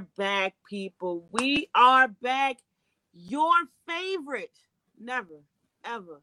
We're 0.00 0.06
back, 0.16 0.54
people. 0.66 1.28
We 1.30 1.68
are 1.74 2.08
back. 2.08 2.56
Your 3.12 3.52
favorite. 3.86 4.56
Never, 4.98 5.42
ever 5.84 6.22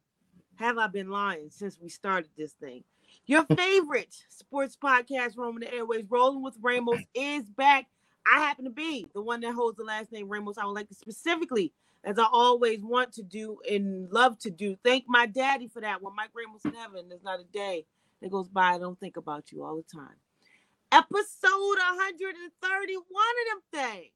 have 0.56 0.80
I 0.80 0.88
been 0.88 1.12
lying 1.12 1.52
since 1.52 1.78
we 1.80 1.88
started 1.88 2.32
this 2.36 2.54
thing. 2.54 2.84
Your 3.28 3.46
favorite 3.56 4.16
sports 4.30 4.76
podcast, 4.76 5.38
roaming 5.38 5.60
the 5.60 5.72
airways, 5.72 6.06
rolling 6.10 6.42
with 6.42 6.56
Ramos, 6.60 7.02
is 7.14 7.44
back. 7.52 7.86
I 8.26 8.40
happen 8.40 8.66
to 8.66 8.72
be 8.72 9.06
the 9.14 9.22
one 9.22 9.42
that 9.42 9.54
holds 9.54 9.78
the 9.78 9.84
last 9.84 10.12
name 10.12 10.28
Ramos. 10.28 10.58
I 10.58 10.66
would 10.66 10.74
like 10.74 10.90
to 10.90 10.96
specifically, 10.96 11.72
as 12.04 12.18
I 12.18 12.26
always 12.32 12.84
want 12.84 13.14
to 13.14 13.22
do 13.22 13.60
and 13.70 14.12
love 14.12 14.40
to 14.40 14.50
do, 14.50 14.76
thank 14.84 15.04
my 15.08 15.28
daddy 15.28 15.68
for 15.68 15.82
that. 15.82 16.02
When 16.02 16.16
Mike 16.16 16.32
Ramos 16.34 16.66
in 16.66 16.74
heaven, 16.74 17.10
there's 17.10 17.24
not 17.24 17.42
a 17.42 17.54
day 17.54 17.86
that 18.24 18.32
goes 18.32 18.50
by 18.50 18.74
I 18.74 18.80
don't 18.80 19.00
think 19.00 19.18
about 19.18 19.52
you 19.52 19.64
all 19.64 19.76
the 19.76 19.84
time. 19.84 20.16
Episode 20.92 21.78
131 21.78 23.02
of 23.02 23.48
them 23.50 23.62
things. 23.74 24.12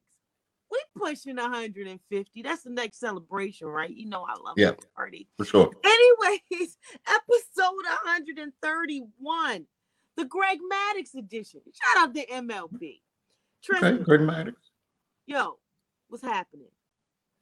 We 0.70 0.78
pushing 0.96 1.36
150. 1.36 2.42
That's 2.42 2.62
the 2.62 2.70
next 2.70 2.98
celebration, 2.98 3.66
right? 3.66 3.90
You 3.90 4.08
know 4.08 4.24
I 4.26 4.34
love 4.42 4.54
Yeah. 4.56 4.70
the 4.70 4.86
party. 4.96 5.28
for 5.36 5.44
sure. 5.44 5.70
Anyways, 5.84 6.78
episode 7.06 7.84
131, 8.04 9.66
the 10.16 10.24
Greg 10.24 10.58
Maddux 10.72 11.14
edition. 11.14 11.60
Shout 11.74 12.08
out 12.08 12.14
to 12.14 12.26
MLB. 12.26 13.02
Okay, 13.70 13.98
Greg 14.02 14.20
Maddux. 14.20 14.54
yo, 15.26 15.58
what's 16.08 16.24
happening? 16.24 16.70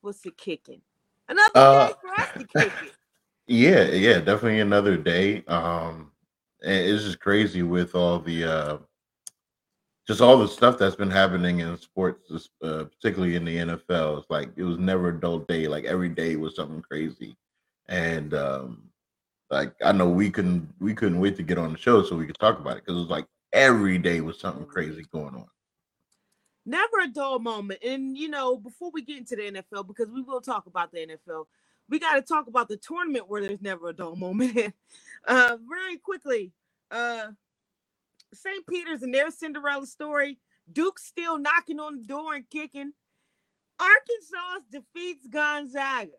What's 0.01 0.21
the 0.23 0.33
kicking? 0.33 0.83
Another 1.29 1.51
Uh, 1.55 1.87
day 1.89 1.95
for 2.01 2.21
us 2.21 2.29
to 2.33 2.45
kick 2.47 2.73
it. 2.85 2.93
Yeah, 3.47 3.83
yeah, 3.87 4.21
definitely 4.21 4.61
another 4.61 4.97
day. 4.97 5.43
Um, 5.49 6.13
and 6.63 6.73
it's 6.73 7.03
just 7.03 7.19
crazy 7.19 7.65
with 7.65 7.97
all 7.97 8.21
the 8.21 8.45
uh, 8.45 8.79
just 10.07 10.21
all 10.21 10.39
the 10.39 10.49
stuff 10.49 10.79
that's 10.79 10.97
been 10.97 11.11
happening 11.11 11.61
in 11.61 11.79
sports, 11.79 12.49
uh, 12.63 12.85
particularly 12.85 13.37
in 13.37 13.45
the 13.45 13.57
NFL. 13.57 14.19
It's 14.19 14.31
like 14.31 14.51
it 14.57 14.63
was 14.63 14.79
never 14.79 15.09
a 15.09 15.21
dull 15.21 15.41
day. 15.41 15.69
Like 15.69 15.85
every 15.85 16.09
day 16.09 16.37
was 16.37 16.57
something 16.57 16.83
crazy, 16.83 17.37
and 17.89 18.35
um, 18.35 18.91
like 19.51 19.75
I 19.85 19.93
know 19.93 20.09
we 20.09 20.31
couldn't 20.31 20.73
we 20.81 20.95
couldn't 20.95 21.21
wait 21.21 21.37
to 21.37 21.43
get 21.43 21.59
on 21.59 21.73
the 21.73 21.79
show 21.79 22.03
so 22.03 22.17
we 22.17 22.27
could 22.27 22.39
talk 22.39 22.59
about 22.59 22.77
it 22.77 22.85
because 22.85 22.97
it 22.97 23.03
was 23.03 23.11
like 23.11 23.27
every 23.53 23.99
day 23.99 24.21
was 24.21 24.41
something 24.41 24.67
crazy 24.67 25.05
going 25.13 25.35
on. 25.35 25.47
Never 26.67 27.01
a 27.03 27.09
dull 27.09 27.39
moment. 27.39 27.81
And 27.85 28.17
you 28.17 28.29
know, 28.29 28.57
before 28.57 28.91
we 28.93 29.03
get 29.03 29.19
into 29.19 29.37
the 29.37 29.43
NFL, 29.43 29.87
because 29.87 30.11
we 30.11 30.23
will 30.23 30.41
talk 30.41 30.67
about 30.67 30.93
the 30.93 31.07
NFL, 31.07 31.47
we 31.89 31.99
got 31.99 32.15
to 32.15 32.23
talk 32.23 32.47
about 32.47 32.69
the 32.69 32.77
tournament 32.77 33.29
where 33.29 33.43
there's 33.43 33.61
never 33.61 33.89
a 33.89 33.93
dull 33.93 34.17
moment. 34.17 34.57
uh, 35.27 35.57
very 35.69 35.97
quickly, 35.99 36.53
uh, 36.91 37.29
St. 38.35 38.67
Peter's 38.67 39.03
and 39.03 39.15
their 39.15 39.31
Cinderella 39.31 39.87
story. 39.87 40.39
Duke's 40.71 41.07
still 41.07 41.39
knocking 41.39 41.81
on 41.81 41.97
the 41.97 42.05
door 42.05 42.35
and 42.35 42.49
kicking. 42.51 42.93
Arkansas 43.81 44.67
defeats 44.71 45.27
Gonzaga. 45.27 46.13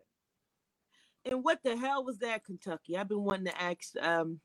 And 1.24 1.44
what 1.44 1.60
the 1.62 1.76
hell 1.76 2.04
was 2.04 2.18
that, 2.18 2.44
Kentucky? 2.44 2.96
I've 2.96 3.08
been 3.08 3.22
wanting 3.24 3.46
to 3.46 3.62
ask. 3.62 3.96
Um, 4.00 4.40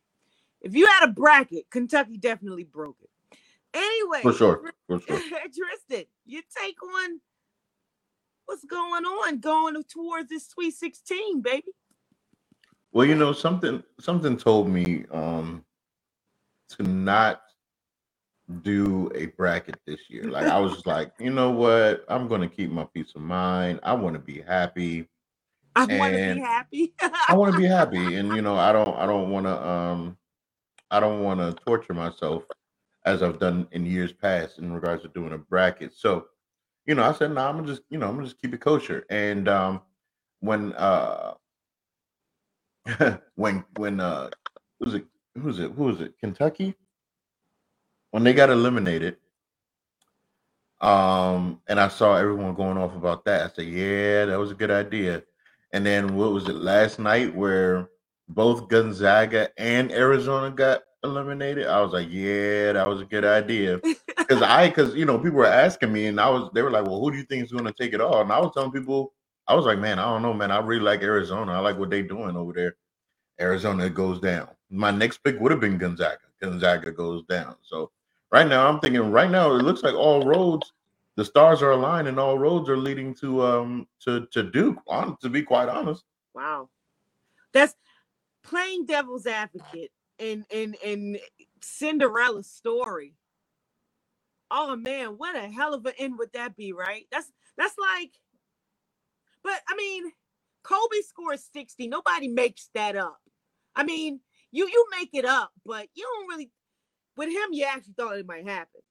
if 0.61 0.75
you 0.75 0.85
had 0.87 1.05
a 1.09 1.11
bracket, 1.13 1.69
Kentucky 1.71 2.17
definitely 2.17 2.63
broke 2.63 2.97
it. 3.01 3.09
Anyway, 3.73 4.21
For 4.21 4.33
sure, 4.33 4.71
for 4.87 4.99
sure. 5.01 5.19
Tristan, 5.29 6.05
you 6.25 6.41
take 6.63 6.81
on 6.83 7.21
what's 8.45 8.63
going 8.65 9.05
on 9.05 9.39
going 9.39 9.81
towards 9.83 10.29
this 10.29 10.47
Sweet 10.47 10.73
16, 10.73 11.41
baby. 11.41 11.63
Well, 12.91 13.05
you 13.05 13.15
know, 13.15 13.33
something 13.33 13.83
something 13.99 14.37
told 14.37 14.69
me 14.69 15.05
um 15.11 15.63
to 16.69 16.83
not 16.83 17.41
do 18.61 19.11
a 19.15 19.27
bracket 19.27 19.77
this 19.85 19.99
year. 20.09 20.23
Like 20.31 20.47
I 20.47 20.59
was 20.59 20.73
just 20.73 20.87
like, 20.87 21.11
you 21.19 21.31
know 21.31 21.51
what? 21.51 22.05
I'm 22.09 22.27
gonna 22.27 22.49
keep 22.49 22.71
my 22.71 22.85
peace 22.93 23.13
of 23.15 23.21
mind. 23.21 23.79
I 23.83 23.93
want 23.93 24.15
to 24.15 24.19
be 24.19 24.41
happy. 24.41 25.09
I 25.75 25.85
want 25.85 26.13
to 26.13 26.19
be 26.19 26.39
happy. 26.39 26.93
I 27.27 27.35
want 27.35 27.49
to 27.51 27.57
be 27.57 27.65
happy. 27.67 28.15
And 28.15 28.33
you 28.33 28.41
know, 28.41 28.55
I 28.57 28.71
don't 28.71 28.95
I 28.97 29.05
don't 29.05 29.31
wanna 29.31 29.55
um 29.61 30.17
I 30.91 30.99
don't 30.99 31.23
wanna 31.23 31.53
torture 31.53 31.93
myself 31.93 32.43
as 33.05 33.23
I've 33.23 33.39
done 33.39 33.67
in 33.71 33.85
years 33.85 34.13
past 34.13 34.59
in 34.59 34.73
regards 34.73 35.03
to 35.03 35.09
doing 35.09 35.33
a 35.33 35.37
bracket. 35.37 35.93
So, 35.95 36.27
you 36.85 36.95
know, 36.95 37.03
I 37.03 37.13
said, 37.13 37.33
no, 37.33 37.47
I'm 37.47 37.55
gonna 37.57 37.67
just, 37.67 37.83
you 37.89 37.97
know, 37.97 38.07
I'm 38.07 38.15
gonna 38.15 38.27
just 38.27 38.41
keep 38.41 38.53
it 38.53 38.61
kosher. 38.61 39.05
And 39.09 39.47
um 39.47 39.81
when 40.41 40.73
uh 40.73 41.33
when 43.35 43.63
when 43.75 43.99
uh 43.99 44.29
who's 44.79 44.93
it 44.95 45.05
who's 45.41 45.59
it 45.59 45.71
Who 45.71 45.89
is 45.89 46.01
it 46.01 46.17
Kentucky 46.19 46.75
when 48.11 48.23
they 48.23 48.33
got 48.33 48.49
eliminated 48.49 49.17
um 50.81 51.59
and 51.67 51.79
I 51.79 51.87
saw 51.87 52.15
everyone 52.17 52.53
going 52.53 52.77
off 52.77 52.95
about 52.95 53.25
that 53.25 53.41
I 53.51 53.53
said 53.55 53.65
yeah 53.67 54.25
that 54.25 54.39
was 54.39 54.51
a 54.51 54.55
good 54.55 54.71
idea. 54.71 55.23
And 55.73 55.85
then 55.85 56.15
what 56.15 56.31
was 56.33 56.47
it 56.47 56.55
last 56.55 56.99
night 56.99 57.35
where 57.35 57.89
both 58.29 58.69
Gonzaga 58.69 59.49
and 59.57 59.91
Arizona 59.91 60.51
got 60.51 60.81
eliminated? 61.03 61.67
I 61.67 61.81
was 61.81 61.93
like 61.93 62.09
yeah 62.11 62.73
that 62.73 62.87
was 62.87 63.01
a 63.01 63.05
good 63.05 63.25
idea. 63.25 63.81
Because 64.27 64.43
I 64.43 64.67
because 64.67 64.93
you 64.93 65.05
know 65.05 65.17
people 65.17 65.37
were 65.39 65.45
asking 65.45 65.93
me 65.93 66.07
and 66.07 66.19
I 66.19 66.29
was 66.29 66.51
they 66.53 66.61
were 66.61 66.71
like 66.71 66.85
well 66.85 66.99
who 66.99 67.11
do 67.11 67.17
you 67.17 67.23
think 67.23 67.45
is 67.45 67.51
going 67.53 67.63
to 67.65 67.73
take 67.73 67.93
it 67.93 68.01
all? 68.01 68.21
And 68.21 68.31
I 68.31 68.39
was 68.39 68.51
telling 68.53 68.73
people 68.73 69.13
I 69.47 69.55
was 69.55 69.65
like 69.65 69.79
man 69.79 69.99
I 69.99 70.03
don't 70.03 70.21
know 70.21 70.33
man. 70.33 70.51
I 70.51 70.59
really 70.59 70.83
like 70.83 71.01
Arizona. 71.01 71.53
I 71.53 71.59
like 71.59 71.77
what 71.79 71.89
they're 71.89 72.03
doing 72.03 72.35
over 72.35 72.53
there. 72.53 72.75
Arizona 73.39 73.89
goes 73.89 74.19
down. 74.19 74.49
My 74.69 74.91
next 74.91 75.19
pick 75.23 75.39
would 75.39 75.51
have 75.51 75.61
been 75.61 75.77
Gonzaga. 75.77 76.19
Gonzaga 76.41 76.91
goes 76.91 77.23
down. 77.29 77.55
So 77.63 77.91
right 78.31 78.47
now, 78.47 78.67
I'm 78.67 78.79
thinking. 78.79 79.11
Right 79.11 79.31
now, 79.31 79.53
it 79.55 79.63
looks 79.63 79.83
like 79.83 79.95
all 79.95 80.23
roads, 80.23 80.73
the 81.15 81.25
stars 81.25 81.61
are 81.61 81.71
aligned, 81.71 82.07
and 82.07 82.19
all 82.19 82.37
roads 82.37 82.69
are 82.69 82.77
leading 82.77 83.13
to 83.15 83.43
um 83.43 83.87
to 84.05 84.27
to 84.31 84.43
Duke. 84.43 84.77
On 84.87 85.17
to 85.21 85.29
be 85.29 85.43
quite 85.43 85.69
honest, 85.69 86.03
wow. 86.33 86.69
That's 87.53 87.75
playing 88.43 88.85
devil's 88.85 89.27
advocate 89.27 89.91
in 90.19 90.45
in 90.51 90.75
in 90.83 91.19
Cinderella's 91.61 92.49
story. 92.49 93.15
Oh 94.51 94.75
man, 94.75 95.17
what 95.17 95.35
a 95.35 95.49
hell 95.49 95.73
of 95.73 95.85
an 95.85 95.93
end 95.99 96.17
would 96.19 96.33
that 96.33 96.55
be, 96.55 96.73
right? 96.73 97.05
That's 97.11 97.31
that's 97.57 97.75
like 97.77 98.11
but 99.43 99.61
I 99.69 99.75
mean, 99.77 100.11
Kobe 100.63 101.01
scores 101.07 101.47
60. 101.53 101.87
Nobody 101.87 102.27
makes 102.27 102.69
that 102.73 102.95
up. 102.97 103.19
I 103.75 103.83
mean, 103.83 104.19
you 104.51 104.67
you 104.67 104.85
make 104.91 105.09
it 105.13 105.25
up, 105.25 105.51
but 105.65 105.87
you 105.95 106.03
don't 106.03 106.27
really 106.27 106.51
with 107.17 107.29
him 107.29 107.49
you 107.51 107.65
actually 107.65 107.93
thought 107.97 108.17
it 108.17 108.27
might 108.27 108.47
happen. 108.47 108.81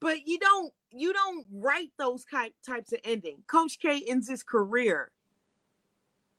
But 0.00 0.26
you 0.26 0.38
don't 0.38 0.72
you 0.90 1.12
don't 1.12 1.46
write 1.52 1.90
those 1.98 2.24
type 2.24 2.52
types 2.66 2.92
of 2.92 3.00
ending. 3.04 3.38
Coach 3.46 3.78
K 3.80 4.02
ends 4.08 4.28
his 4.28 4.42
career 4.42 5.10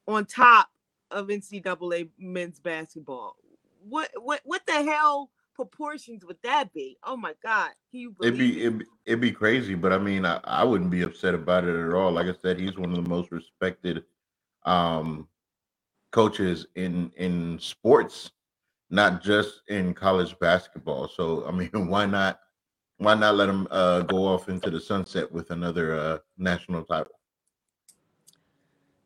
on 0.07 0.25
top 0.25 0.69
of 1.11 1.27
NCAA 1.27 2.09
men's 2.19 2.59
basketball. 2.59 3.35
What 3.87 4.09
what 4.21 4.41
what 4.43 4.65
the 4.65 4.83
hell 4.83 5.29
proportions 5.55 6.23
would 6.25 6.37
that 6.43 6.71
be? 6.73 6.97
Oh 7.03 7.17
my 7.17 7.33
god. 7.43 7.71
It'd 8.21 8.37
be 8.37 8.57
it? 8.59 8.61
it'd, 8.67 8.77
be- 8.79 8.85
it'd 9.05 9.21
be 9.21 9.31
crazy. 9.31 9.73
But 9.75 9.93
I 9.93 9.97
mean, 9.97 10.25
I, 10.25 10.39
I 10.43 10.63
wouldn't 10.63 10.91
be 10.91 11.01
upset 11.01 11.33
about 11.33 11.63
it 11.65 11.75
at 11.75 11.93
all. 11.93 12.11
Like 12.11 12.27
I 12.27 12.33
said, 12.41 12.59
he's 12.59 12.77
one 12.77 12.91
of 12.95 13.03
the 13.03 13.09
most 13.09 13.31
respected 13.31 14.03
um 14.65 15.27
coaches 16.11 16.67
in 16.75 17.11
in 17.17 17.57
sports, 17.59 18.31
not 18.89 19.21
just 19.21 19.61
in 19.67 19.93
college 19.93 20.37
basketball. 20.39 21.07
So 21.07 21.45
I 21.47 21.51
mean, 21.51 21.69
why 21.89 22.05
not? 22.05 22.39
Why 22.99 23.13
not 23.13 23.35
let 23.35 23.47
him 23.47 23.67
uh, 23.69 24.01
go 24.01 24.25
off 24.25 24.49
into 24.49 24.71
the 24.71 24.79
sunset 24.79 25.31
with 25.31 25.51
another 25.51 25.95
uh, 25.95 26.17
national 26.39 26.83
title? 26.83 27.13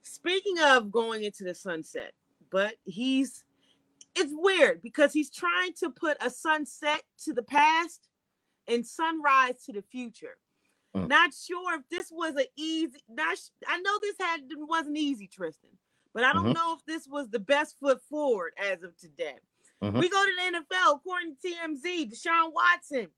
Speaking 0.02 0.60
of 0.60 0.92
going 0.92 1.24
into 1.26 1.44
the 1.44 1.54
sunset, 1.54 2.14
but 2.52 2.76
he's 2.86 3.44
it's 4.16 4.32
weird 4.34 4.82
because 4.82 5.14
he's 5.14 5.30
trying 5.30 5.74
to 5.80 5.90
put 5.90 6.18
a 6.22 6.30
sunset 6.30 7.02
to 7.26 7.34
the 7.34 7.44
past 7.44 8.08
and 8.68 8.86
sunrise 8.86 9.64
to 9.66 9.74
the 9.74 9.82
future. 9.82 10.38
Mm. 10.96 11.08
Not 11.08 11.34
sure 11.34 11.76
if 11.76 11.82
this 11.90 12.10
was 12.12 12.36
an 12.36 12.46
easy. 12.58 13.00
Not 13.10 13.38
sh- 13.38 13.50
I 13.68 13.80
know 13.82 14.00
this 14.02 14.16
had 14.20 14.42
wasn't 14.58 14.98
easy, 14.98 15.28
Tristan, 15.28 15.70
but 16.14 16.24
I 16.24 16.34
don't 16.34 16.48
Mhm. 16.48 16.56
know 16.56 16.74
if 16.74 16.86
this 16.86 17.08
was 17.08 17.30
the 17.30 17.40
best 17.40 17.78
foot 17.80 18.02
forward 18.10 18.54
as 18.58 18.84
of 18.84 18.96
today. 18.98 19.40
Mhm. 19.82 20.00
We 20.00 20.10
go 20.10 20.24
to 20.26 20.32
the 20.36 20.42
NFL. 20.60 20.96
According 20.96 21.36
to 21.38 21.42
TMZ, 21.42 22.12
Deshaun 22.12 22.54
Watson 22.54 23.12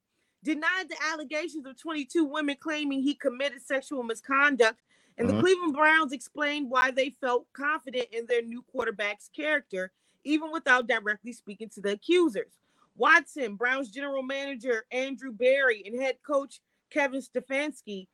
denied 0.43 0.89
the 0.89 0.97
allegations 1.11 1.65
of 1.65 1.77
22 1.77 2.23
women 2.25 2.55
claiming 2.59 3.01
he 3.01 3.15
committed 3.15 3.61
sexual 3.61 4.03
misconduct, 4.03 4.81
and 5.17 5.29
the 5.29 5.33
Mhm. 5.33 5.39
Cleveland 5.41 5.73
Browns 5.73 6.13
explained 6.13 6.69
why 6.69 6.91
they 6.91 7.11
felt 7.11 7.51
confident 7.53 8.09
in 8.11 8.25
their 8.27 8.41
new 8.41 8.61
quarterback's 8.61 9.29
character, 9.29 9.91
even 10.23 10.51
without 10.51 10.87
directly 10.87 11.33
speaking 11.33 11.69
to 11.69 11.81
the 11.81 11.91
accusers. 11.93 12.59
Watson, 12.95 13.55
Browns 13.55 13.89
general 13.89 14.23
manager 14.23 14.85
Andrew 14.91 15.31
Berry, 15.31 15.83
and 15.85 15.99
head 15.99 16.21
coach 16.23 16.61
Kevin 16.89 17.21
Stefanski 17.21 18.07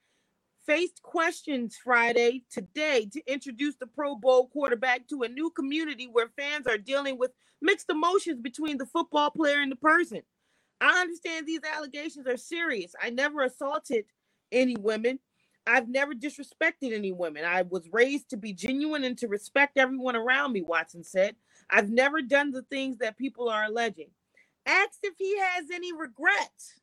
faced 0.66 1.02
questions 1.02 1.78
Friday 1.78 2.46
today 2.50 3.06
to 3.08 3.22
introduce 3.26 3.76
the 3.76 3.88
Pro 3.88 4.16
Bowl 4.16 4.48
quarterback 4.48 5.08
to 5.08 5.24
a 5.24 5.28
new 5.28 5.50
community 5.52 6.08
where 6.08 6.30
fans 6.30 6.68
are 6.68 6.78
dealing 6.78 7.18
with 7.18 7.32
mixed 7.62 7.90
emotions 7.90 8.42
between 8.42 8.78
the 8.78 8.86
football 8.88 9.32
player 9.32 9.62
and 9.62 9.72
the 9.72 9.78
person. 9.78 10.22
I 10.82 11.02
understand 11.02 11.48
these 11.48 11.62
allegations 11.76 12.28
are 12.28 12.38
serious. 12.38 12.94
I 13.02 13.10
never 13.10 13.44
assaulted 13.44 14.06
any 14.52 14.76
women. 14.78 15.20
I've 15.66 15.90
never 15.90 16.14
disrespected 16.14 16.94
any 16.94 17.12
women. 17.12 17.44
I 17.46 17.64
was 17.64 17.90
raised 17.92 18.30
to 18.30 18.38
be 18.38 18.54
genuine 18.54 19.04
and 19.04 19.18
to 19.20 19.28
respect 19.28 19.78
everyone 19.78 20.16
around 20.16 20.54
me, 20.54 20.62
Watson 20.62 21.04
said. 21.04 21.36
I've 21.70 21.90
never 21.90 22.22
done 22.22 22.52
the 22.52 22.62
things 22.64 22.98
that 23.00 23.18
people 23.18 23.50
are 23.50 23.66
alleging. 23.66 24.10
Asked 24.66 25.00
if 25.04 25.16
he 25.18 25.38
has 25.40 25.66
any 25.74 25.92
regrets. 25.94 26.76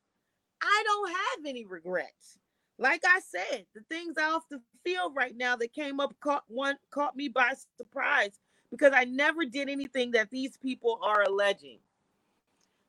I 0.62 0.82
don't 0.86 1.10
have 1.10 1.46
any 1.46 1.64
regrets. 1.66 2.38
Like 2.78 3.02
I 3.06 3.20
said, 3.20 3.66
the 3.74 3.82
things 3.90 4.16
off 4.18 4.44
the 4.50 4.60
field 4.84 5.14
right 5.16 5.36
now 5.36 5.56
that 5.56 5.72
came 5.72 6.00
up 6.00 6.14
caught 6.22 6.44
one 6.48 6.76
caught 6.92 7.16
me 7.16 7.28
by 7.28 7.54
surprise 7.76 8.38
because 8.76 8.92
I 8.94 9.04
never 9.04 9.44
did 9.44 9.68
anything 9.68 10.12
that 10.12 10.30
these 10.30 10.56
people 10.56 11.00
are 11.02 11.22
alleging. 11.22 11.78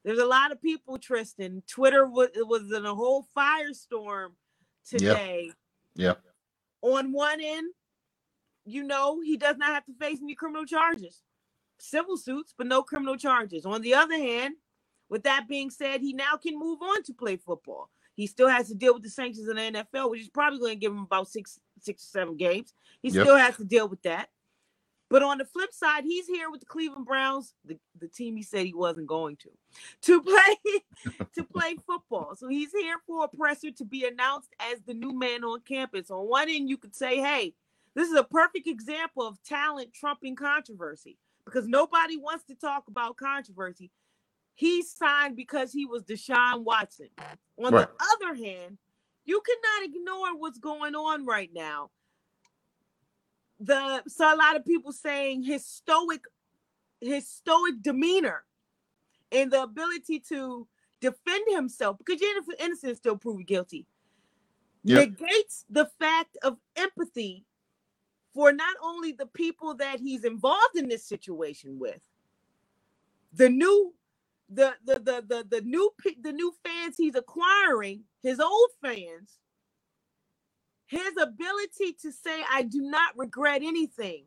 There's 0.03 0.19
a 0.19 0.25
lot 0.25 0.51
of 0.51 0.61
people, 0.61 0.97
Tristan. 0.97 1.63
Twitter 1.67 2.05
was, 2.05 2.29
was 2.35 2.71
in 2.71 2.85
a 2.85 2.95
whole 2.95 3.27
firestorm 3.35 4.29
today. 4.87 5.51
Yep. 5.95 6.21
On 6.81 7.11
one 7.11 7.39
end, 7.41 7.73
you 8.65 8.83
know, 8.83 9.21
he 9.21 9.37
does 9.37 9.57
not 9.57 9.73
have 9.73 9.85
to 9.85 9.93
face 9.93 10.19
any 10.21 10.35
criminal 10.35 10.65
charges, 10.65 11.21
civil 11.79 12.17
suits, 12.17 12.53
but 12.57 12.67
no 12.67 12.83
criminal 12.83 13.17
charges. 13.17 13.65
On 13.65 13.81
the 13.81 13.95
other 13.95 14.17
hand, 14.17 14.55
with 15.09 15.23
that 15.23 15.47
being 15.47 15.69
said, 15.69 16.01
he 16.01 16.13
now 16.13 16.35
can 16.35 16.59
move 16.59 16.81
on 16.81 17.03
to 17.03 17.13
play 17.13 17.37
football. 17.37 17.89
He 18.13 18.27
still 18.27 18.49
has 18.49 18.67
to 18.67 18.75
deal 18.75 18.93
with 18.93 19.03
the 19.03 19.09
sanctions 19.09 19.47
in 19.47 19.55
the 19.55 19.83
NFL, 19.83 20.09
which 20.09 20.21
is 20.21 20.29
probably 20.29 20.59
going 20.59 20.73
to 20.73 20.79
give 20.79 20.91
him 20.91 21.03
about 21.03 21.29
six, 21.29 21.59
six 21.79 22.03
or 22.03 22.07
seven 22.07 22.35
games. 22.35 22.73
He 23.01 23.09
yep. 23.09 23.23
still 23.23 23.37
has 23.37 23.57
to 23.57 23.63
deal 23.63 23.87
with 23.87 24.01
that. 24.03 24.29
But 25.09 25.24
on 25.24 25.38
the 25.38 25.45
flip 25.45 25.74
side, 25.74 26.04
he's 26.04 26.27
here 26.27 26.51
with 26.51 26.59
the 26.59 26.65
Cleveland 26.65 27.06
Browns, 27.06 27.54
the, 27.63 27.77
the 28.00 28.09
team 28.09 28.36
he 28.36 28.44
said 28.44 28.65
he 28.65 28.74
wasn't 28.74 29.07
going 29.07 29.38
to, 29.38 29.50
to 30.01 30.21
play 30.21 30.81
to 31.36 31.44
play 31.54 31.75
football. 31.86 32.36
So 32.36 32.48
he's 32.48 32.71
here 32.71 32.98
for 33.06 33.24
a 33.24 33.27
presser 33.27 33.71
to 33.71 33.86
be 33.86 34.06
announced 34.06 34.50
as 34.59 34.80
the 34.86 34.94
new 34.94 35.18
man 35.18 35.44
on 35.44 35.62
campus. 35.62 36.12
On 36.12 36.27
one 36.27 36.50
end, 36.50 36.69
you 36.69 36.77
could 36.77 36.95
say, 36.95 37.18
hey, 37.18 37.54
this 37.95 38.09
is 38.09 38.15
a 38.15 38.24
perfect 38.24 38.68
example 38.68 39.25
of 39.25 39.42
talent 39.44 39.94
trumping 39.94 40.36
controversy 40.36 41.18
because 41.45 41.68
nobody 41.68 42.18
wants 42.18 42.44
to 42.45 42.56
talk 42.56 42.83
about 42.88 43.15
controversy. 43.18 43.92
He 44.56 44.81
signed 44.83 45.36
because 45.36 45.71
he 45.71 45.86
was 45.86 46.04
Deshaun 46.04 46.63
Watson. 46.63 47.09
On 47.63 47.74
right. 47.74 47.88
the 47.88 48.06
other 48.15 48.36
hand, 48.36 48.77
you 49.24 49.42
cannot 49.42 49.89
ignore 49.89 50.38
what's 50.38 50.57
going 50.57 50.95
on 50.95 51.25
right 51.25 51.50
now 51.54 51.92
the 53.59 54.04
so 54.07 54.33
a 54.33 54.36
lot 54.36 54.56
of 54.56 54.65
people 54.65 54.92
saying 54.92 55.44
his 55.44 55.65
stoic 55.65 56.21
his 57.01 57.27
stoic 57.27 57.81
demeanor 57.81 58.44
and 59.31 59.51
the 59.51 59.63
ability 59.63 60.19
to 60.19 60.68
defend 61.01 61.44
himself 61.50 61.98
because 61.98 62.21
you're 62.21 62.31
innocent 62.59 62.98
still 62.98 63.18
proven 63.18 63.44
guilty 63.44 63.86
yep. 64.83 65.09
negates 65.09 65.65
the 65.69 65.88
fact 66.00 66.38
of 66.44 66.57
empathy 66.75 67.45
for 68.33 68.51
not 68.51 68.75
only 68.81 69.12
the 69.12 69.25
people 69.25 69.74
that 69.75 70.00
he's 70.00 70.24
involved 70.24 70.75
in 70.75 70.88
this 70.88 71.04
situation 71.04 71.80
with 71.80 72.01
the 73.33 73.50
new 73.50 73.94
the 74.50 74.74
the 74.86 75.00
the 75.00 75.24
the, 75.27 75.48
the 75.50 75.62
new 75.62 75.92
the 76.21 76.31
new 76.31 76.54
fans 76.63 76.95
he's 76.98 77.15
acquiring 77.15 78.04
his 78.21 78.39
old 78.39 78.69
fans 78.81 79.39
his 80.87 81.13
ability 81.21 81.93
to 82.01 82.11
say, 82.11 82.43
I 82.51 82.63
do 82.63 82.81
not 82.81 83.17
regret 83.17 83.61
anything, 83.61 84.23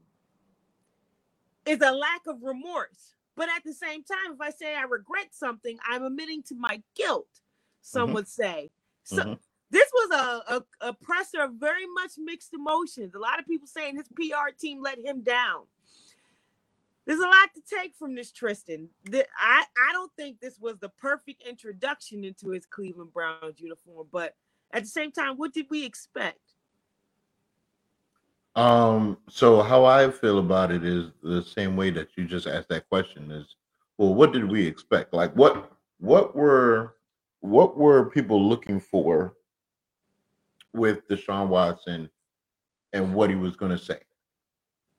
is 1.66 1.80
a 1.80 1.90
lack 1.90 2.26
of 2.26 2.42
remorse. 2.42 3.14
But 3.36 3.48
at 3.56 3.64
the 3.64 3.72
same 3.72 4.04
time, 4.04 4.34
if 4.34 4.40
I 4.40 4.50
say 4.50 4.74
I 4.74 4.82
regret 4.82 5.28
something, 5.30 5.78
I'm 5.88 6.04
admitting 6.04 6.42
to 6.44 6.54
my 6.54 6.82
guilt, 6.94 7.28
some 7.80 8.06
mm-hmm. 8.06 8.14
would 8.14 8.28
say. 8.28 8.70
So 9.04 9.22
mm-hmm. 9.22 9.32
this 9.70 9.90
was 9.94 10.10
a, 10.10 10.54
a, 10.56 10.88
a 10.88 10.92
presser 10.92 11.42
of 11.42 11.54
very 11.54 11.86
much 11.94 12.12
mixed 12.18 12.52
emotions. 12.52 13.14
A 13.14 13.18
lot 13.18 13.38
of 13.38 13.46
people 13.46 13.66
saying 13.66 13.96
his 13.96 14.08
PR 14.08 14.50
team 14.58 14.82
let 14.82 14.98
him 14.98 15.22
down. 15.22 15.62
There's 17.06 17.20
a 17.20 17.24
lot 17.24 17.48
to 17.54 17.62
take 17.76 17.94
from 17.96 18.14
this, 18.14 18.30
Tristan. 18.30 18.90
The, 19.04 19.26
I, 19.38 19.64
I 19.88 19.92
don't 19.92 20.12
think 20.16 20.38
this 20.38 20.58
was 20.60 20.78
the 20.78 20.90
perfect 20.90 21.42
introduction 21.48 22.24
into 22.24 22.50
his 22.50 22.66
Cleveland 22.66 23.12
Browns 23.14 23.58
uniform, 23.58 24.06
but 24.12 24.34
at 24.72 24.82
the 24.82 24.88
same 24.88 25.10
time, 25.10 25.36
what 25.36 25.52
did 25.52 25.66
we 25.70 25.84
expect? 25.84 26.50
Um, 28.56 29.19
so 29.29 29.62
how 29.62 29.85
I 29.85 30.11
feel 30.11 30.38
about 30.38 30.73
it 30.73 30.85
is 30.85 31.12
the 31.23 31.43
same 31.43 31.76
way 31.76 31.91
that 31.91 32.08
you 32.17 32.25
just 32.25 32.47
asked 32.47 32.69
that 32.70 32.88
question 32.88 33.31
is, 33.31 33.55
well, 33.97 34.14
what 34.14 34.32
did 34.32 34.50
we 34.50 34.67
expect? 34.67 35.12
Like 35.14 35.35
what 35.37 35.73
what 35.99 36.35
were 36.35 36.97
what 37.41 37.76
were 37.76 38.11
people 38.11 38.43
looking 38.43 38.81
for 38.81 39.35
with 40.73 41.06
Deshaun 41.08 41.49
Watson 41.49 42.11
and 42.93 43.14
what 43.14 43.31
he 43.31 43.37
was 43.37 43.56
going 43.56 43.73
to 43.73 43.79
say? 43.79 44.00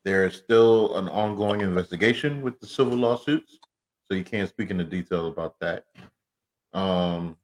There 0.05 0.25
is 0.25 0.35
still 0.35 0.95
an 0.97 1.09
ongoing 1.09 1.61
investigation 1.61 2.41
with 2.41 2.59
the 2.59 2.67
civil 2.67 2.97
lawsuits, 2.97 3.59
so 4.07 4.15
you 4.15 4.23
can't 4.23 4.49
speak 4.49 4.71
into 4.71 4.83
detail 4.83 5.27
about 5.27 5.59
that. 5.59 5.85
Um, 6.73 7.35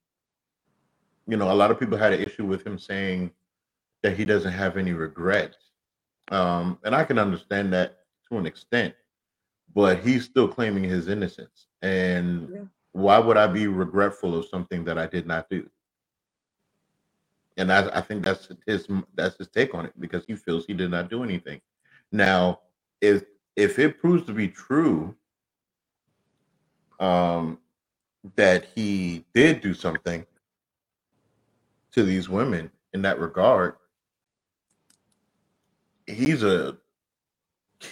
you 1.28 1.38
know, 1.38 1.52
a 1.52 1.54
lot 1.54 1.70
of 1.70 1.80
people 1.80 1.98
had 1.98 2.14
an 2.14 2.22
issue 2.22 2.46
with 2.46 2.66
him 2.66 2.80
saying 2.80 3.32
that 4.04 4.16
he 4.16 4.26
doesn't 4.26 4.54
have 4.54 4.78
any 4.78 4.94
regrets 4.94 5.67
um, 6.30 6.80
and 6.84 6.96
I 6.96 7.04
can 7.04 7.18
understand 7.18 7.74
that 7.74 8.00
to 8.30 8.38
an 8.38 8.46
extent, 8.46 8.94
but 9.74 10.00
he's 10.00 10.26
still 10.26 10.48
claiming 10.48 10.84
his 10.84 11.08
innocence. 11.08 11.68
And 11.82 12.50
yeah. 12.52 12.62
why 12.92 13.20
would 13.20 13.38
I 13.38 13.48
be 13.48 13.68
regretful 13.68 14.36
of 14.36 14.46
something 14.46 14.84
that 14.86 14.98
I 14.98 15.08
did 15.08 15.26
not 15.26 15.50
do? 15.50 15.70
And 17.58 17.72
I, 17.72 17.98
I 17.98 18.02
think 18.02 18.24
that's 18.24 18.50
his 18.68 18.88
that's 19.16 19.38
his 19.38 19.48
take 19.48 19.74
on 19.74 19.86
it 19.86 19.94
because 20.00 20.24
he 20.28 20.36
feels 20.36 20.66
he 20.66 20.74
did 20.74 20.92
not 20.92 21.10
do 21.10 21.24
anything. 21.24 21.60
Now, 22.12 22.60
if 23.02 23.24
if 23.56 23.80
it 23.80 24.00
proves 24.00 24.26
to 24.28 24.34
be 24.34 24.48
true, 24.48 25.16
um, 27.00 27.58
that 28.36 28.68
he 28.76 29.26
did 29.34 29.62
do 29.62 29.74
something 29.74 30.26
to 31.94 32.04
these 32.04 32.30
women 32.30 32.70
in 32.94 33.02
that 33.02 33.20
regard, 33.20 33.76
he's 36.08 36.44
a 36.44 36.78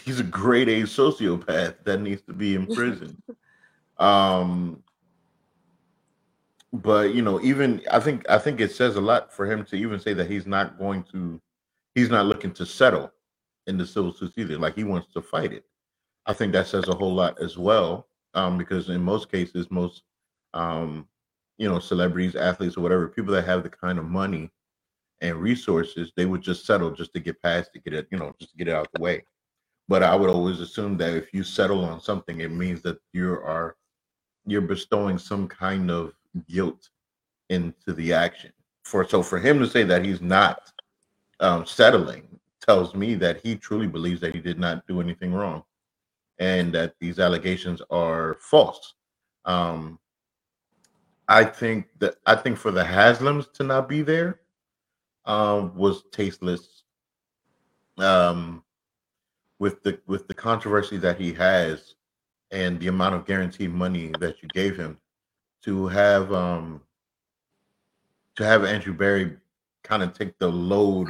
he's 0.03 0.19
a 0.19 0.24
grade 0.24 0.69
A 0.69 0.84
sociopath 0.84 1.84
that 1.84 2.01
needs 2.01 2.22
to 2.24 2.34
be 2.34 2.55
in 2.55 2.65
prison. 2.75 3.22
um 3.98 4.81
but 6.74 7.13
you 7.13 7.22
know, 7.22 7.41
even 7.41 7.81
I 7.91 8.00
think 8.00 8.29
I 8.29 8.38
think 8.38 8.60
it 8.60 8.72
says 8.72 8.95
a 8.95 9.01
lot 9.01 9.34
for 9.34 9.50
him 9.50 9.63
to 9.65 9.75
even 9.75 10.00
say 10.00 10.13
that 10.13 10.29
he's 10.29 10.45
not 10.45 10.77
going 10.77 11.03
to 11.12 11.41
he's 11.93 12.10
not 12.10 12.25
looking 12.25 12.51
to 12.53 12.65
settle 12.65 13.12
in 13.67 13.77
the 13.77 13.86
civil 13.86 14.13
suits 14.13 14.38
either. 14.38 14.57
Like 14.57 14.75
he 14.75 14.84
wants 14.84 15.13
to 15.13 15.22
fight 15.22 15.53
it. 15.53 15.63
I 16.25 16.34
think 16.34 16.53
that 16.53 16.67
says 16.67 16.88
a 16.88 16.95
whole 16.95 17.13
lot 17.13 17.41
as 17.41 17.57
well. 17.57 18.07
Um, 18.34 18.57
because 18.57 18.89
in 18.89 19.01
most 19.01 19.31
cases, 19.31 19.72
most 19.72 20.03
um, 20.53 21.07
you 21.57 21.69
know, 21.69 21.79
celebrities, 21.79 22.36
athletes, 22.36 22.75
or 22.75 22.81
whatever, 22.81 23.07
people 23.07 23.34
that 23.34 23.45
have 23.45 23.63
the 23.63 23.69
kind 23.69 23.98
of 23.98 24.05
money 24.05 24.51
and 25.29 25.41
resources, 25.41 26.12
they 26.15 26.25
would 26.25 26.41
just 26.41 26.65
settle 26.65 26.91
just 26.91 27.13
to 27.13 27.20
get 27.20 27.41
past 27.41 27.72
to 27.74 27.79
get 27.79 27.94
it, 27.94 28.08
you 28.12 28.17
know, 28.17 28.34
just 28.39 28.51
to 28.51 28.58
get 28.58 28.67
it 28.67 28.75
out 28.75 28.88
the 28.94 29.01
way. 29.01 29.24
But 29.88 30.03
I 30.03 30.15
would 30.15 30.29
always 30.29 30.60
assume 30.60 30.98
that 30.98 31.15
if 31.15 31.34
you 31.34 31.44
settle 31.44 31.86
on 31.86 32.01
something, 32.01 32.41
it 32.41 32.51
means 32.51 32.82
that 32.82 32.98
you 33.13 33.34
are 33.34 33.75
you're 34.48 34.62
bestowing 34.62 35.17
some 35.17 35.48
kind 35.48 35.89
of 35.89 36.13
guilt 36.48 36.89
into 37.50 37.94
the 37.94 38.13
action. 38.13 38.51
For 38.84 39.08
so 39.08 39.24
for 39.24 39.39
him 39.39 39.60
to 39.60 39.67
say 39.67 39.84
that 39.84 40.05
he's 40.05 40.22
not 40.22 40.72
um, 41.39 41.65
settling 41.65 42.27
tells 42.65 42.96
me 42.96 43.15
that 43.15 43.41
he 43.41 43.55
truly 43.55 43.88
believes 43.88 44.22
that 44.22 44.34
he 44.34 44.41
did 44.41 44.60
not 44.60 44.86
do 44.88 45.01
anything 45.01 45.34
wrong, 45.34 45.63
and 46.39 46.74
that 46.74 46.96
these 47.00 47.20
allegations 47.20 47.82
are 47.89 48.38
false. 48.39 48.96
Um, 49.46 50.00
I 51.27 51.44
think 51.44 51.88
that 52.00 52.15
I 52.25 52.36
think 52.36 52.58
for 52.58 52.72
the 52.72 52.84
Haslams 52.84 53.51
to 53.53 53.63
not 53.63 53.88
be 53.89 54.01
there 54.01 54.39
um, 55.25 55.75
was 55.75 56.03
tasteless. 56.12 56.84
Um, 57.98 58.63
with 59.60 59.84
the 59.84 60.00
with 60.05 60.27
the 60.27 60.34
controversy 60.34 60.98
that 60.98 61.20
he 61.20 61.34
has 61.34 61.96
and 62.51 62.79
the 62.79 62.88
amount 62.88 63.15
of 63.15 63.25
guaranteed 63.25 63.74
money 63.74 64.12
that 64.20 64.41
you 64.41 64.50
gave 64.50 64.77
him 64.77 64.98
to 65.63 65.88
have 65.88 66.32
um 66.34 66.82
to 68.36 68.44
have 68.44 68.65
Andrew 68.65 68.94
Berry 68.94 69.38
kind 69.84 70.03
of 70.03 70.13
take 70.13 70.38
the 70.39 70.48
load 70.48 71.10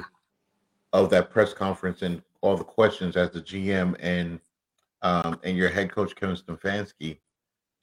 of 0.93 1.09
that 1.09 1.31
press 1.31 1.53
conference 1.53 2.01
and 2.03 2.21
all 2.41 2.55
the 2.55 2.63
questions 2.63 3.17
as 3.17 3.31
the 3.31 3.41
GM 3.41 3.95
and 3.99 4.39
um 5.01 5.39
and 5.43 5.57
your 5.57 5.69
head 5.69 5.91
coach 5.91 6.15
Kevin 6.15 6.35
Stefanski 6.35 7.17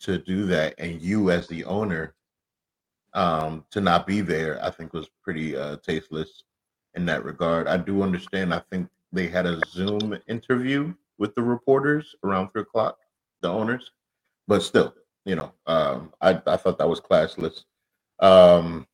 to 0.00 0.18
do 0.18 0.46
that 0.46 0.74
and 0.78 1.00
you 1.00 1.30
as 1.30 1.46
the 1.48 1.64
owner 1.64 2.14
um, 3.14 3.64
to 3.70 3.80
not 3.80 4.06
be 4.06 4.20
there, 4.20 4.62
I 4.64 4.70
think 4.70 4.92
was 4.92 5.08
pretty 5.22 5.56
uh, 5.56 5.76
tasteless 5.76 6.42
in 6.94 7.06
that 7.06 7.24
regard. 7.24 7.68
I 7.68 7.76
do 7.76 8.02
understand. 8.02 8.54
I 8.54 8.62
think 8.70 8.88
they 9.12 9.26
had 9.28 9.46
a 9.46 9.60
Zoom 9.68 10.18
interview 10.28 10.94
with 11.18 11.34
the 11.34 11.42
reporters 11.42 12.14
around 12.24 12.50
three 12.50 12.62
o'clock, 12.62 12.98
the 13.40 13.48
owners, 13.48 13.90
but 14.48 14.62
still, 14.62 14.94
you 15.24 15.36
know, 15.36 15.52
um, 15.66 16.12
I, 16.20 16.40
I 16.46 16.56
thought 16.56 16.78
that 16.78 16.88
was 16.88 17.00
classless. 17.00 17.64
Um, 18.20 18.86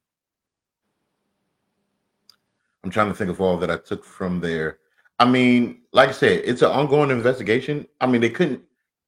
I'm 2.85 2.91
trying 2.91 3.09
to 3.09 3.15
think 3.15 3.31
of 3.31 3.41
all 3.41 3.57
that 3.59 3.71
I 3.71 3.77
took 3.77 4.05
from 4.05 4.41
there. 4.41 4.79
I 5.19 5.25
mean, 5.25 5.83
like 5.93 6.11
I 6.11 6.13
said, 6.13 6.43
it's 6.45 6.63
an 6.63 6.71
ongoing 6.71 7.11
investigation. 7.11 7.87
I 8.01 8.07
mean, 8.07 8.21
they 8.21 8.31
couldn't. 8.31 8.63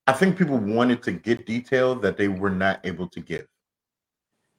I 0.07 0.13
think 0.13 0.37
people 0.37 0.59
wanted 0.59 1.03
to 1.05 1.13
get 1.13 1.47
detail 1.47 1.95
that 1.97 2.17
they 2.17 2.29
were 2.29 2.51
not 2.51 2.81
able 2.85 3.09
to 3.09 3.21
give, 3.21 3.47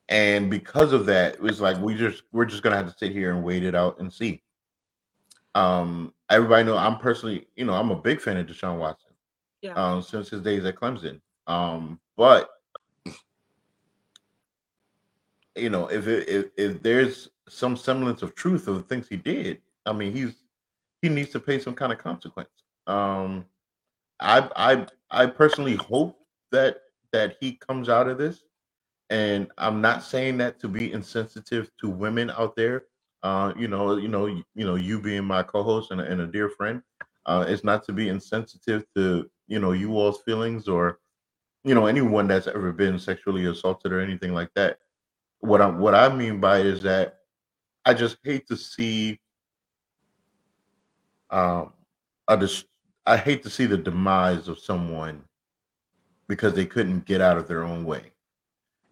and 0.10 0.50
because 0.50 0.94
of 0.94 1.06
that, 1.08 1.36
it 1.36 1.42
was 1.42 1.62
like 1.62 1.78
we 1.80 1.96
just 1.96 2.24
we're 2.32 2.46
just 2.46 2.64
gonna 2.64 2.76
have 2.76 2.92
to 2.92 2.98
sit 2.98 3.12
here 3.12 3.32
and 3.32 3.44
wait 3.44 3.64
it 3.64 3.76
out 3.76 4.00
and 4.00 4.12
see. 4.12 4.42
Um, 5.56 6.14
everybody 6.30 6.64
know 6.64 6.78
I'm 6.78 6.98
personally, 6.98 7.48
you 7.56 7.66
know, 7.66 7.74
I'm 7.74 7.92
a 7.92 7.96
big 7.96 8.22
fan 8.22 8.38
of 8.38 8.48
Deshaun 8.48 8.78
Watson. 8.78 9.12
Yeah. 9.62 9.74
Um, 9.74 10.02
since 10.02 10.30
his 10.30 10.42
days 10.42 10.66
at 10.66 10.76
Clemson. 10.76 11.22
Um, 11.46 12.00
but 12.18 12.50
you 15.56 15.70
know, 15.70 15.88
if 15.88 16.08
it, 16.08 16.28
if 16.28 16.46
if 16.58 16.82
there's 16.82 17.30
some 17.50 17.76
semblance 17.76 18.22
of 18.22 18.36
truth 18.36 18.68
of 18.68 18.76
the 18.76 18.84
things 18.84 19.08
he 19.08 19.18
did, 19.18 19.60
I 19.86 19.94
mean, 19.94 20.14
he's 20.14 20.36
he 21.02 21.10
needs 21.10 21.32
to 21.32 21.40
pay 21.40 21.60
some 21.60 21.76
kind 21.76 21.92
of 21.92 22.00
consequence. 22.00 22.50
Um, 22.88 23.46
I 24.20 24.50
I 24.56 24.88
I 25.10 25.26
personally 25.26 25.76
hope 25.76 26.18
that 26.52 26.82
that 27.12 27.38
he 27.40 27.54
comes 27.54 27.90
out 27.90 28.08
of 28.08 28.18
this, 28.18 28.44
and 29.12 29.50
I'm 29.60 29.82
not 29.82 30.04
saying 30.04 30.40
that 30.40 30.60
to 30.62 30.70
be 30.70 30.94
insensitive 30.94 31.72
to 31.82 31.90
women 31.90 32.32
out 32.32 32.56
there. 32.58 32.86
Uh, 33.24 33.54
you 33.58 33.70
know, 33.70 33.98
you 33.98 34.10
know, 34.10 34.28
you, 34.28 34.44
know, 34.56 34.76
you 34.76 35.02
being 35.02 35.26
my 35.26 35.44
co-host 35.44 35.92
and 35.92 36.02
a, 36.02 36.06
and 36.06 36.22
a 36.22 36.28
dear 36.28 36.50
friend, 36.50 36.82
uh, 37.28 37.46
it's 37.48 37.64
not 37.66 37.86
to 37.86 37.94
be 37.94 38.10
insensitive 38.10 38.86
to 38.98 39.30
you 39.48 39.60
know 39.60 39.74
you 39.74 39.92
all's 39.98 40.24
feelings 40.24 40.70
or 40.70 41.00
you 41.66 41.76
know 41.76 41.88
anyone 41.88 42.28
that's 42.28 42.48
ever 42.48 42.74
been 42.74 43.00
sexually 43.00 43.46
assaulted 43.48 43.94
or 43.94 44.02
anything 44.02 44.34
like 44.34 44.50
that 44.56 44.78
what 45.42 45.62
I 45.62 45.68
what 45.68 45.96
I 45.96 46.14
mean 46.16 46.42
by 46.42 46.60
it 46.60 46.68
is 46.68 46.82
that 46.84 47.20
I 47.86 47.96
just 47.96 48.18
hate 48.24 48.48
to 48.50 48.58
see 48.58 49.20
um 51.32 51.74
I 52.28 52.38
just 52.38 52.66
I 53.06 53.18
hate 53.18 53.44
to 53.44 53.52
see 53.52 53.68
the 53.68 53.78
demise 53.78 54.50
of 54.50 54.60
someone 54.60 55.24
because 56.28 56.56
they 56.56 56.66
couldn't 56.68 57.06
get 57.06 57.22
out 57.22 57.38
of 57.38 57.48
their 57.48 57.64
own 57.64 57.86
way. 57.86 58.14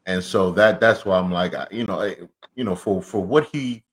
And 0.10 0.24
so 0.24 0.52
that 0.54 0.82
that's 0.82 1.06
why 1.06 1.20
I'm 1.20 1.32
like 1.32 1.56
you 1.72 1.86
know 1.86 2.02
I, 2.02 2.18
you 2.56 2.66
know 2.66 2.76
for 2.76 3.04
for 3.04 3.24
what 3.24 3.50
he 3.54 3.84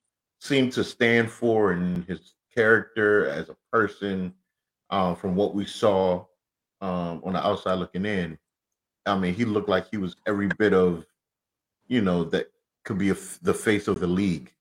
seemed 0.41 0.73
to 0.73 0.85
stand 0.85 1.31
for 1.31 1.73
and 1.73 2.05
his 2.05 2.35
character 2.55 3.27
as 3.29 3.49
a 3.49 3.57
person 3.73 4.33
um 4.91 5.15
from 5.15 5.35
what 5.35 5.55
we 5.55 5.65
saw 5.65 6.25
um 6.81 7.21
on 7.25 7.33
the 7.33 7.47
outside 7.47 7.75
looking 7.75 8.05
in 8.05 8.39
I 9.07 9.17
mean 9.17 9.35
he 9.35 9.45
looked 9.45 9.69
like 9.69 9.87
he 9.91 9.97
was 9.97 10.15
every 10.27 10.49
bit 10.59 10.73
of 10.73 11.05
you 11.89 12.01
know, 12.01 12.25
that 12.25 12.51
could 12.85 12.99
be 12.99 13.11
a, 13.11 13.17
the 13.43 13.55
face 13.55 13.89
of 13.89 14.01
the 14.01 14.07
league. 14.07 14.53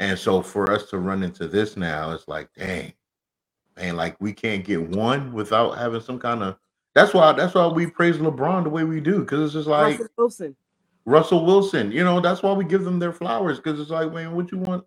And 0.00 0.18
so 0.18 0.42
for 0.42 0.72
us 0.72 0.90
to 0.90 0.98
run 0.98 1.24
into 1.24 1.48
this 1.48 1.76
now, 1.76 2.12
it's 2.12 2.28
like, 2.28 2.50
dang, 2.58 2.94
man, 3.76 3.96
like 3.96 4.20
we 4.20 4.34
can't 4.34 4.64
get 4.64 4.82
one 4.82 5.32
without 5.32 5.78
having 5.78 6.02
some 6.02 6.20
kind 6.20 6.42
of. 6.44 6.58
That's 6.94 7.14
why. 7.14 7.32
That's 7.32 7.54
why 7.54 7.66
we 7.68 7.86
praise 7.88 8.18
LeBron 8.18 8.64
the 8.64 8.70
way 8.70 8.84
we 8.84 9.00
do, 9.00 9.20
because 9.20 9.42
it's 9.44 9.54
just 9.54 9.68
like 9.68 10.00
Russell 10.00 10.08
Wilson. 10.18 10.56
Russell 11.08 11.46
Wilson. 11.46 11.90
You 11.90 12.04
know, 12.04 12.20
that's 12.20 12.42
why 12.42 12.52
we 12.52 12.64
give 12.66 12.84
them 12.84 12.98
their 12.98 13.12
flowers, 13.12 13.58
because 13.58 13.80
it's 13.80 13.90
like, 13.90 14.12
man, 14.12 14.34
what 14.36 14.52
you 14.52 14.58
want? 14.58 14.84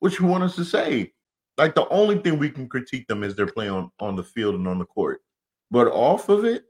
What 0.00 0.18
you 0.18 0.26
want 0.26 0.44
us 0.44 0.56
to 0.56 0.64
say? 0.64 1.12
Like 1.58 1.74
the 1.74 1.88
only 1.88 2.18
thing 2.18 2.38
we 2.38 2.50
can 2.50 2.68
critique 2.68 3.06
them 3.08 3.24
is 3.24 3.34
their 3.34 3.46
play 3.48 3.68
on 3.68 3.90
on 3.98 4.14
the 4.16 4.22
field 4.22 4.54
and 4.54 4.68
on 4.68 4.78
the 4.78 4.84
court, 4.86 5.22
but 5.70 5.88
off 5.88 6.28
of 6.28 6.44
it, 6.44 6.66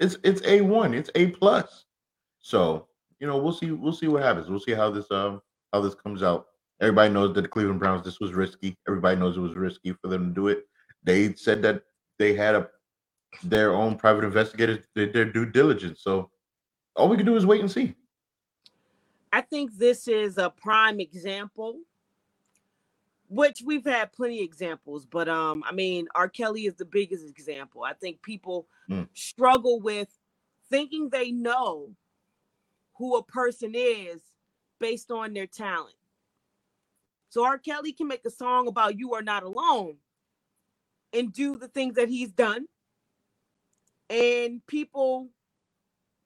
it's 0.00 0.18
it's 0.24 0.42
a 0.44 0.60
one, 0.60 0.92
it's 0.94 1.10
a 1.14 1.28
plus. 1.28 1.86
So 2.40 2.88
you 3.20 3.26
know, 3.26 3.38
we'll 3.38 3.52
see. 3.52 3.70
We'll 3.70 3.94
see 3.94 4.08
what 4.08 4.22
happens. 4.22 4.50
We'll 4.50 4.60
see 4.60 4.74
how 4.74 4.90
this 4.90 5.10
um 5.10 5.40
how 5.72 5.80
this 5.80 5.94
comes 5.94 6.22
out. 6.22 6.46
Everybody 6.82 7.14
knows 7.14 7.34
that 7.34 7.42
the 7.42 7.48
Cleveland 7.48 7.80
Browns 7.80 8.04
this 8.04 8.20
was 8.20 8.32
risky. 8.34 8.76
Everybody 8.88 9.18
knows 9.18 9.36
it 9.38 9.40
was 9.40 9.56
risky 9.56 9.94
for 10.02 10.08
them 10.08 10.28
to 10.28 10.34
do 10.34 10.48
it. 10.48 10.64
They 11.04 11.34
said 11.34 11.62
that 11.62 11.82
they 12.18 12.34
had 12.34 12.56
a 12.56 12.68
their 13.42 13.74
own 13.74 13.96
private 13.96 14.24
investigators 14.24 14.86
did 14.94 15.12
their 15.14 15.24
due 15.24 15.46
diligence. 15.46 16.02
So 16.02 16.30
all 16.96 17.08
we 17.08 17.16
can 17.18 17.26
do 17.26 17.36
is 17.36 17.46
wait 17.46 17.60
and 17.62 17.70
see. 17.70 17.94
I 19.32 19.42
think 19.42 19.76
this 19.78 20.08
is 20.08 20.38
a 20.38 20.50
prime 20.50 21.00
example, 21.00 21.80
which 23.28 23.62
we've 23.64 23.86
had 23.86 24.12
plenty 24.12 24.40
of 24.40 24.44
examples, 24.46 25.06
but 25.06 25.28
um, 25.28 25.64
I 25.66 25.72
mean, 25.72 26.08
R. 26.14 26.28
Kelly 26.28 26.66
is 26.66 26.76
the 26.76 26.86
biggest 26.86 27.26
example. 27.28 27.84
I 27.84 27.94
think 27.94 28.22
people 28.22 28.68
Mm. 28.90 29.08
struggle 29.14 29.80
with 29.80 30.08
thinking 30.70 31.10
they 31.10 31.32
know 31.32 31.90
who 32.98 33.16
a 33.16 33.24
person 33.24 33.72
is 33.74 34.20
based 34.80 35.10
on 35.10 35.34
their 35.34 35.46
talent. 35.48 35.96
So 37.30 37.44
R. 37.44 37.58
Kelly 37.58 37.92
can 37.92 38.08
make 38.08 38.26
a 38.26 38.30
song 38.30 38.68
about 38.68 38.98
you 38.98 39.14
are 39.14 39.22
not 39.22 39.44
alone 39.44 39.96
and 41.14 41.32
do 41.32 41.56
the 41.56 41.68
things 41.68 41.96
that 41.96 42.08
he's 42.08 42.32
done. 42.32 42.66
And 44.10 44.66
people 44.66 45.30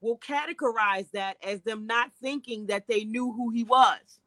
will 0.00 0.18
categorize 0.18 1.10
that 1.12 1.36
as 1.44 1.62
them 1.62 1.86
not 1.86 2.12
thinking 2.22 2.66
that 2.66 2.86
they 2.88 3.04
knew 3.04 3.32
who 3.32 3.50
he 3.50 3.64
was. 3.64 4.20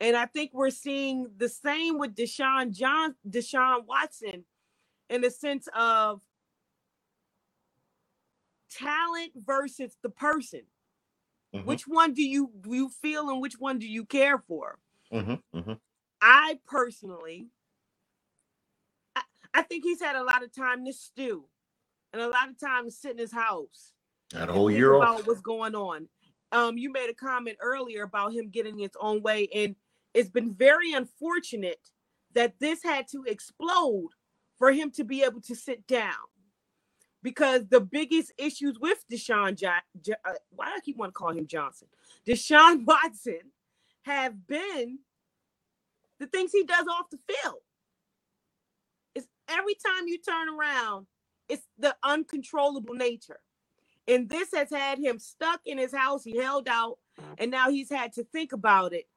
And 0.00 0.16
I 0.16 0.26
think 0.26 0.52
we're 0.54 0.70
seeing 0.70 1.28
the 1.38 1.48
same 1.48 1.98
with 1.98 2.14
Deshaun 2.16 2.72
John 2.76 3.14
Deshaun 3.28 3.86
Watson 3.86 4.44
in 5.10 5.22
the 5.22 5.30
sense 5.30 5.68
of 5.76 6.22
talent 8.70 9.32
versus 9.36 9.96
the 10.02 10.10
person. 10.10 10.62
Mhm, 11.54 11.64
Which 11.66 11.88
one 11.88 12.14
do 12.14 12.22
you 12.22 12.52
do 12.60 12.74
you 12.74 12.88
feel 12.90 13.30
and 13.30 13.42
which 13.42 13.58
one 13.58 13.78
do 13.78 13.88
you 13.88 14.04
care 14.06 14.38
for? 14.38 14.78
mhm, 15.12 15.42
mhm. 15.54 15.80
I 16.22 16.60
personally, 16.66 17.48
I, 19.16 19.22
I 19.54 19.62
think 19.62 19.84
he's 19.84 20.02
had 20.02 20.16
a 20.16 20.24
lot 20.24 20.44
of 20.44 20.52
time 20.54 20.84
to 20.86 20.94
stew 20.94 21.46
and 22.12 22.22
a 22.22 22.28
lot 22.28 22.50
of 22.50 22.58
time 22.60 22.86
to 22.86 22.92
sit 22.92 23.12
in 23.12 23.18
his 23.18 23.32
house 23.32 23.93
And 24.34 24.50
whole 24.50 24.70
year 24.70 24.94
about 24.94 25.20
off. 25.20 25.26
what's 25.26 25.40
going 25.40 25.74
on. 25.74 26.08
Um, 26.52 26.76
you 26.76 26.90
made 26.92 27.10
a 27.10 27.14
comment 27.14 27.56
earlier 27.60 28.02
about 28.02 28.32
him 28.32 28.48
getting 28.48 28.78
his 28.78 28.90
own 29.00 29.22
way, 29.22 29.48
and 29.54 29.76
it's 30.12 30.28
been 30.30 30.52
very 30.52 30.92
unfortunate 30.92 31.80
that 32.34 32.54
this 32.60 32.82
had 32.82 33.06
to 33.08 33.24
explode 33.26 34.10
for 34.58 34.72
him 34.72 34.90
to 34.92 35.04
be 35.04 35.22
able 35.22 35.40
to 35.42 35.54
sit 35.54 35.86
down. 35.86 36.12
Because 37.22 37.66
the 37.68 37.80
biggest 37.80 38.32
issues 38.36 38.78
with 38.78 39.02
Deshaun, 39.10 39.56
jo- 39.56 39.70
Jo- 40.02 40.14
uh, 40.24 40.34
why 40.50 40.66
do 40.66 40.72
I 40.76 40.80
keep 40.80 40.96
wanting 40.98 41.12
to 41.12 41.16
call 41.18 41.30
him 41.30 41.46
Johnson? 41.46 41.88
Deshaun 42.26 42.84
Watson 42.86 43.40
have 44.02 44.46
been 44.46 44.98
the 46.20 46.26
things 46.26 46.52
he 46.52 46.64
does 46.64 46.86
off 46.86 47.06
the 47.10 47.18
field. 47.26 47.60
It's 49.14 49.26
every 49.48 49.74
time 49.74 50.06
you 50.06 50.18
turn 50.18 50.48
around, 50.48 51.06
it's 51.48 51.66
the 51.78 51.96
uncontrollable 52.04 52.94
nature. 52.94 53.40
And 54.06 54.28
this 54.28 54.52
has 54.52 54.70
had 54.70 54.98
him 54.98 55.18
stuck 55.18 55.60
in 55.64 55.78
his 55.78 55.94
house. 55.94 56.24
He 56.24 56.36
held 56.36 56.68
out, 56.68 56.98
mm-hmm. 57.20 57.34
and 57.38 57.50
now 57.50 57.70
he's 57.70 57.90
had 57.90 58.12
to 58.14 58.24
think 58.24 58.52
about 58.52 58.92
it. 58.92 59.08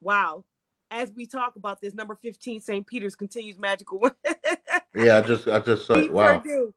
Wow. 0.00 0.44
As 0.90 1.12
we 1.14 1.26
talk 1.26 1.56
about 1.56 1.80
this, 1.80 1.94
number 1.94 2.14
15, 2.14 2.60
St. 2.60 2.86
Peter's 2.86 3.16
continues 3.16 3.58
magical. 3.58 4.10
Yeah, 4.94 5.18
I 5.18 5.20
just 5.22 5.48
I 5.48 5.58
just 5.58 5.86
saw 5.86 5.94
it. 5.94 6.12
Wow. 6.12 6.38
Purdue. 6.38 6.72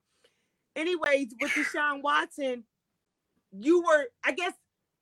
Anyways, 0.76 1.34
with 1.40 1.52
Deshaun 1.52 2.02
Watson, 2.02 2.64
you 3.52 3.82
were, 3.82 4.06
I 4.24 4.32
guess, 4.32 4.54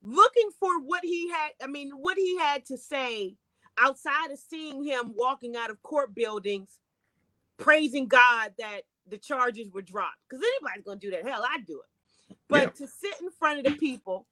looking 0.02 0.50
for 0.60 0.80
what 0.80 1.02
he 1.02 1.30
had. 1.30 1.52
I 1.62 1.66
mean, 1.66 1.92
what 1.92 2.18
he 2.18 2.38
had 2.38 2.64
to 2.66 2.76
say 2.76 3.36
outside 3.78 4.30
of 4.30 4.38
seeing 4.38 4.84
him 4.84 5.12
walking 5.14 5.56
out 5.56 5.70
of 5.70 5.82
court 5.82 6.14
buildings, 6.14 6.78
praising 7.58 8.06
God 8.06 8.52
that 8.58 8.82
the 9.08 9.18
charges 9.18 9.70
were 9.72 9.82
dropped. 9.82 10.18
Because 10.28 10.44
anybody's 10.44 10.84
gonna 10.84 11.00
do 11.00 11.10
that. 11.12 11.26
Hell, 11.26 11.44
I'd 11.48 11.66
do 11.66 11.80
it. 11.80 11.90
But 12.48 12.62
Yeah. 12.62 12.70
to 12.70 12.88
sit 12.88 13.20
in 13.20 13.30
front 13.30 13.58
of 13.60 13.64
the 13.64 13.78
people, 13.78 14.26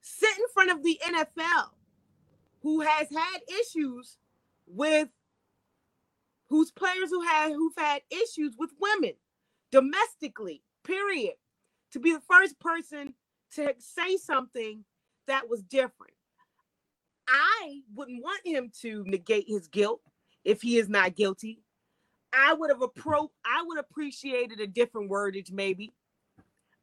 sit 0.00 0.36
in 0.38 0.48
front 0.54 0.70
of 0.70 0.82
the 0.82 1.00
NFL, 1.04 1.74
who 2.62 2.80
has 2.80 3.08
had 3.10 3.40
issues 3.48 4.18
with 4.66 5.10
whose 6.48 6.70
players 6.72 7.10
who 7.10 7.22
had 7.22 7.52
who've 7.52 7.76
had 7.76 8.02
issues 8.10 8.56
with 8.58 8.72
women 8.80 9.14
domestically, 9.70 10.62
period. 10.84 11.34
To 11.92 12.00
be 12.00 12.12
the 12.12 12.20
first 12.20 12.58
person 12.60 13.14
to 13.54 13.74
say 13.78 14.16
something 14.16 14.84
that 15.26 15.48
was 15.48 15.62
different. 15.62 16.14
I 17.28 17.82
wouldn't 17.94 18.22
want 18.22 18.46
him 18.46 18.70
to 18.82 19.04
negate 19.06 19.46
his 19.48 19.68
guilt 19.68 20.02
if 20.44 20.62
he 20.62 20.78
is 20.78 20.88
not 20.88 21.16
guilty. 21.16 21.62
I 22.32 22.54
would 22.54 22.70
have 22.70 22.80
appro 22.80 23.28
I 23.44 23.62
would 23.66 23.78
appreciated 23.78 24.60
a 24.60 24.66
different 24.66 25.10
wordage, 25.10 25.50
maybe. 25.52 25.92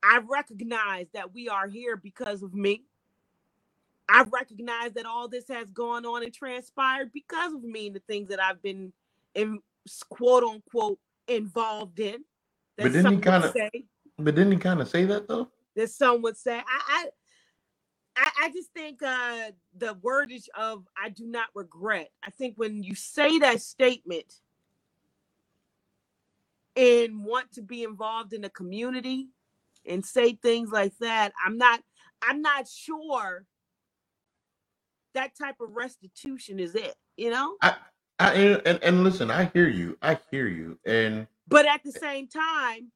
I 0.03 0.19
recognize 0.29 1.07
that 1.13 1.33
we 1.33 1.49
are 1.49 1.67
here 1.67 1.95
because 1.97 2.43
of 2.43 2.53
me. 2.53 2.83
I 4.09 4.23
recognize 4.31 4.93
that 4.93 5.05
all 5.05 5.27
this 5.27 5.47
has 5.49 5.67
gone 5.71 6.05
on 6.05 6.23
and 6.23 6.33
transpired 6.33 7.11
because 7.13 7.53
of 7.53 7.63
me 7.63 7.87
and 7.87 7.95
the 7.95 8.01
things 8.07 8.29
that 8.29 8.41
I've 8.41 8.61
been 8.61 8.93
in 9.35 9.59
quote 10.09 10.43
unquote 10.43 10.99
involved 11.27 11.99
in. 11.99 12.23
That 12.77 12.83
But 12.83 12.93
didn't 12.93 13.11
he 13.13 13.21
kinda- 13.21 13.51
say 13.51 13.69
But 14.17 14.35
didn't 14.35 14.53
he 14.53 14.57
kind 14.59 14.81
of 14.81 14.87
say 14.87 15.05
that 15.05 15.27
though? 15.27 15.49
that 15.75 15.89
some 15.91 16.21
would 16.23 16.37
say 16.37 16.57
I 16.57 16.63
I 16.87 17.09
I, 18.19 18.31
I 18.45 18.49
just 18.51 18.71
think 18.73 19.03
uh, 19.03 19.51
the 19.77 19.93
wordage 19.95 20.47
of 20.57 20.87
"I 20.97 21.09
do 21.09 21.27
not 21.27 21.49
regret." 21.53 22.09
I 22.23 22.31
think 22.31 22.55
when 22.57 22.81
you 22.81 22.95
say 22.95 23.37
that 23.39 23.61
statement 23.61 24.41
and 26.77 27.25
want 27.25 27.51
to 27.53 27.61
be 27.61 27.83
involved 27.83 28.33
in 28.33 28.41
the 28.41 28.49
community 28.49 29.29
and 29.85 30.05
say 30.05 30.33
things 30.33 30.69
like 30.71 30.93
that, 30.99 31.33
I'm 31.45 31.57
not. 31.57 31.81
I'm 32.21 32.41
not 32.41 32.67
sure 32.67 33.45
that 35.13 35.37
type 35.37 35.55
of 35.61 35.75
restitution 35.75 36.59
is 36.59 36.75
it. 36.75 36.95
You 37.15 37.31
know. 37.31 37.55
I, 37.61 37.75
I 38.19 38.33
and, 38.33 38.79
and 38.83 39.03
listen, 39.03 39.31
I 39.31 39.45
hear 39.53 39.67
you. 39.67 39.97
I 40.01 40.19
hear 40.31 40.47
you, 40.47 40.77
and 40.85 41.27
but 41.47 41.65
at 41.65 41.83
the 41.83 41.91
same 41.91 42.27
time, 42.27 42.91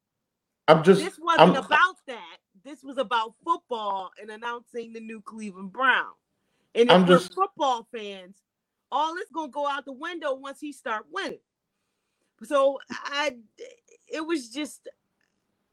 I'm 0.67 0.83
just. 0.83 1.01
this 1.01 1.19
wasn't 1.19 1.57
I'm, 1.57 1.65
about 1.65 1.95
that. 2.07 2.37
This 2.63 2.83
was 2.83 2.97
about 2.97 3.33
football 3.43 4.11
and 4.21 4.29
announcing 4.29 4.93
the 4.93 4.99
new 4.99 5.21
Cleveland 5.21 5.73
Brown. 5.73 6.11
And 6.75 6.89
if 6.89 6.95
I'm 6.95 7.07
just- 7.07 7.33
football 7.33 7.87
fans, 7.95 8.37
all 8.91 9.15
this 9.15 9.29
gonna 9.33 9.51
go 9.51 9.67
out 9.67 9.85
the 9.85 9.93
window 9.93 10.35
once 10.35 10.59
he 10.59 10.71
start 10.71 11.05
winning. 11.11 11.39
So 12.43 12.79
I, 12.91 13.37
it 14.13 14.25
was 14.25 14.49
just, 14.49 14.87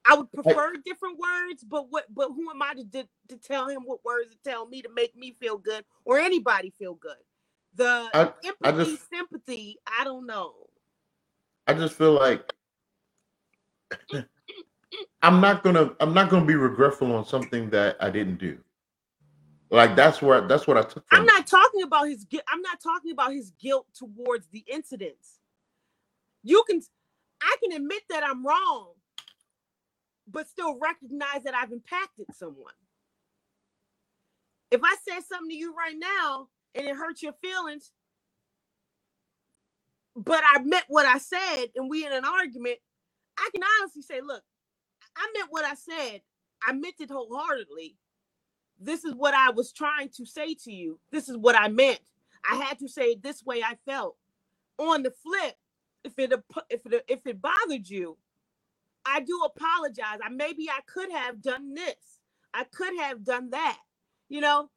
I 0.07 0.15
would 0.17 0.33
prefer 0.33 0.75
different 0.85 1.19
words, 1.19 1.65
but 1.65 1.91
what, 1.91 2.07
but 2.15 2.29
who 2.29 2.51
am 2.51 2.63
I 2.63 2.75
to 2.75 2.85
to, 2.85 3.09
to 3.29 3.37
tell 3.39 3.69
him 3.69 3.83
what 3.85 4.05
words 4.05 4.31
to 4.31 4.39
tell 4.51 4.67
me 4.67 4.83
to 4.83 4.89
make 4.95 5.17
me 5.17 5.37
feel 5.41 5.59
good 5.59 5.85
or 6.05 6.19
anybody 6.19 6.73
feel 6.79 6.95
good? 6.95 7.17
The 7.75 8.11
I- 8.15 8.33
I 8.65 8.71
empathy, 8.71 8.93
just- 8.93 9.11
sympathy, 9.11 9.79
I 9.87 10.05
don't 10.05 10.27
know. 10.27 10.55
I 11.67 11.75
just 11.75 11.95
feel 11.95 12.13
like 12.13 12.53
I'm 15.23 15.41
not 15.41 15.63
gonna 15.63 15.93
I'm 16.01 16.15
not 16.15 16.31
gonna 16.31 16.47
be 16.47 16.55
regretful 16.55 17.15
on 17.15 17.25
something 17.27 17.71
that 17.71 17.97
I 18.01 18.11
didn't 18.11 18.39
do. 18.39 18.59
Like 19.71 19.97
that's 19.97 20.23
where 20.23 20.43
that's 20.49 20.67
what 20.67 20.79
I 20.79 20.83
took. 20.83 21.05
I'm 21.11 21.27
not 21.27 21.47
talking 21.47 21.83
about 21.83 22.09
his. 22.09 22.27
I'm 22.49 22.63
not 22.63 22.81
talking 22.81 23.13
about 23.13 23.33
his 23.33 23.53
guilt 23.61 23.87
towards 23.95 24.49
the 24.49 24.65
incidents. 24.67 25.38
You 26.49 26.64
can, 26.69 26.83
I 27.43 27.57
can 27.62 27.76
admit 27.76 28.02
that 28.11 28.25
I'm 28.25 28.47
wrong, 28.47 28.93
but 30.28 30.49
still 30.49 30.78
recognize 30.81 31.45
that 31.45 31.55
I've 31.55 31.73
impacted 31.73 32.26
someone. 32.35 32.75
If 34.71 34.83
I 34.85 34.97
said 35.09 35.23
something 35.25 35.50
to 35.50 35.57
you 35.57 35.75
right 35.76 35.97
now 35.99 36.49
and 36.75 36.87
it 36.87 36.97
hurts 36.97 37.23
your 37.23 37.35
feelings, 37.43 37.93
but 40.17 40.43
I 40.55 40.62
meant 40.62 40.87
what 40.88 41.07
I 41.07 41.19
said 41.19 41.67
and 41.76 41.90
we 41.90 42.07
in 42.07 42.12
an 42.12 42.25
argument, 42.25 42.78
I 43.38 43.50
can 43.55 43.62
honestly 43.81 44.02
say, 44.02 44.21
look, 44.23 44.43
I 45.17 45.26
meant 45.37 45.49
what 45.50 45.64
I 45.64 45.75
said. 45.75 46.23
I 46.67 46.73
meant 46.75 46.97
it 47.00 47.11
wholeheartedly 47.11 47.97
this 48.81 49.05
is 49.05 49.14
what 49.14 49.35
I 49.35 49.52
was 49.52 49.73
trying 49.73 50.11
to 50.19 50.26
say 50.26 50.55
to 50.64 50.73
you. 50.73 51.00
This 51.12 51.31
is 51.31 51.38
what 51.38 51.57
I 51.59 51.69
meant. 51.69 52.00
I 52.50 52.57
had 52.57 52.78
to 52.81 52.88
say 52.88 53.12
it 53.12 53.25
this 53.25 53.45
way 53.45 53.62
I 53.64 53.76
felt. 53.87 54.17
On 54.78 55.02
the 55.02 55.12
flip, 55.25 55.57
if 56.05 56.19
it 56.19 56.33
if 56.71 56.87
it 56.87 57.05
if 57.09 57.26
it 57.26 57.43
bothered 57.43 57.88
you, 57.88 58.19
I 59.07 59.21
do 59.21 59.40
apologize. 59.45 60.19
I 60.25 60.31
maybe 60.31 60.69
I 60.71 60.81
could 60.87 61.12
have 61.12 61.43
done 61.43 61.75
this. 61.75 61.97
I 62.55 62.64
could 62.64 62.97
have 62.99 63.25
done 63.25 63.50
that. 63.50 63.78
You 64.28 64.43
know, 64.43 64.71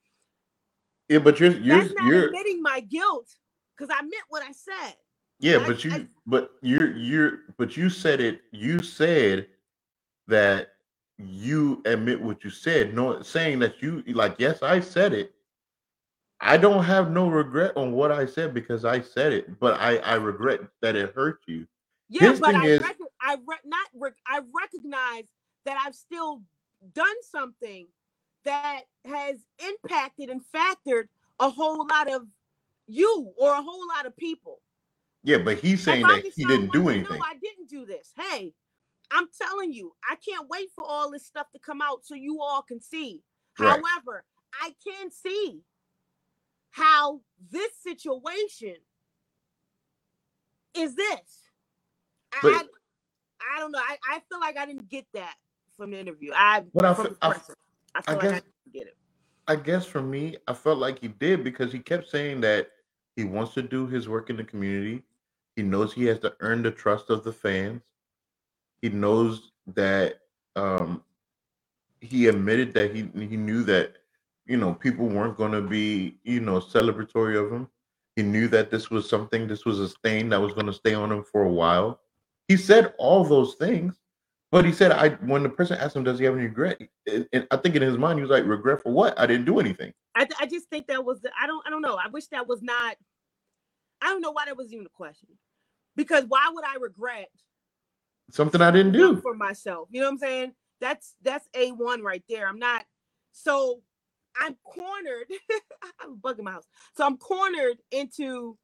yeah, 1.09 1.19
but 1.19 1.39
you're 1.39 1.57
you're 1.57 1.83
that's 1.83 1.93
not 1.93 2.13
you're 2.13 2.25
admitting 2.25 2.61
my 2.61 2.81
guilt 2.81 3.29
because 3.77 3.93
I 3.97 4.01
meant 4.03 4.25
what 4.29 4.43
I 4.43 4.51
said. 4.53 4.95
yeah, 5.39 5.59
I- 5.59 5.67
but 5.67 5.85
you 5.85 5.91
I- 5.95 6.07
but 6.27 6.51
you're 6.61 6.95
you're 6.97 7.39
but 7.57 7.77
you 7.77 7.89
said 7.89 8.21
it. 8.21 8.41
You 8.51 8.81
said 8.83 9.47
that 10.27 10.69
you 11.19 11.81
admit 11.85 12.21
what 12.21 12.43
you 12.43 12.49
said. 12.49 12.93
No, 12.95 13.21
saying 13.21 13.59
that 13.59 13.81
you 13.81 14.03
like 14.07 14.35
yes, 14.39 14.63
I 14.63 14.79
said 14.81 15.13
it. 15.13 15.33
I 16.41 16.57
don't 16.57 16.83
have 16.83 17.11
no 17.11 17.29
regret 17.29 17.73
on 17.77 17.91
what 17.91 18.11
I 18.11 18.25
said 18.25 18.53
because 18.53 18.83
I 18.83 19.01
said 19.01 19.31
it, 19.31 19.59
but 19.59 19.79
I 19.79 19.97
I 19.97 20.15
regret 20.15 20.61
that 20.81 20.95
it 20.95 21.13
hurt 21.15 21.41
you. 21.47 21.67
Yeah, 22.09 22.31
His 22.31 22.39
but 22.39 22.55
I 22.55 22.65
is- 22.67 22.81
rec- 22.81 22.97
I 23.21 23.35
re- 23.45 23.57
not 23.63 23.87
rec- 23.93 24.17
I 24.25 24.41
recognize 24.53 25.25
that 25.65 25.77
I've 25.85 25.95
still 25.95 26.41
done 26.93 27.23
something 27.29 27.87
that 28.43 28.81
has 29.05 29.37
impacted 29.63 30.29
and 30.29 30.41
factored 30.53 31.07
a 31.39 31.49
whole 31.49 31.85
lot 31.87 32.11
of 32.11 32.25
you 32.87 33.31
or 33.37 33.53
a 33.53 33.61
whole 33.61 33.87
lot 33.87 34.07
of 34.07 34.17
people. 34.17 34.61
Yeah, 35.23 35.37
but 35.37 35.59
he's 35.59 35.83
saying 35.83 36.07
that 36.07 36.25
he 36.25 36.43
didn't 36.45 36.71
do 36.71 36.89
anything. 36.89 37.19
No, 37.19 37.23
I 37.23 37.35
didn't 37.35 37.69
do 37.69 37.85
this. 37.85 38.11
Hey, 38.17 38.55
I'm 39.11 39.27
telling 39.39 39.71
you, 39.71 39.93
I 40.09 40.15
can't 40.15 40.49
wait 40.49 40.69
for 40.73 40.83
all 40.83 41.11
this 41.11 41.25
stuff 41.25 41.51
to 41.51 41.59
come 41.59 41.81
out 41.81 42.03
so 42.03 42.15
you 42.15 42.41
all 42.41 42.63
can 42.63 42.81
see. 42.81 43.21
Right. 43.59 43.79
However, 43.79 44.25
I 44.59 44.73
can 44.83 45.11
see 45.11 45.61
how 46.71 47.21
this 47.51 47.71
situation 47.83 48.75
is 50.75 50.95
this. 50.95 51.19
But- 52.41 52.53
I, 52.53 52.63
I 53.55 53.59
don't 53.59 53.71
know. 53.71 53.79
I, 53.79 53.97
I 54.09 54.19
feel 54.29 54.39
like 54.39 54.57
I 54.57 54.65
didn't 54.65 54.87
get 54.89 55.05
that 55.13 55.35
from 55.75 55.91
the 55.91 55.99
interview. 55.99 56.31
I, 56.35 56.63
But 56.73 56.85
I 56.85 56.93
from 56.93 57.05
fe- 57.07 57.11
the 57.21 57.27
I- 57.27 57.29
I 57.29 57.33
feel 57.33 57.55
I 58.07 58.13
like 58.13 58.19
I 58.19 58.21
guess- 58.21 58.31
didn't 58.41 58.73
get 58.73 58.87
it. 58.87 58.97
I 59.47 59.55
guess 59.55 59.85
for 59.85 60.01
me, 60.01 60.37
I 60.47 60.53
felt 60.53 60.77
like 60.77 60.99
he 60.99 61.07
did 61.09 61.43
because 61.43 61.73
he 61.73 61.79
kept 61.79 62.07
saying 62.09 62.41
that 62.41 62.69
he 63.17 63.23
wants 63.25 63.53
to 63.55 63.61
do 63.61 63.87
his 63.87 64.07
work 64.07 64.29
in 64.29 64.37
the 64.37 64.43
community. 64.43 65.03
He 65.57 65.63
knows 65.63 65.91
he 65.91 66.05
has 66.05 66.19
to 66.19 66.33
earn 66.39 66.61
the 66.61 66.71
trust 66.71 67.09
of 67.09 67.23
the 67.23 67.33
fans. 67.33 67.81
He 68.81 68.89
knows 68.89 69.51
that 69.73 70.21
um, 70.55 71.03
he 71.99 72.27
admitted 72.27 72.73
that 72.75 72.95
he 72.95 73.09
he 73.27 73.35
knew 73.35 73.63
that 73.63 73.97
you 74.51 74.57
know 74.57 74.75
people 74.75 75.07
weren't 75.07 75.37
going 75.37 75.53
to 75.53 75.61
be 75.63 76.17
you 76.25 76.41
know 76.41 76.59
celebratory 76.59 77.43
of 77.43 77.51
him. 77.53 77.69
He 78.17 78.23
knew 78.23 78.49
that 78.49 78.71
this 78.71 78.91
was 78.91 79.09
something, 79.09 79.47
this 79.47 79.65
was 79.65 79.79
a 79.79 79.89
stain 79.89 80.29
that 80.31 80.41
was 80.41 80.53
going 80.53 80.67
to 80.67 80.73
stay 80.73 80.95
on 80.95 81.11
him 81.11 81.23
for 81.23 81.43
a 81.43 81.49
while. 81.51 82.01
He 82.49 82.57
said 82.57 82.93
all 82.99 83.25
those 83.25 83.55
things, 83.55 83.95
but 84.51 84.65
he 84.65 84.73
said, 84.73 84.91
"I." 84.93 85.11
When 85.11 85.43
the 85.43 85.49
person 85.49 85.79
asked 85.79 85.95
him, 85.97 86.05
"Does 86.05 86.19
he 86.19 86.25
have 86.25 86.35
any 86.35 86.45
regret?" 86.45 86.81
And, 87.07 87.27
I 87.51 87.57
think 87.57 87.75
in 87.77 87.83
his 87.83 87.97
mind, 87.97 88.19
he 88.19 88.23
was 88.23 88.31
like, 88.31 88.45
"Regret 88.45 88.83
for 88.83 88.93
what? 88.93 89.19
I 89.19 89.27
didn't 89.27 89.45
do 89.45 89.59
anything." 89.59 89.93
I, 90.15 90.25
th- 90.25 90.39
I 90.41 90.47
just 90.47 90.69
think 90.69 90.87
that 90.87 91.05
was 91.05 91.21
the, 91.21 91.31
I 91.41 91.47
don't 91.47 91.65
I 91.67 91.71
don't 91.71 91.83
know. 91.83 91.95
I 91.97 92.09
wish 92.09 92.27
that 92.29 92.47
was 92.49 92.61
not. 92.63 92.97
I 94.01 94.07
don't 94.07 94.21
know 94.21 94.31
why 94.31 94.45
that 94.47 94.57
was 94.57 94.73
even 94.73 94.87
a 94.87 94.89
question. 94.89 95.29
Because 95.97 96.25
why 96.27 96.49
would 96.53 96.65
I 96.65 96.75
regret 96.81 97.29
Something 98.31 98.61
I 98.61 98.71
didn't 98.71 98.93
do. 98.93 99.21
for 99.21 99.35
myself? 99.35 99.89
You 99.91 100.01
know 100.01 100.07
what 100.07 100.13
I'm 100.13 100.19
saying? 100.19 100.53
That's 100.81 101.15
that's 101.23 101.47
a 101.55 101.71
one 101.71 102.03
right 102.03 102.23
there. 102.29 102.47
I'm 102.47 102.59
not 102.59 102.85
so 103.33 103.81
I'm 104.39 104.55
cornered. 104.63 105.27
I'm 106.01 106.17
bugging 106.17 106.43
my 106.43 106.51
house. 106.51 106.67
So 106.95 107.05
I'm 107.05 107.17
cornered 107.17 107.77
into 107.91 108.57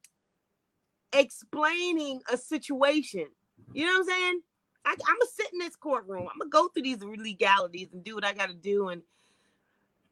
explaining 1.12 2.20
a 2.30 2.36
situation. 2.36 3.26
You 3.72 3.86
know 3.86 3.92
what 3.92 4.00
I'm 4.00 4.06
saying? 4.06 4.40
I, 4.84 4.92
I'm 4.92 4.96
gonna 4.96 5.30
sit 5.34 5.52
in 5.52 5.58
this 5.58 5.76
courtroom. 5.76 6.28
I'm 6.32 6.38
gonna 6.38 6.50
go 6.50 6.68
through 6.68 6.84
these 6.84 7.02
legalities 7.02 7.88
and 7.92 8.04
do 8.04 8.14
what 8.14 8.24
I 8.24 8.32
got 8.32 8.48
to 8.48 8.54
do. 8.54 8.88
And 8.88 9.02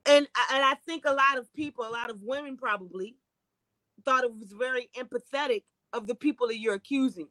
and 0.04 0.26
and 0.52 0.64
I 0.64 0.74
think 0.86 1.04
a 1.04 1.12
lot 1.12 1.38
of 1.38 1.52
people, 1.54 1.86
a 1.86 1.90
lot 1.90 2.10
of 2.10 2.22
women 2.22 2.56
probably 2.56 3.16
thought 4.04 4.24
it 4.24 4.34
was 4.34 4.52
very 4.52 4.90
empathetic 4.96 5.62
of 5.92 6.06
the 6.06 6.14
people 6.14 6.48
that 6.48 6.58
you're 6.58 6.74
accusing. 6.74 7.28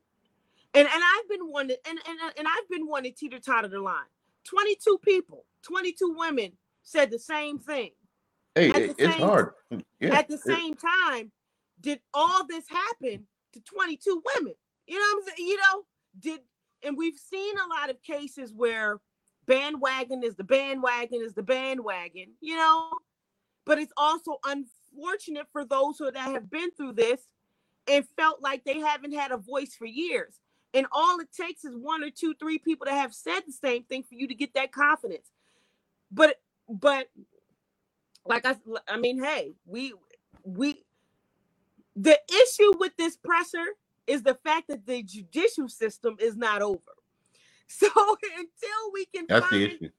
And 0.73 0.87
and 0.87 1.03
I've 1.03 1.29
been 1.29 1.51
one 1.51 1.67
that, 1.67 1.79
and, 1.87 1.99
and 2.07 2.19
and 2.37 2.47
I've 2.47 2.69
been 2.69 2.87
one 2.87 3.03
teeter 3.15 3.39
totter 3.39 3.67
the 3.67 3.79
line. 3.79 4.05
22 4.45 4.99
people, 5.03 5.45
22 5.63 6.15
women 6.17 6.51
said 6.83 7.09
the 7.09 7.19
same 7.19 7.57
thing. 7.57 7.91
Hey, 8.55 8.69
it- 8.69 8.95
it's 8.97 9.13
same- 9.13 9.21
hard. 9.21 9.53
Mm, 9.71 9.85
yeah. 9.99 10.15
At 10.17 10.27
the 10.27 10.35
it- 10.35 10.41
same 10.41 10.73
time, 10.75 11.31
did 11.79 12.01
all 12.13 12.45
this 12.47 12.67
happen 12.69 13.27
to 13.53 13.59
22 13.61 14.23
women? 14.35 14.55
You 14.87 14.97
know 14.97 15.05
what 15.17 15.29
I'm 15.29 15.35
saying? 15.37 15.47
You 15.49 15.57
know, 15.57 15.85
did 16.19 16.41
and 16.83 16.97
we've 16.97 17.17
seen 17.17 17.57
a 17.57 17.67
lot 17.67 17.89
of 17.89 18.01
cases 18.03 18.53
where 18.53 19.01
bandwagon 19.47 20.23
is 20.23 20.35
the 20.35 20.43
bandwagon 20.43 21.21
is 21.21 21.33
the 21.33 21.41
bandwagon, 21.43 22.35
you 22.41 22.55
know, 22.55 22.91
but 23.65 23.79
it's 23.79 23.93
also 23.97 24.39
unfortunate 24.45 25.47
for 25.51 25.65
those 25.65 25.97
who 25.97 26.11
that 26.11 26.31
have 26.31 26.49
been 26.49 26.69
through 26.71 26.93
this 26.93 27.27
and 27.87 28.07
felt 28.15 28.41
like 28.41 28.63
they 28.63 28.79
haven't 28.79 29.13
had 29.13 29.31
a 29.31 29.37
voice 29.37 29.75
for 29.75 29.85
years. 29.85 30.39
And 30.75 30.85
all 30.91 31.19
it 31.19 31.31
takes 31.31 31.65
is 31.65 31.75
one 31.75 32.03
or 32.03 32.11
two, 32.11 32.35
three 32.35 32.59
people 32.59 32.85
that 32.85 32.93
have 32.95 33.13
said 33.15 33.41
the 33.47 33.53
same 33.53 33.83
thing 33.85 34.03
for 34.03 34.13
you 34.15 34.27
to 34.27 34.35
get 34.35 34.53
that 34.53 34.71
confidence. 34.71 35.31
But 36.11 36.39
but 36.69 37.07
like 38.25 38.45
I 38.45 38.55
I 38.87 38.97
mean, 38.97 39.23
hey, 39.23 39.55
we 39.65 39.93
we 40.43 40.83
the 41.95 42.19
issue 42.29 42.73
with 42.79 42.97
this 42.97 43.17
presser 43.17 43.65
is 44.07 44.23
the 44.23 44.35
fact 44.43 44.69
that 44.69 44.87
the 44.87 45.03
judicial 45.03 45.69
system 45.69 46.17
is 46.19 46.37
not 46.37 46.63
over. 46.63 46.79
So 47.69 47.87
until 47.89 48.91
we 48.93 49.05
can 49.07 49.27
That's 49.27 49.49
the 49.49 49.65
find 49.65 49.75
issue. 49.75 49.89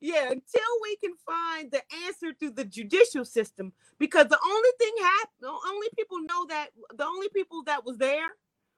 yeah, 0.00 0.30
until 0.30 0.70
we 0.82 0.96
can 0.96 1.14
find 1.26 1.70
the 1.72 1.82
answer 2.06 2.34
through 2.38 2.52
the 2.52 2.64
judicial 2.64 3.24
system, 3.24 3.72
because 3.98 4.28
the 4.28 4.38
only 4.46 4.70
thing 4.78 4.92
happened, 5.02 5.40
the 5.42 5.48
only 5.70 5.88
people 5.96 6.20
know 6.22 6.46
that 6.48 6.68
the 6.96 7.04
only 7.06 7.28
people 7.30 7.64
that 7.64 7.84
was 7.86 7.98
there 7.98 8.28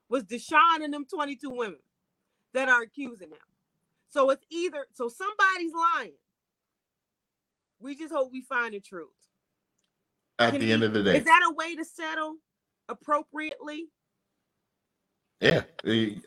was 0.09 0.25
Deshaun 0.25 0.83
and 0.85 0.95
them 0.95 1.07
22 1.07 1.51
women 1.51 1.79
that 2.55 2.69
are 2.69 2.83
accusing 2.83 3.31
him. 3.31 3.39
So 4.11 4.31
it's 4.31 4.47
either 4.51 4.87
so 4.95 5.09
somebody's 5.09 5.73
lying. 5.75 6.15
We 7.83 7.97
just 7.97 8.13
hope 8.13 8.31
we 8.33 8.43
find 8.43 8.75
the 8.75 8.81
truth. 8.81 9.09
At 10.39 10.53
Can 10.53 10.61
the 10.61 10.67
he- 10.67 10.73
end 10.73 10.83
of 10.85 10.93
the 10.95 11.03
day, 11.03 11.19
Is 11.19 11.25
that 11.25 11.43
a 11.47 11.53
way 11.53 11.75
to 11.77 11.85
settle 11.85 12.37
appropriately? 12.89 13.89
yeah. 15.41 15.63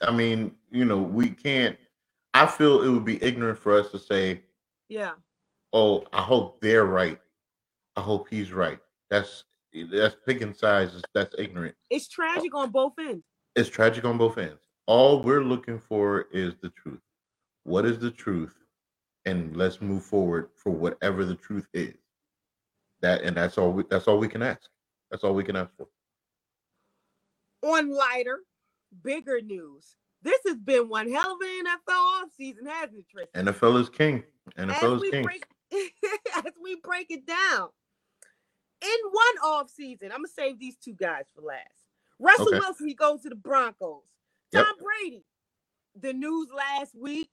I 0.01 0.11
mean, 0.11 0.55
you 0.71 0.85
know, 0.85 0.97
we 1.01 1.29
can't. 1.29 1.77
I 2.33 2.45
feel 2.45 2.81
it 2.83 2.89
would 2.89 3.05
be 3.05 3.21
ignorant 3.23 3.57
for 3.57 3.77
us 3.79 3.89
to 3.91 3.99
say, 3.99 4.43
Yeah. 4.89 5.13
"Oh, 5.71 6.05
I 6.11 6.21
hope 6.21 6.59
they're 6.59 6.85
right. 6.85 7.19
I 7.95 8.01
hope 8.01 8.27
he's 8.29 8.51
right." 8.51 8.79
That's 9.09 9.45
that's 9.91 10.15
picking 10.25 10.53
sides. 10.53 11.01
That's 11.13 11.33
ignorant. 11.37 11.75
It's 11.89 12.07
tragic 12.09 12.53
on 12.53 12.71
both 12.71 12.93
ends. 12.99 13.23
It's 13.55 13.69
tragic 13.69 14.03
on 14.03 14.17
both 14.17 14.37
ends. 14.37 14.61
All 14.85 15.23
we're 15.23 15.43
looking 15.43 15.79
for 15.79 16.23
is 16.31 16.55
the 16.61 16.69
truth. 16.71 17.01
What 17.63 17.85
is 17.85 17.97
the 17.99 18.11
truth? 18.11 18.53
And 19.25 19.55
let's 19.55 19.81
move 19.81 20.03
forward 20.03 20.49
for 20.55 20.71
whatever 20.71 21.25
the 21.25 21.35
truth 21.35 21.67
is. 21.73 21.95
That 23.01 23.21
and 23.23 23.35
that's 23.35 23.57
all. 23.57 23.71
We, 23.71 23.83
that's 23.89 24.07
all 24.07 24.17
we 24.17 24.27
can 24.27 24.41
ask. 24.41 24.69
That's 25.11 25.23
all 25.23 25.33
we 25.33 25.43
can 25.43 25.55
ask 25.55 25.71
for. 25.77 25.87
On 27.63 27.89
lighter, 27.89 28.39
bigger 29.03 29.41
news. 29.41 29.95
This 30.21 30.39
has 30.47 30.57
been 30.57 30.89
one 30.89 31.11
hell 31.11 31.33
of 31.33 31.37
an 31.41 31.65
NFL 31.65 32.23
offseason, 32.23 32.67
hasn't 32.67 32.99
it, 32.99 33.05
Tristan? 33.09 33.45
NFL 33.45 33.79
is 33.79 33.89
king. 33.89 34.23
NFL 34.57 34.97
as 34.97 35.03
is 35.03 35.11
king. 35.11 35.23
break 35.23 35.45
as 36.35 36.53
we 36.61 36.77
break 36.83 37.07
it 37.11 37.25
down. 37.25 37.69
In 38.81 39.11
one 39.11 39.51
off 39.51 39.69
season, 39.69 40.11
I'm 40.11 40.19
gonna 40.19 40.27
save 40.27 40.59
these 40.59 40.77
two 40.77 40.93
guys 40.93 41.25
for 41.35 41.41
last. 41.41 41.61
Russell 42.19 42.47
Okay. 42.47 42.59
Wilson, 42.59 42.87
he 42.87 42.93
goes 42.93 43.21
to 43.21 43.29
the 43.29 43.35
Broncos. 43.35 44.03
Yep. 44.51 44.65
Tom 44.65 44.75
Brady, 44.81 45.25
the 45.99 46.13
news 46.13 46.47
last 46.55 46.95
week. 46.95 47.29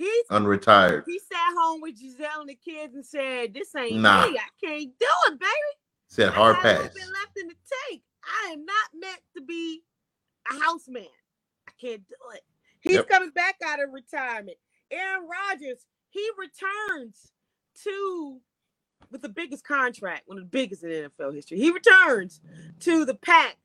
He's 0.00 0.26
Unretired. 0.30 1.02
he 1.06 1.18
sat 1.18 1.52
home 1.58 1.82
with 1.82 2.00
Gisele 2.00 2.40
and 2.40 2.48
the 2.48 2.54
kids 2.54 2.94
and 2.94 3.04
said, 3.04 3.52
"This 3.52 3.74
ain't 3.76 4.00
Nah. 4.00 4.28
me. 4.28 4.38
I 4.38 4.48
can't 4.58 4.98
do 4.98 5.06
it, 5.26 5.38
baby. 5.38 5.52
Said 6.08 6.30
I 6.30 6.32
hard 6.32 6.56
little 6.64 6.82
pass. 6.84 6.94
bit 6.94 7.06
left 7.06 7.36
in 7.36 7.48
the 7.48 7.54
tank. 7.90 8.02
I 8.24 8.52
am 8.52 8.64
not 8.64 8.94
meant 8.94 9.20
to 9.36 9.42
be 9.42 9.84
a 10.50 10.58
houseman. 10.58 11.06
I 11.68 11.72
can't 11.78 12.08
do 12.08 12.14
it. 12.34 12.40
He's 12.80 12.94
Yep. 12.94 13.08
coming 13.08 13.30
back 13.30 13.56
out 13.62 13.82
of 13.82 13.92
retirement. 13.92 14.56
Aaron 14.90 15.28
Rodgers, 15.28 15.84
he 16.08 16.30
returns 16.38 17.34
to 17.84 18.40
with 19.10 19.20
the 19.20 19.28
biggest 19.28 19.64
contract, 19.64 20.26
one 20.28 20.38
of 20.38 20.44
the 20.44 20.48
biggest 20.50 20.82
in 20.82 20.90
NFL 20.92 21.32
history. 21.32 21.58
He 21.58 21.70
returns 21.70 22.40
to 22.80 23.04
the 23.04 23.14
pack. 23.14 23.58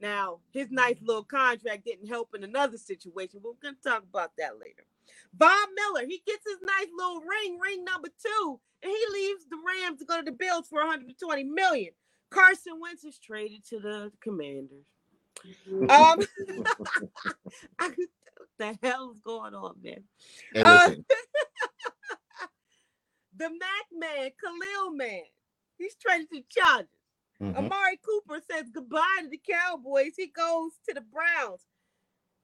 Now, 0.00 0.40
his 0.52 0.70
nice 0.70 1.00
little 1.02 1.24
contract 1.24 1.84
didn't 1.84 2.06
help 2.08 2.34
in 2.34 2.44
another 2.44 2.78
situation, 2.78 3.40
but 3.42 3.50
we're 3.50 3.60
gonna 3.60 3.76
talk 3.84 4.04
about 4.04 4.36
that 4.38 4.58
later. 4.58 4.86
Von 5.36 5.66
Miller, 5.74 6.06
he 6.06 6.22
gets 6.26 6.44
his 6.44 6.58
nice 6.62 6.88
little 6.96 7.20
ring, 7.20 7.58
ring 7.58 7.84
number 7.84 8.08
two, 8.08 8.60
and 8.82 8.90
he 8.92 9.04
leaves 9.12 9.44
the 9.50 9.56
Rams 9.66 9.98
to 10.00 10.04
go 10.06 10.18
to 10.18 10.24
the 10.24 10.32
Bills 10.32 10.68
for 10.68 10.78
120 10.80 11.44
million. 11.44 11.92
Carson 12.30 12.80
Wentz 12.80 13.04
is 13.04 13.18
traded 13.18 13.64
to 13.68 13.78
the 13.78 14.12
Commanders. 14.20 14.86
Um, 15.70 15.88
I, 17.78 17.88
what 17.88 18.48
the 18.58 18.78
hell 18.82 19.12
is 19.12 19.20
going 19.20 19.54
on, 19.54 19.76
man? 19.82 20.02
Uh, 20.64 20.90
The 23.38 23.50
Mack 23.50 23.86
man, 23.92 24.30
Khalil 24.42 24.92
man, 24.92 25.20
he's 25.76 25.94
traded 25.96 26.30
to 26.30 26.42
Chargers. 26.48 26.88
mhm. 27.42 27.54
Amari 27.54 27.98
Cooper 28.02 28.40
says 28.50 28.70
goodbye 28.72 29.04
to 29.22 29.28
the 29.28 29.38
Cowboys. 29.46 30.12
He 30.16 30.28
goes 30.28 30.72
to 30.88 30.94
the 30.94 31.02
Browns. 31.02 31.60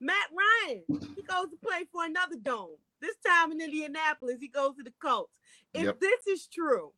Matt 0.03 0.29
Ryan, 0.33 0.83
he 1.15 1.23
goes 1.23 1.49
to 1.51 1.57
play 1.63 1.85
for 1.91 2.05
another 2.05 2.37
dome. 2.41 2.77
This 3.01 3.15
time 3.25 3.51
in 3.53 3.61
Indianapolis, 3.61 4.37
he 4.41 4.49
goes 4.49 4.75
to 4.77 4.83
the 4.83 4.93
Colts. 5.03 5.33
If 5.73 5.83
Yep. 5.85 5.99
this 6.01 6.27
is 6.27 6.47
true, 6.47 6.91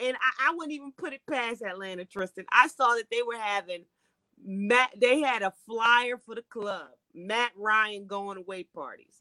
and 0.00 0.16
I, 0.16 0.50
I 0.50 0.54
wouldn't 0.54 0.72
even 0.72 0.92
put 0.92 1.12
it 1.14 1.22
past 1.30 1.62
Atlanta, 1.62 2.04
Tristan. 2.06 2.46
I 2.52 2.68
saw 2.68 2.94
that 2.96 3.10
they 3.10 3.22
were 3.22 3.38
having 3.38 3.84
Matt, 4.44 4.92
they 4.98 5.20
had 5.20 5.42
a 5.42 5.52
flyer 5.66 6.18
for 6.24 6.34
the 6.34 6.44
club. 6.50 6.88
Matt 7.14 7.52
Ryan 7.56 8.06
going 8.06 8.38
away 8.38 8.64
parties. 8.64 9.20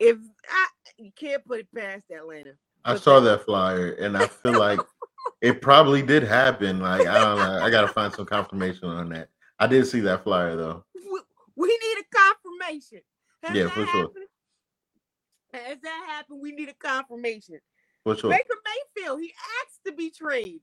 If 0.00 0.18
I 0.50 0.66
you 0.98 1.12
can't 1.16 1.44
put 1.46 1.60
it 1.60 1.68
past 1.74 2.04
Atlanta. 2.10 2.52
I 2.84 2.96
saw 2.96 3.20
that- 3.20 3.38
that 3.38 3.44
flyer 3.46 3.92
and 3.92 4.16
I 4.16 4.26
feel 4.28 4.58
like 4.58 4.80
it 5.42 5.62
probably 5.62 6.02
did 6.02 6.24
happen. 6.24 6.80
Like 6.80 7.06
I 7.06 7.18
don't 7.20 7.38
know. 7.38 7.60
I 7.64 7.70
gotta 7.70 7.88
find 7.88 8.12
some 8.14 8.26
confirmation 8.26 8.88
on 8.88 9.08
that. 9.10 9.28
I 9.58 9.66
did 9.68 9.86
see 9.86 10.00
that 10.00 10.24
flyer 10.24 10.56
though. 10.56 10.84
we, 11.56 11.68
need 11.68 11.98
a 12.04 12.16
confirmation. 12.16 13.00
Has 13.42 13.56
Yeah, 13.56 13.64
that 13.64 13.72
for 13.72 13.86
sure. 13.86 13.86
happened? 13.86 14.26
Has 15.52 15.80
that 15.82 16.06
happened? 16.08 16.40
We 16.42 16.52
need 16.52 16.68
a 16.68 16.74
confirmation. 16.74 17.60
For 18.04 18.16
sure. 18.16 18.30
Baker 18.30 18.54
Mayfield, 18.96 19.20
he 19.20 19.32
asked 19.62 19.80
to 19.86 19.92
be 19.92 20.10
traded. 20.10 20.60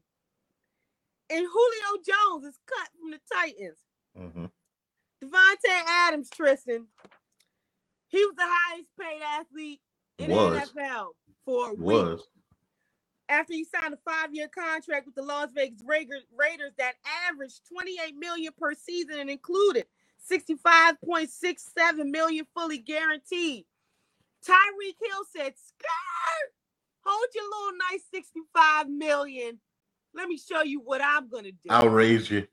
And 1.29 1.45
Julio 1.45 2.03
Jones 2.06 2.45
is 2.45 2.60
cut 2.67 2.89
from 2.99 3.12
the 3.12 3.19
Titans. 3.32 3.79
Mhm. 4.15 4.51
Davante 5.23 5.69
Adams, 5.88 6.29
Tristan. 6.29 6.88
He 8.10 8.23
was 8.25 8.36
the 8.36 8.45
highest 8.47 8.89
paid 8.99 9.21
athlete 9.21 9.82
in 10.19 10.32
Was. 10.32 10.71
the 10.71 10.82
NFL 10.82 11.15
for 11.45 11.71
a 11.71 11.73
week. 11.73 12.19
After 13.29 13.53
he 13.53 13.63
signed 13.63 13.93
a 13.93 13.97
five-year 13.97 14.49
contract 14.49 15.06
with 15.08 15.15
the 15.15 15.23
Las 15.23 15.51
Vegas 15.53 15.82
Raiders 15.84 16.73
that 16.77 16.95
averaged 17.29 17.65
28 17.67 18.15
million 18.17 18.53
per 18.53 18.73
season 18.75 19.17
and 19.19 19.29
included 19.29 19.88
65.67 20.32 22.10
million 22.10 22.46
fully 22.54 22.78
guaranteed. 22.78 23.66
Tyreek 24.46 24.98
Hill 25.02 25.24
said, 25.36 25.54
Skirt, 25.58 26.52
hold 27.06 27.28
your 27.34 27.44
little 27.46 27.78
nice 27.92 28.04
65 28.14 28.90
million. 28.90 29.60
Let 30.14 30.28
me 30.28 30.38
show 30.38 30.64
you 30.64 30.80
what 30.80 31.02
I'm 31.04 31.30
gonna 31.30 31.52
do. 31.52 31.70
I'll 31.70 31.90
raise 31.90 32.30
you. 32.30 32.48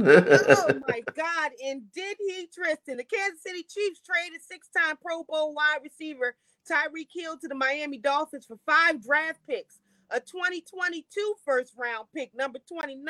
oh 0.00 0.04
my 0.88 1.02
God. 1.14 1.52
And 1.64 1.82
did 1.92 2.16
he, 2.18 2.48
Tristan? 2.52 2.96
The 2.96 3.04
Kansas 3.04 3.42
City 3.42 3.62
Chiefs 3.62 4.00
traded 4.00 4.40
six 4.42 4.68
time 4.76 4.96
Pro 5.00 5.22
Bowl 5.22 5.54
wide 5.54 5.80
receiver 5.82 6.34
Tyreek 6.70 7.08
Hill 7.14 7.38
to 7.38 7.48
the 7.48 7.54
Miami 7.54 7.98
Dolphins 7.98 8.46
for 8.46 8.58
five 8.66 9.02
draft 9.02 9.40
picks 9.48 9.78
a 10.10 10.20
2022 10.20 11.34
first 11.44 11.74
round 11.76 12.06
pick, 12.14 12.30
number 12.34 12.58
29, 12.68 13.04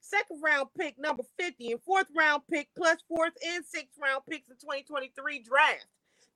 second 0.00 0.40
round 0.42 0.68
pick, 0.78 0.98
number 0.98 1.24
50, 1.38 1.72
and 1.72 1.82
fourth 1.82 2.06
round 2.16 2.42
pick, 2.50 2.68
plus 2.76 2.98
fourth 3.08 3.34
and 3.46 3.64
sixth 3.64 3.98
round 4.02 4.22
picks 4.28 4.48
in 4.50 4.56
2023 4.56 5.40
draft. 5.40 5.86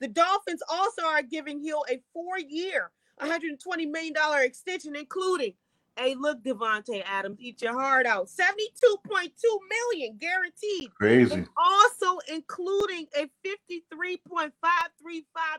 The 0.01 0.09
Dolphins 0.09 0.63
also 0.71 1.03
are 1.05 1.23
giving 1.23 1.63
Hill 1.63 1.85
a 1.91 2.01
four 2.13 2.39
year, 2.39 2.91
$120 3.21 3.91
million 3.91 4.15
extension, 4.43 4.97
including 4.97 5.55
Hey, 5.97 6.15
look, 6.19 6.43
Davante 6.43 7.03
Adams, 7.05 7.37
eat 7.39 7.61
your 7.61 7.75
heart 7.75 8.07
out. 8.07 8.29
72.2 8.29 9.31
million 9.69 10.17
guaranteed. 10.19 10.95
Crazy. 10.95 11.35
And 11.35 11.49
also 11.57 12.19
including 12.33 13.07
a 13.15 13.29
$53.535 13.47 14.53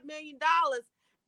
million 0.06 0.40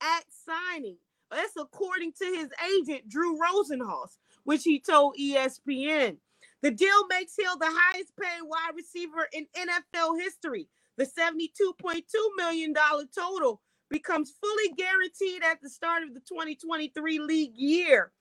at 0.02 0.24
signing. 0.30 0.98
That's 1.30 1.54
according 1.58 2.14
to 2.14 2.26
his 2.26 2.50
agent, 2.80 3.08
Drew 3.08 3.38
Rosenhaus, 3.40 4.18
which 4.44 4.64
he 4.64 4.80
told 4.80 5.18
ESPN. 5.20 6.18
The 6.64 6.72
deal 6.72 7.08
makes 7.10 7.36
Hill 7.40 7.58
the 7.60 7.70
highest 7.70 8.14
paid 8.22 8.42
wide 8.44 8.74
receiver 8.76 9.28
in 9.34 9.48
NFL 9.58 10.20
history. 10.22 10.68
The 10.98 11.06
$72.2 11.06 12.04
million 12.38 12.74
total 13.16 13.62
becomes 13.90 14.34
fully 14.42 14.74
guaranteed 14.78 15.44
at 15.44 15.62
the 15.62 15.70
start 15.70 16.04
of 16.04 16.14
the 16.14 16.22
2023 16.22 17.20
league 17.20 17.56
year. 17.56 18.12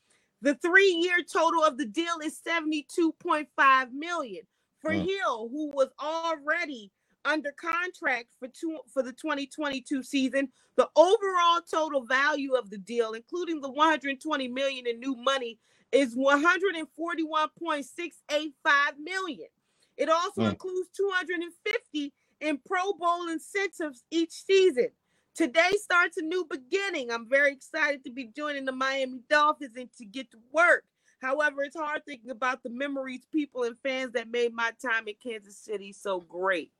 The 0.43 0.55
three-year 0.57 1.25
total 1.33 1.65
of 1.65 1.79
the 1.79 1.87
deal 1.87 2.19
is 2.25 2.41
72.5 2.47 3.93
million 3.93 4.43
for 4.81 4.93
Mm. 4.93 5.07
Hill, 5.07 5.49
who 5.51 5.71
was 5.71 5.91
already 6.01 6.93
under 7.25 7.53
contract 7.53 8.29
for 8.39 8.49
two, 8.49 8.79
for 8.93 9.03
the 9.03 9.13
2022 9.13 10.03
season. 10.05 10.53
The 10.77 10.89
overall 10.97 11.63
total 11.71 12.05
value 12.07 12.55
of 12.55 12.71
the 12.71 12.79
deal, 12.79 13.15
including 13.15 13.63
the 13.63 13.71
120 13.71 14.49
million 14.49 14.87
in 14.87 15.01
new 15.01 15.17
money, 15.17 15.59
is 15.95 16.15
141.685 16.17 18.99
million. 18.99 19.49
It 19.97 20.09
also 20.11 20.43
Mm. 20.43 20.51
includes 20.51 20.89
250 20.97 22.13
in 22.41 22.59
Pro 22.59 22.93
Bowl 22.95 23.29
incentives 23.29 24.03
each 24.11 24.33
season. 24.33 24.89
Today 25.35 25.71
starts 25.77 26.17
a 26.19 26.23
new 26.23 26.45
beginning. 26.45 27.11
I'm 27.13 27.29
very 27.29 27.53
excited 27.53 28.05
to 28.05 28.11
be 28.11 28.27
joining 28.27 28.65
the 28.67 28.73
Miami 28.73 29.21
Dolphins 29.31 29.77
and 29.77 29.91
to 29.99 30.05
get 30.05 30.31
to 30.33 30.39
work. 30.53 30.85
However, 31.21 31.63
it's 31.65 31.77
hard 31.77 32.05
thinking 32.05 32.31
about 32.31 32.63
the 32.63 32.71
memories, 32.71 33.25
people, 33.33 33.63
and 33.65 33.77
fans 33.83 34.13
that 34.13 34.29
made 34.31 34.53
my 34.53 34.73
time 34.83 35.09
in 35.09 35.15
Kansas 35.23 35.57
City 35.57 35.93
so 35.93 36.21
great. 36.21 36.71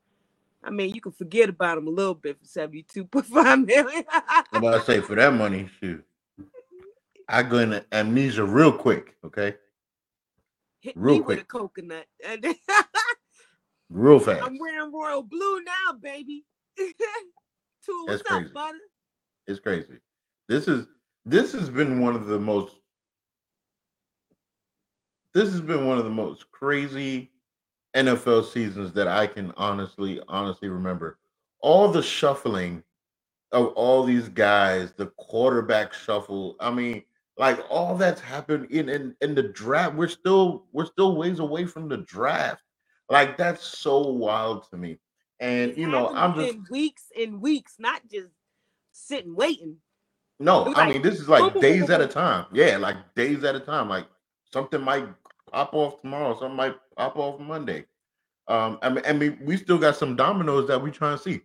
I 0.63 0.69
mean, 0.71 0.93
you 0.95 1.01
can 1.01 1.11
forget 1.13 1.49
about 1.49 1.75
them 1.75 1.87
a 1.87 1.91
little 1.91 2.15
bit 2.15 2.37
for 2.39 2.45
72.5 2.45 3.65
million. 3.65 4.03
I'm 4.11 4.45
about 4.63 4.79
to 4.79 4.85
say 4.85 4.99
for 5.01 5.15
that 5.15 5.33
money, 5.33 5.69
shoot. 5.79 6.03
I 7.27 7.43
go 7.43 7.59
into 7.59 7.85
amnesia 7.91 8.43
real 8.43 8.71
quick, 8.71 9.15
okay? 9.25 9.55
Hit 10.81 10.95
Real 10.95 11.15
me 11.15 11.21
with 11.21 11.39
a 11.39 11.43
quick. 11.43 11.47
coconut. 11.47 12.05
Real 13.89 14.19
fast. 14.19 14.43
I'm 14.43 14.57
wearing 14.59 14.91
royal 14.91 15.23
blue 15.23 15.61
now, 15.63 15.93
baby. 16.01 16.43
Tool, 16.77 18.05
That's 18.07 18.19
what's 18.19 18.31
up, 18.31 18.37
crazy. 18.39 18.51
butter? 18.53 18.77
It's 19.47 19.59
crazy. 19.59 19.99
This 20.47 20.67
is 20.67 20.87
this 21.25 21.51
has 21.53 21.69
been 21.69 22.01
one 22.01 22.15
of 22.15 22.25
the 22.27 22.39
most 22.39 22.77
this 25.33 25.51
has 25.51 25.61
been 25.61 25.85
one 25.85 25.97
of 25.97 26.03
the 26.03 26.09
most 26.09 26.49
crazy 26.51 27.31
NFL 27.95 28.51
seasons 28.51 28.91
that 28.93 29.07
I 29.07 29.27
can 29.27 29.53
honestly, 29.57 30.21
honestly 30.27 30.69
remember. 30.69 31.19
All 31.59 31.89
the 31.91 32.01
shuffling 32.03 32.83
of 33.51 33.67
all 33.73 34.03
these 34.03 34.29
guys, 34.29 34.93
the 34.93 35.07
quarterback 35.17 35.93
shuffle. 35.93 36.55
I 36.59 36.71
mean, 36.71 37.03
like 37.37 37.59
all 37.69 37.95
that's 37.97 38.21
happened 38.21 38.67
in 38.71 38.89
in, 38.89 39.15
in 39.21 39.35
the 39.35 39.43
draft. 39.43 39.95
We're 39.95 40.07
still 40.07 40.65
we're 40.71 40.85
still 40.85 41.15
ways 41.15 41.39
away 41.39 41.65
from 41.65 41.89
the 41.89 41.97
draft. 41.97 42.61
Like 43.09 43.37
that's 43.37 43.63
so 43.63 43.99
wild 43.99 44.69
to 44.69 44.77
me. 44.77 44.99
And 45.39 45.77
you 45.77 45.87
know, 45.87 46.15
I'm 46.15 46.33
just 46.35 46.71
weeks 46.71 47.03
and 47.19 47.41
weeks, 47.41 47.75
not 47.77 48.01
just 48.09 48.29
sitting 48.93 49.35
waiting. 49.35 49.77
no, 50.39 50.73
I 50.73 50.85
like, 50.85 50.89
mean 50.93 51.01
this 51.01 51.19
is 51.19 51.27
like 51.27 51.59
days 51.59 51.89
at 51.89 52.01
a 52.01 52.07
time. 52.07 52.45
Yeah, 52.53 52.77
like 52.77 52.97
days 53.15 53.43
at 53.43 53.55
a 53.55 53.59
time. 53.59 53.89
Like 53.89 54.07
something 54.53 54.81
might 54.81 55.07
pop 55.51 55.73
off 55.73 56.01
tomorrow, 56.01 56.37
something 56.39 56.55
might 56.55 56.75
pop 56.97 57.17
off 57.17 57.39
Monday. 57.39 57.85
Um, 58.47 58.79
I 58.81 58.89
mean, 58.89 59.03
I 59.07 59.13
mean, 59.13 59.39
we 59.43 59.57
still 59.57 59.77
got 59.77 59.95
some 59.95 60.15
dominoes 60.15 60.67
that 60.67 60.81
we 60.81 60.91
trying 60.91 61.17
to 61.17 61.23
see. 61.23 61.41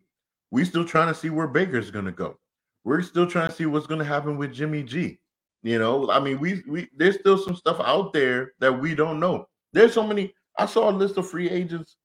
We 0.51 0.65
still 0.65 0.85
trying 0.85 1.09
to 1.09 1.19
see 1.19 1.31
where 1.31 1.47
Baker's 1.47 1.91
gonna 1.91 2.13
go. 2.13 2.39
We're 2.85 3.03
still 3.03 3.27
trying 3.27 3.49
to 3.49 3.55
see 3.55 3.67
what's 3.67 3.87
gonna 3.87 4.05
happen 4.05 4.37
with 4.37 4.53
Jimmy 4.53 4.83
G. 4.83 5.20
You 5.63 5.79
know, 5.79 6.11
I 6.11 6.21
mean, 6.21 6.41
we 6.41 6.63
we 6.67 6.89
there's 6.97 7.19
still 7.19 7.37
some 7.37 7.55
stuff 7.55 7.81
out 7.85 8.13
there 8.13 8.53
that 8.61 8.81
we 8.81 8.95
don't 8.95 9.21
know. 9.21 9.47
There's 9.73 9.93
so 9.93 10.07
many. 10.07 10.35
I 10.59 10.67
saw 10.67 10.91
a 10.91 10.93
list 10.93 11.19
of 11.19 11.29
free 11.29 11.51
agents. 11.51 11.97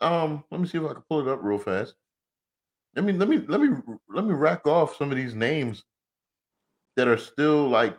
Um, 0.00 0.44
let 0.50 0.60
me 0.60 0.66
see 0.66 0.78
if 0.78 0.84
I 0.84 0.94
can 0.94 1.02
pull 1.08 1.20
it 1.20 1.28
up 1.28 1.40
real 1.42 1.58
fast. 1.58 1.94
Let 2.96 3.04
me 3.04 3.12
let 3.12 3.28
me 3.28 3.38
let 3.46 3.60
me 3.60 3.68
let 4.08 4.24
me 4.24 4.34
rack 4.34 4.66
off 4.66 4.96
some 4.96 5.10
of 5.10 5.16
these 5.16 5.34
names 5.34 5.84
that 6.96 7.06
are 7.06 7.18
still 7.18 7.68
like 7.68 7.96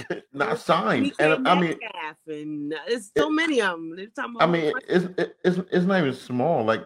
not 0.32 0.58
signed. 0.58 1.12
And 1.20 1.46
I 1.46 1.60
mean, 1.60 1.78
and 2.26 2.74
uh, 2.74 2.78
there's 2.88 3.12
so 3.16 3.30
many 3.30 3.60
of 3.60 3.72
them. 3.72 3.94
They're 3.94 4.06
talking 4.06 4.36
I 4.40 4.46
mean, 4.46 4.72
it's 4.88 5.06
it's 5.44 5.60
it's 5.70 5.86
not 5.86 6.00
even 6.00 6.14
small. 6.14 6.64
Like 6.64 6.84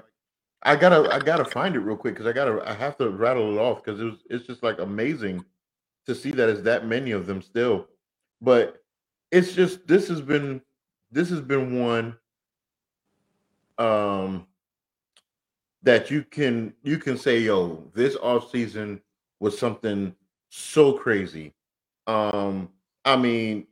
I 0.62 0.76
gotta 0.76 1.11
I 1.11 1.20
gotta 1.20 1.46
find 1.46 1.74
it 1.74 1.80
real 1.80 1.96
quick 1.96 2.14
because 2.14 2.26
I 2.26 2.33
gotta 2.33 2.62
I 2.68 2.74
have 2.74 2.98
to 2.98 3.09
rattle 3.09 3.57
it 3.57 3.59
off 3.59 3.83
because 3.83 3.98
it 3.98 4.04
was 4.04 4.18
it's 4.28 4.46
just 4.46 4.62
like 4.62 4.78
amazing 4.78 5.42
to 6.07 6.14
see 6.14 6.33
that 6.33 6.49
it's 6.49 6.62
that 6.62 6.87
many 6.87 7.12
of 7.12 7.27
them 7.27 7.43
still. 7.43 7.88
But 8.40 8.83
it's 9.33 9.55
just 9.55 9.87
this 9.87 10.09
has 10.09 10.21
been 10.21 10.62
this 11.12 11.31
has 11.31 11.40
been 11.40 11.81
one 11.81 12.17
um 13.79 14.47
that 15.83 16.11
you 16.11 16.25
can 16.25 16.75
you 16.83 16.99
can 16.99 17.19
say 17.19 17.40
yo 17.40 17.90
this 17.95 18.17
off 18.17 18.51
season 18.51 19.01
was 19.40 19.59
something 19.59 20.14
so 20.51 20.95
crazy. 20.95 21.55
Um 22.07 22.71
I 23.05 23.17
mean 23.17 23.67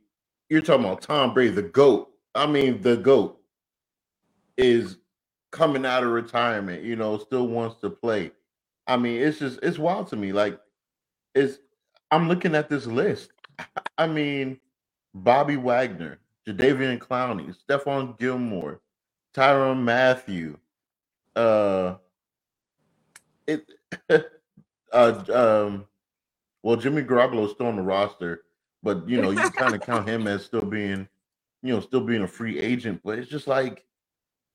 you're 0.49 0.61
talking 0.61 0.85
about 0.85 1.01
Tom 1.01 1.33
Brady 1.33 1.51
the 1.55 1.63
goat. 1.63 2.11
I 2.35 2.47
mean 2.47 2.81
the 2.81 2.97
goat 2.97 3.39
is 4.57 4.97
coming 5.51 5.85
out 5.85 6.03
of 6.03 6.11
retirement, 6.11 6.83
you 6.83 6.95
know, 6.95 7.17
still 7.17 7.47
wants 7.47 7.81
to 7.81 7.89
play. 7.89 8.31
I 8.87 8.97
mean, 8.97 9.21
it's 9.21 9.39
just 9.39 9.59
it's 9.63 9.77
wild 9.79 10.07
to 10.09 10.15
me. 10.15 10.33
Like 10.33 10.59
it's 11.35 11.59
I'm 12.13 12.29
looking 12.29 12.55
at 12.55 12.69
this 12.69 12.87
list. 12.87 13.31
I 13.99 14.07
mean, 14.07 14.59
Bobby 15.15 15.57
Wagner, 15.57 16.19
Jadeveon 16.47 16.99
Clowney, 16.99 17.55
Stephon 17.69 18.17
Gilmore, 18.19 18.81
Tyrann 19.35 19.83
Mathieu, 19.83 20.57
uh 21.35 21.95
it 23.47 23.65
uh 24.93 25.23
um 25.33 25.85
well 26.63 26.77
Jimmy 26.77 27.03
Garoppolo 27.03 27.45
is 27.45 27.51
still 27.53 27.67
on 27.67 27.77
the 27.77 27.83
roster, 27.83 28.43
but 28.83 29.07
you 29.09 29.21
know, 29.21 29.31
you 29.31 29.49
kind 29.51 29.75
of 29.75 29.81
count 29.81 30.07
him 30.09 30.27
as 30.27 30.45
still 30.45 30.61
being, 30.65 31.07
you 31.63 31.73
know, 31.73 31.81
still 31.81 32.01
being 32.01 32.23
a 32.23 32.27
free 32.27 32.59
agent, 32.59 33.01
but 33.03 33.19
it's 33.19 33.29
just 33.31 33.47
like 33.47 33.85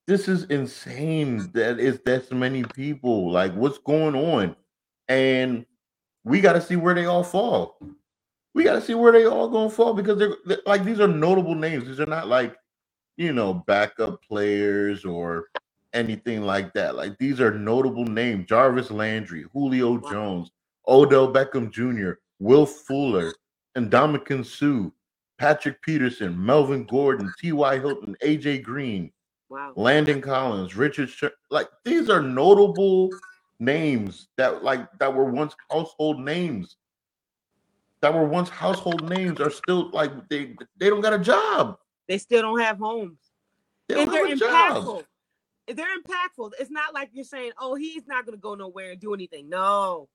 this 0.08 0.28
is 0.28 0.44
insane 0.46 1.50
that 1.54 1.80
it's 1.80 2.00
that 2.06 2.32
many 2.32 2.64
people. 2.64 3.32
Like, 3.32 3.54
what's 3.54 3.78
going 3.78 4.16
on? 4.16 4.56
And 5.08 5.66
we 6.28 6.40
got 6.42 6.54
to 6.54 6.62
see 6.62 6.76
where 6.76 6.94
they 6.94 7.06
all 7.06 7.24
fall. 7.24 7.78
We 8.54 8.64
got 8.64 8.74
to 8.74 8.82
see 8.82 8.94
where 8.94 9.12
they 9.12 9.26
all 9.26 9.48
gonna 9.48 9.70
fall 9.70 9.94
because 9.94 10.18
they're, 10.18 10.36
they're- 10.46 10.62
like 10.66 10.84
these 10.84 11.00
are 11.00 11.08
notable 11.08 11.54
names. 11.54 11.86
These 11.86 12.00
are 12.00 12.06
not 12.06 12.28
like 12.28 12.56
you 13.16 13.32
know 13.32 13.54
backup 13.54 14.22
players 14.24 15.04
or 15.04 15.46
anything 15.94 16.42
like 16.42 16.72
that. 16.74 16.96
Like 16.96 17.18
these 17.18 17.40
are 17.40 17.52
notable 17.56 18.04
names: 18.04 18.46
Jarvis 18.48 18.90
Landry, 18.90 19.46
Julio 19.52 19.98
Jones, 19.98 20.50
Odell 20.88 21.32
Beckham 21.32 21.70
Jr., 21.70 22.12
Will 22.40 22.66
Fuller, 22.66 23.32
and 23.76 23.90
Ndamukong 23.90 24.46
Suh, 24.46 24.90
Patrick 25.38 25.80
Peterson, 25.82 26.44
Melvin 26.44 26.84
Gordon, 26.84 27.32
T.Y. 27.40 27.78
Hilton, 27.78 28.16
AJ 28.24 28.64
Green. 28.64 29.12
wow. 29.50 29.72
Landon 29.76 30.20
Collins, 30.20 30.76
Richard, 30.76 31.10
Sher- 31.10 31.32
like 31.50 31.68
these 31.84 32.10
are 32.10 32.22
notable 32.22 33.10
names 33.60 34.28
that 34.36 34.62
like 34.62 34.86
that 34.98 35.14
were 35.14 35.30
once 35.30 35.54
household 35.70 36.20
names. 36.20 36.76
That 38.00 38.14
were 38.14 38.26
once 38.26 38.48
household 38.48 39.08
names 39.08 39.40
are 39.40 39.50
still 39.50 39.90
like 39.90 40.12
they 40.28 40.56
they 40.78 40.88
don't 40.88 41.00
got 41.00 41.12
a 41.12 41.18
job. 41.18 41.78
They 42.06 42.18
still 42.18 42.42
don't 42.42 42.60
have 42.60 42.78
homes. 42.78 43.18
They 43.88 44.02
and 44.02 44.12
they're 44.12 44.32
a 44.32 44.36
job. 44.36 44.76
impactful. 44.76 45.04
They're 45.74 46.00
impactful. 46.00 46.52
It's 46.58 46.70
not 46.70 46.94
like 46.94 47.10
you're 47.12 47.24
saying, 47.24 47.52
"Oh, 47.58 47.74
he's 47.74 48.06
not 48.06 48.24
going 48.24 48.38
to 48.38 48.40
go 48.40 48.54
nowhere 48.54 48.92
and 48.92 49.00
do 49.00 49.12
anything." 49.12 49.48
No, 49.48 50.08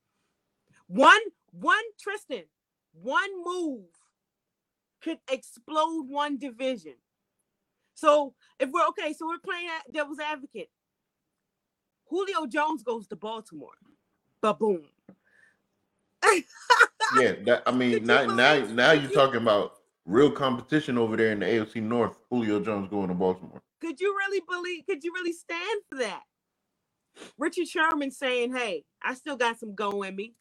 one, 0.87 1.21
one 1.51 1.83
Tristan, 1.99 2.43
one 2.93 3.43
move 3.43 3.85
could 5.01 5.19
explode 5.29 6.05
one 6.07 6.37
division. 6.37 6.95
So 7.95 8.33
if 8.59 8.69
we're 8.69 8.85
okay, 8.87 9.13
so 9.13 9.27
we're 9.27 9.39
playing 9.39 9.69
devil's 9.91 10.19
advocate. 10.19 10.69
Julio 12.13 12.45
Jones 12.45 12.83
goes 12.83 13.07
to 13.07 13.15
Baltimore. 13.15 13.73
Ba 14.41 14.53
boom. 14.53 14.83
Yeah, 17.19 17.33
that 17.45 17.63
I 17.67 17.71
mean 17.71 18.05
now 18.05 18.25
now 18.25 18.57
now 18.65 18.91
you're 18.91 19.11
talking 19.11 19.41
about 19.41 19.73
real 20.05 20.31
competition 20.31 20.97
over 20.97 21.15
there 21.15 21.31
in 21.31 21.41
the 21.41 21.45
AFC 21.45 21.79
North. 21.81 22.17
Julio 22.29 22.59
Jones 22.59 22.89
going 22.89 23.09
to 23.09 23.13
Baltimore. 23.13 23.61
Could 23.81 23.99
you 23.99 24.15
really 24.17 24.41
believe? 24.49 24.85
Could 24.87 25.03
you 25.03 25.13
really 25.13 25.33
stand 25.33 25.81
for 25.89 25.99
that? 25.99 26.23
Richard 27.37 27.67
Sherman 27.67 28.09
saying, 28.09 28.55
"Hey, 28.55 28.83
I 29.03 29.13
still 29.13 29.35
got 29.35 29.59
some 29.59 29.75
go 29.75 30.01
in 30.01 30.15
me. 30.15 30.33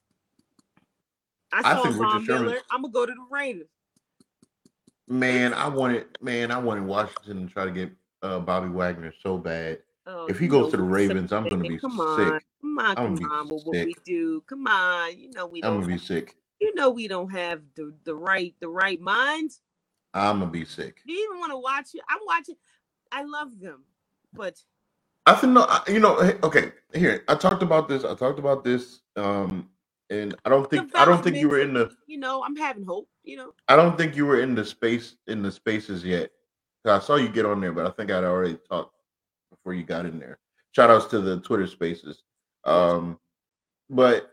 I 1.53 1.59
I 1.59 1.75
saw 1.75 1.83
think 1.83 1.97
Richard 1.97 1.99
Von 1.99 2.25
Sherman- 2.25 2.45
Miller. 2.45 2.59
I'm 2.71 2.83
gonna 2.83 2.93
go 2.93 3.05
to 3.05 3.13
the 3.13 3.27
Raiders." 3.31 3.69
Man, 5.09 5.53
I 5.53 5.69
wanted 5.69 6.07
man, 6.23 6.51
I 6.53 6.59
wanted 6.59 6.85
Washington 6.85 7.49
to 7.49 7.53
try 7.53 7.67
to 7.67 7.71
get 7.73 7.91
uh, 8.23 8.39
Bobby 8.39 8.69
Wagner 8.69 9.13
so 9.23 9.37
bad. 9.37 9.81
Oh, 10.07 10.29
If 10.29 10.39
he 10.39 10.49
goes 10.49 10.71
to 10.71 10.79
the 10.79 10.83
Ravens, 10.85 11.33
I'm 11.33 11.49
gonna 11.49 11.65
be 11.65 11.79
come 11.81 12.01
sick. 12.01 12.29
come 12.63 12.79
on, 12.79 12.97
I'm 12.97 13.17
come 13.17 13.33
on 13.33 13.49
with 13.51 13.65
what 13.65 13.83
we 13.83 13.95
do. 14.05 14.43
Come 14.49 14.67
on, 14.67 15.19
you 15.19 15.31
know 15.33 15.47
we 15.47 15.63
I'm 15.63 15.75
gonna 15.77 15.87
be 15.87 15.99
sick. 15.99 16.37
You 16.61 16.75
know 16.75 16.91
we 16.91 17.09
don't 17.09 17.31
have 17.33 17.63
the 17.77 17.95
the 18.05 18.15
right 18.17 18.55
the 18.61 18.69
right 18.69 19.01
minds. 19.01 19.61
I'm 20.15 20.41
gonna 20.41 20.51
be 20.51 20.65
sick. 20.65 20.99
Do 21.07 21.13
you 21.13 21.29
even 21.31 21.41
want 21.41 21.53
to 21.53 21.59
watch 21.59 21.89
it? 21.95 22.03
I'm 22.09 22.21
watching. 22.27 22.57
I 23.13 23.25
love 23.25 23.59
them, 23.61 23.85
but 24.35 24.57
I 25.27 25.35
think 25.35 25.55
no, 25.55 25.67
you 25.89 26.01
know. 26.01 26.19
Okay, 26.45 26.73
here 26.95 27.25
I 27.29 27.37
talked 27.37 27.63
about 27.63 27.89
this. 27.89 28.05
I 28.05 28.15
talked 28.15 28.41
about 28.41 28.65
this, 28.65 29.03
um, 29.17 29.71
and 30.11 30.35
I 30.45 30.51
don't 30.51 30.71
think 30.71 30.91
I 30.97 31.07
don't 31.07 31.25
think 31.25 31.39
you 31.39 31.49
were 31.51 31.61
in 31.61 31.75
the. 31.75 31.93
You 32.07 32.19
know, 32.19 32.45
I'm 32.45 32.57
having 32.57 32.85
hope. 32.85 33.09
You 33.25 33.37
know, 33.39 33.55
I 33.69 33.77
don't 33.77 33.99
think 33.99 34.17
you 34.17 34.27
were 34.27 34.41
in 34.43 34.55
the 34.55 34.65
space 34.65 35.17
in 35.29 35.43
the 35.43 35.53
spaces 35.53 36.05
yet. 36.05 36.31
I 36.87 37.01
saw 37.01 37.17
you 37.17 37.29
get 37.31 37.47
on 37.47 37.61
there, 37.61 37.73
but 37.73 37.87
I 37.87 37.91
think 37.91 38.11
I'd 38.13 38.25
already 38.25 38.59
talked 38.71 38.95
before 39.63 39.75
you 39.75 39.85
got 39.85 40.07
in 40.07 40.19
there. 40.19 40.39
Shout 40.73 40.91
outs 40.91 41.07
to 41.07 41.21
the 41.21 41.41
Twitter 41.41 41.67
spaces. 41.67 42.23
Um, 42.65 43.19
but 43.91 44.31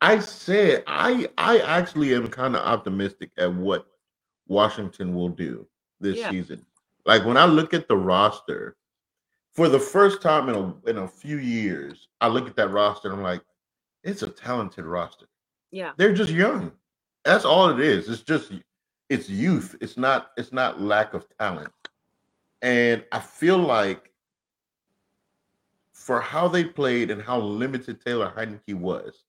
I 0.00 0.20
said 0.20 0.84
I 0.86 1.28
I 1.38 1.58
actually 1.58 2.14
am 2.14 2.28
kind 2.28 2.54
of 2.54 2.64
optimistic 2.64 3.30
at 3.38 3.52
what 3.52 3.86
Washington 4.46 5.14
will 5.14 5.28
do 5.28 5.66
this 6.00 6.18
Yeah. 6.18 6.30
season. 6.30 6.64
Like 7.04 7.24
when 7.24 7.36
I 7.36 7.46
look 7.46 7.74
at 7.74 7.88
the 7.88 7.96
roster, 7.96 8.76
for 9.54 9.68
the 9.68 9.78
first 9.80 10.22
time 10.22 10.48
in 10.48 10.54
a 10.54 10.90
in 10.90 10.98
a 10.98 11.08
few 11.08 11.38
years, 11.38 12.08
I 12.20 12.28
look 12.28 12.46
at 12.46 12.56
that 12.56 12.70
roster 12.70 13.08
and 13.08 13.16
I'm 13.18 13.22
like, 13.24 13.42
it's 14.04 14.22
a 14.22 14.28
talented 14.28 14.84
roster 14.84 15.26
yeah, 15.70 15.92
they're 15.96 16.14
just 16.14 16.30
young. 16.30 16.72
That's 17.24 17.44
all 17.44 17.68
it 17.70 17.80
is. 17.80 18.08
It's 18.08 18.22
just 18.22 18.52
it's 19.10 19.28
youth. 19.28 19.76
It's 19.80 19.96
not 19.96 20.30
it's 20.36 20.52
not 20.52 20.80
lack 20.80 21.14
of 21.14 21.26
talent. 21.38 21.72
And 22.62 23.04
I 23.12 23.20
feel 23.20 23.58
like 23.58 24.07
for 26.08 26.22
how 26.22 26.48
they 26.48 26.64
played 26.64 27.10
and 27.10 27.20
how 27.20 27.38
limited 27.38 28.02
Taylor 28.02 28.32
Heinicke 28.34 28.74
was, 28.74 29.24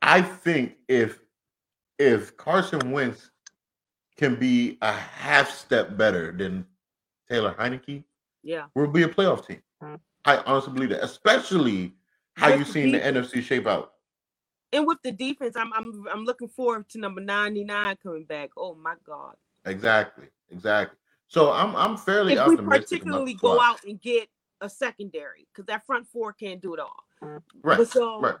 I 0.00 0.22
think 0.22 0.76
if 0.86 1.18
if 1.98 2.36
Carson 2.36 2.92
Wentz 2.92 3.32
can 4.16 4.36
be 4.36 4.78
a 4.80 4.92
half 4.92 5.50
step 5.50 5.96
better 5.96 6.30
than 6.30 6.64
Taylor 7.28 7.52
Heinicke, 7.58 8.04
yeah. 8.44 8.66
we'll 8.76 8.86
be 8.86 9.02
a 9.02 9.08
playoff 9.08 9.44
team. 9.44 9.60
Mm-hmm. 9.82 9.96
I 10.24 10.36
honestly 10.46 10.72
believe 10.72 10.90
that, 10.90 11.02
especially 11.02 11.94
how 12.36 12.50
With 12.50 12.60
you 12.60 12.64
the 12.64 12.70
seen 12.70 12.92
the. 12.92 13.00
NFC 13.00 13.42
shape 13.42 13.66
out. 13.66 13.94
And 14.72 14.86
with 14.86 14.98
the 15.02 15.10
defense, 15.10 15.56
I'm 15.56 15.72
I'm 15.72 16.06
I'm 16.12 16.24
looking 16.24 16.46
forward 16.46 16.88
to 16.90 17.00
number 17.00 17.20
99 17.20 17.96
coming 18.04 18.24
back. 18.24 18.50
Oh 18.56 18.76
my 18.76 18.94
God. 19.04 19.34
Exactly, 19.64 20.26
exactly. 20.48 20.96
So 21.26 21.50
I'm 21.50 21.74
I'm 21.74 21.96
fairly 21.96 22.34
if 22.34 22.46
we 22.46 22.54
optimistic 22.54 23.00
particularly 23.00 23.34
go 23.34 23.60
out 23.60 23.82
and 23.82 24.00
get 24.00 24.28
a 24.60 24.68
secondary, 24.68 25.46
because 25.52 25.66
that 25.66 25.84
front 25.86 26.06
four 26.08 26.32
can't 26.32 26.60
do 26.60 26.74
it 26.74 26.80
all. 26.80 27.04
Right, 27.62 27.78
But 27.78 27.88
so 27.88 28.20
right. 28.20 28.36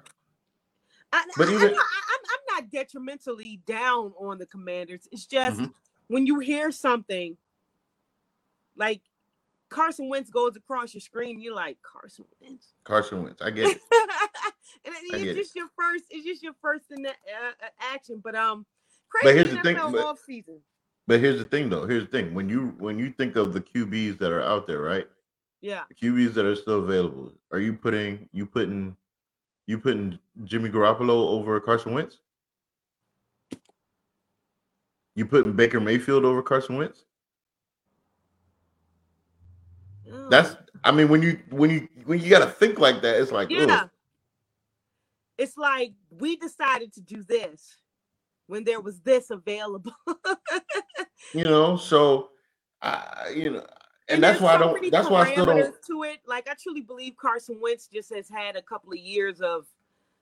I, 1.12 1.24
But 1.36 1.48
I, 1.48 1.52
even- 1.52 1.68
I'm, 1.68 1.74
not, 1.74 1.80
I, 1.80 2.00
I'm 2.12 2.20
I'm 2.58 2.62
not 2.64 2.70
detrimentally 2.72 3.60
down 3.66 4.12
on 4.18 4.38
the 4.38 4.46
Commanders. 4.46 5.08
It's 5.12 5.26
just 5.26 5.60
Mhm. 5.60 5.72
when 6.08 6.26
you 6.26 6.38
hear 6.40 6.70
something 6.72 7.36
like 8.76 9.02
Carson 9.68 10.08
Wentz 10.08 10.30
goes 10.30 10.56
across 10.56 10.94
your 10.94 11.00
screen, 11.00 11.40
you're 11.40 11.54
like 11.54 11.78
Carson 11.82 12.24
Wentz. 12.40 12.74
Carson 12.84 13.22
Wentz. 13.24 13.42
I 13.42 13.50
get 13.50 13.66
it. 13.76 13.80
and 14.84 14.94
it- 14.94 15.02
it's 15.04 15.10
get 15.24 15.28
it. 15.28 15.34
just 15.36 15.56
your 15.56 15.68
first. 15.78 16.04
It's 16.10 16.26
just 16.26 16.42
your 16.42 16.54
first 16.62 16.86
in 16.90 17.02
the 17.02 17.10
uh, 17.10 17.12
uh, 17.62 17.68
action. 17.94 18.20
But 18.22 18.34
um, 18.36 18.66
crazy 19.08 19.24
But 19.24 19.32
crazy 19.34 19.36
here's 19.36 19.50
the 19.50 19.62
thing, 19.62 19.76
but- 19.92 20.02
But 21.06 21.20
here's 21.20 21.38
the 21.38 21.44
thing, 21.44 21.68
though. 21.70 21.86
Here's 21.86 22.04
the 22.04 22.10
thing. 22.10 22.34
When 22.34 22.48
you 22.48 22.74
when 22.78 22.98
you 22.98 23.10
think 23.12 23.36
of 23.36 23.52
the 23.52 23.60
QBs 23.60 24.18
that 24.18 24.32
are 24.32 24.42
out 24.42 24.66
there, 24.66 24.80
right? 24.80 25.06
Yeah, 25.66 25.82
The 25.88 25.96
QBs 25.96 26.34
that 26.34 26.46
are 26.46 26.54
still 26.54 26.78
available, 26.84 27.32
are 27.50 27.58
you 27.58 27.72
putting 27.72 28.28
you 28.32 28.46
putting 28.46 28.96
you 29.66 29.80
putting 29.80 30.16
Jimmy 30.44 30.70
Garoppolo 30.70 31.10
over 31.10 31.58
Carson 31.58 31.92
Wentz? 31.92 32.20
You 35.16 35.26
putting 35.26 35.54
Baker 35.54 35.80
Mayfield 35.80 36.24
over 36.24 36.40
Carson 36.40 36.76
Wentz? 36.76 37.04
That's 40.30 40.54
I 40.84 40.92
mean 40.92 41.08
when 41.08 41.20
you 41.20 41.40
when 41.50 41.70
you 41.70 41.88
when 42.04 42.20
you 42.20 42.30
got 42.30 42.44
to 42.44 42.50
think 42.52 42.78
like 42.78 43.02
that, 43.02 43.20
it's 43.20 43.32
like 43.32 43.50
yeah. 43.50 43.66
ugh. 43.68 43.90
It's 45.36 45.56
like 45.56 45.94
we 46.10 46.36
decided 46.36 46.92
to 46.92 47.00
do 47.00 47.24
this 47.24 47.74
when 48.46 48.62
there 48.62 48.80
was 48.80 49.00
this 49.00 49.30
available. 49.30 49.96
you 51.34 51.42
know. 51.42 51.76
So 51.76 52.28
I 52.80 53.32
you 53.34 53.50
know, 53.50 53.66
and, 54.08 54.22
that's 54.22 54.40
why 54.40 54.54
I 54.54 54.58
don't. 54.58 54.90
That's 54.90 55.10
why 55.10 55.22
I 55.22 55.32
still 55.32 55.46
don't. 55.46 55.74
To 55.88 56.02
it, 56.04 56.20
like 56.26 56.48
I 56.48 56.54
truly 56.60 56.82
believe 56.82 57.16
Carson 57.16 57.58
Wentz 57.60 57.88
just 57.92 58.14
has 58.14 58.28
had 58.28 58.56
a 58.56 58.62
couple 58.62 58.92
of 58.92 58.98
years 58.98 59.40
of 59.40 59.66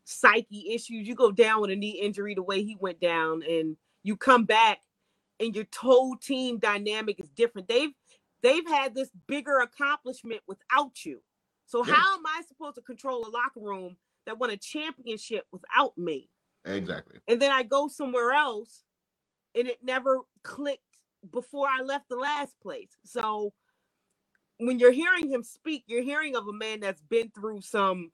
psyche 0.05 0.73
issues. 0.75 1.09
You 1.09 1.15
go 1.15 1.33
down 1.33 1.61
with 1.63 1.71
a 1.71 1.77
knee 1.77 2.01
injury 2.03 2.35
the 2.35 2.43
way 2.43 2.63
he 2.65 2.77
went 2.81 3.01
down, 3.01 3.43
and 3.43 3.77
you 4.03 4.17
come 4.17 4.45
back, 4.45 4.81
and 5.41 5.55
your 5.55 5.67
whole 5.77 6.17
team 6.17 6.59
dynamic 6.59 7.21
is 7.21 7.29
different. 7.31 7.69
They've 7.69 7.93
they've 8.43 8.67
had 8.69 8.95
this 8.95 9.11
bigger 9.29 9.59
accomplishment 9.59 10.43
without 10.49 11.05
you. 11.05 11.23
So 11.67 11.85
Yeah. 11.87 11.95
how 11.95 12.17
am 12.19 12.27
I 12.27 12.43
supposed 12.49 12.77
to 12.77 12.83
control 12.83 13.27
a 13.27 13.31
locker 13.31 13.61
room 13.61 13.97
that 14.27 14.39
won 14.39 14.51
a 14.51 14.57
championship 14.57 15.45
without 15.53 15.97
me? 15.99 16.31
Exactly. 16.67 17.21
and 17.29 17.43
then 17.43 17.53
I 17.53 17.63
go 17.63 17.89
somewhere 17.89 18.33
else 18.33 18.85
and 19.57 19.69
it 19.69 19.79
never 19.83 20.21
clicked 20.45 20.83
before 21.33 21.69
I 21.69 21.83
left 21.83 22.09
the 22.09 22.17
last 22.17 22.55
place. 22.63 22.91
So 23.05 23.53
when 24.59 24.79
you're 24.79 24.93
hearing 24.93 25.29
him 25.31 25.43
speak, 25.43 25.85
you're 25.87 26.03
hearing 26.03 26.37
of 26.37 26.49
a 26.49 26.53
man 26.53 26.81
that's 26.81 27.03
been 27.03 27.31
through 27.31 27.61
some 27.63 28.13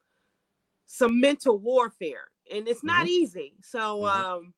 some 0.87 1.21
mental 1.21 1.59
warfare 1.59 2.31
and 2.53 2.69
it's 2.69 2.85
not 2.85 3.07
Mhm. 3.07 3.09
easy. 3.09 3.55
So 3.63 4.03
Mhm. 4.03 4.15
um 4.15 4.55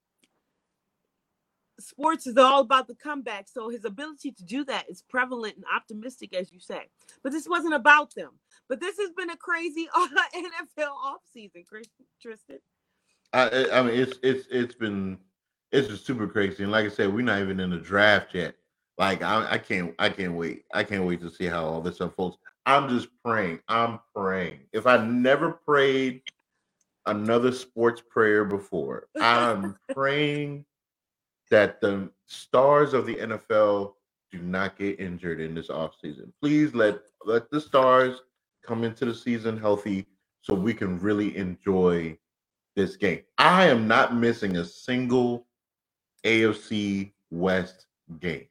sports 1.81 2.27
is 2.27 2.37
all 2.37 2.61
about 2.61 2.89
the 2.89 2.95
comeback. 2.95 3.49
So 3.49 3.69
his 3.69 3.85
ability 3.85 4.33
to 4.33 4.45
do 4.45 4.65
that 4.67 4.89
is 4.91 5.03
prevalent 5.03 5.57
and 5.57 5.65
optimistic 5.75 6.35
as 6.35 6.53
you 6.53 6.61
say. 6.61 6.91
But 7.23 7.33
this 7.33 7.49
wasn't 7.49 7.75
about 7.75 8.15
them. 8.15 8.41
But 8.69 8.81
this 8.81 8.99
has 8.99 9.11
been 9.13 9.31
a 9.31 9.37
crazy 9.37 9.89
NFL 9.97 10.95
offseason, 10.97 11.67
Chris- 11.67 11.89
Tristan. 12.21 12.61
I 13.33 13.49
I 13.49 13.79
I 13.81 13.83
mean 13.83 14.01
it's 14.01 14.19
it's 14.23 14.47
it's 14.51 14.75
been 14.75 15.19
it's 15.73 15.89
just 15.89 16.07
super 16.07 16.29
crazy. 16.29 16.63
And 16.65 16.73
like 16.73 16.87
I 16.87 16.91
said, 16.91 17.13
we're 17.13 17.23
not 17.25 17.41
even 17.41 17.61
in 17.61 17.71
the 17.71 17.79
draft 17.79 18.35
yet. 18.35 18.57
Like 18.99 19.23
I, 19.23 19.53
I 19.53 19.59
can't 19.59 19.95
I 19.99 20.09
can't 20.09 20.35
wait. 20.35 20.65
I 20.73 20.85
can't 20.85 21.05
wait 21.05 21.21
to 21.21 21.31
see 21.31 21.47
how 21.47 21.65
all 21.65 21.81
this 21.81 22.01
unfolds. 22.01 22.37
I'm 22.67 22.89
just 22.89 23.09
praying. 23.25 23.61
I'm 23.69 23.99
praying. 24.15 24.61
If 24.73 24.87
I 24.87 25.05
never 25.05 25.53
prayed 25.53 26.23
another 27.07 27.53
sports 27.53 28.03
prayer 28.09 28.45
before, 28.45 29.09
I'm 29.21 29.77
praying 29.93 30.65
that 31.51 31.81
the 31.81 32.11
stars 32.27 32.95
of 32.95 33.07
the 33.07 33.17
NFL 33.17 33.95
do 34.31 34.39
not 34.39 34.79
get 34.79 35.01
injured 35.01 35.41
in 35.41 35.55
this 35.55 35.69
offseason. 35.69 36.33
Please 36.41 36.75
let 36.75 37.01
let 37.25 37.51
the 37.51 37.61
stars 37.61 38.21
come 38.65 38.85
into 38.85 39.05
the 39.05 39.15
season 39.15 39.57
healthy 39.59 40.07
so 40.41 40.55
we 40.55 40.75
can 40.75 40.99
really 40.99 41.37
enjoy 41.37 42.17
this 42.75 42.97
game. 42.97 43.23
I 43.39 43.67
am 43.67 43.87
not 43.87 44.15
missing 44.17 44.57
a 44.57 44.65
single 44.65 45.47
AFC 46.25 47.13
West 47.31 47.87
game. 48.21 48.47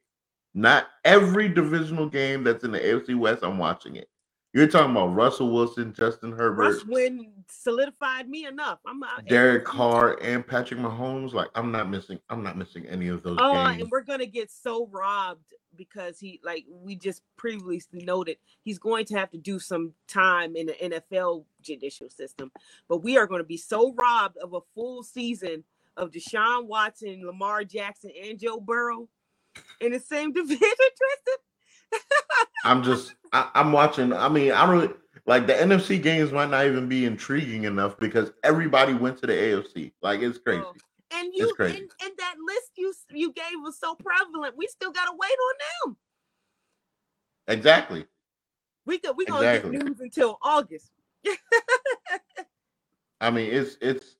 Not 0.54 0.88
every 1.04 1.48
divisional 1.48 2.06
game 2.08 2.44
that's 2.44 2.64
in 2.64 2.72
the 2.72 2.78
AFC 2.80 3.16
West, 3.18 3.42
I'm 3.42 3.58
watching 3.58 3.96
it. 3.96 4.08
You're 4.54 4.66
talking 4.66 4.90
about 4.90 5.14
Russell 5.14 5.50
Wilson, 5.50 5.94
Justin 5.94 6.30
Herbert, 6.30 6.74
Russ 6.74 6.84
win 6.84 7.32
solidified 7.48 8.28
me 8.28 8.44
enough. 8.44 8.80
I'm 8.86 9.02
out. 9.02 9.24
Derek 9.26 9.64
Carr, 9.64 10.18
and 10.20 10.46
Patrick 10.46 10.78
Mahomes. 10.78 11.32
Like 11.32 11.48
I'm 11.54 11.72
not 11.72 11.88
missing. 11.88 12.18
I'm 12.28 12.42
not 12.42 12.58
missing 12.58 12.84
any 12.86 13.08
of 13.08 13.22
those 13.22 13.38
Oh, 13.40 13.54
games. 13.54 13.82
and 13.82 13.90
we're 13.90 14.02
gonna 14.02 14.26
get 14.26 14.50
so 14.50 14.86
robbed 14.88 15.54
because 15.74 16.18
he, 16.18 16.38
like 16.44 16.66
we 16.68 16.94
just 16.94 17.22
previously 17.38 18.04
noted, 18.04 18.36
he's 18.62 18.78
going 18.78 19.06
to 19.06 19.14
have 19.16 19.30
to 19.30 19.38
do 19.38 19.58
some 19.58 19.94
time 20.06 20.54
in 20.54 20.66
the 20.66 20.74
NFL 20.74 21.46
judicial 21.62 22.10
system. 22.10 22.52
But 22.90 22.98
we 22.98 23.16
are 23.16 23.26
going 23.26 23.40
to 23.40 23.46
be 23.46 23.56
so 23.56 23.94
robbed 23.94 24.36
of 24.36 24.52
a 24.52 24.60
full 24.74 25.02
season 25.02 25.64
of 25.96 26.10
Deshaun 26.10 26.66
Watson, 26.66 27.22
Lamar 27.24 27.64
Jackson, 27.64 28.10
and 28.22 28.38
Joe 28.38 28.60
Burrow 28.60 29.08
in 29.80 29.92
the 29.92 30.00
same 30.00 30.32
division, 30.34 30.58
Tristan. 30.58 31.36
I'm 32.64 32.82
just. 32.82 33.14
I, 33.32 33.50
I'm 33.54 33.72
watching. 33.72 34.12
I 34.12 34.28
mean, 34.28 34.52
I 34.52 34.66
don't 34.66 34.96
like 35.26 35.46
the 35.46 35.54
NFC 35.54 36.02
games. 36.02 36.32
Might 36.32 36.50
not 36.50 36.66
even 36.66 36.88
be 36.88 37.04
intriguing 37.04 37.64
enough 37.64 37.98
because 37.98 38.32
everybody 38.42 38.94
went 38.94 39.18
to 39.18 39.26
the 39.26 39.32
AFC. 39.32 39.92
Like 40.02 40.20
it's 40.20 40.38
crazy. 40.38 40.62
Oh, 40.64 40.72
And 41.12 41.32
you 41.34 41.52
crazy. 41.54 41.78
and, 41.78 41.90
and 42.02 42.12
that 42.18 42.34
list 42.46 42.70
you 42.76 42.94
you 43.10 43.32
gave 43.32 43.44
was 43.62 43.78
so 43.78 43.94
prevalent. 43.94 44.54
We 44.56 44.66
still 44.66 44.92
gotta 44.92 45.12
wait 45.12 45.28
on 45.30 45.54
them. 45.90 45.96
Exactly. 47.48 48.06
We 48.86 48.98
could 48.98 49.16
we 49.16 49.26
gonna 49.26 49.46
Exactly. 49.46 49.76
get 49.76 49.84
news 49.86 50.00
until 50.00 50.38
August. 50.42 50.90
I 53.20 53.30
mean, 53.30 53.52
it's 53.52 53.76
it's. 53.80 54.16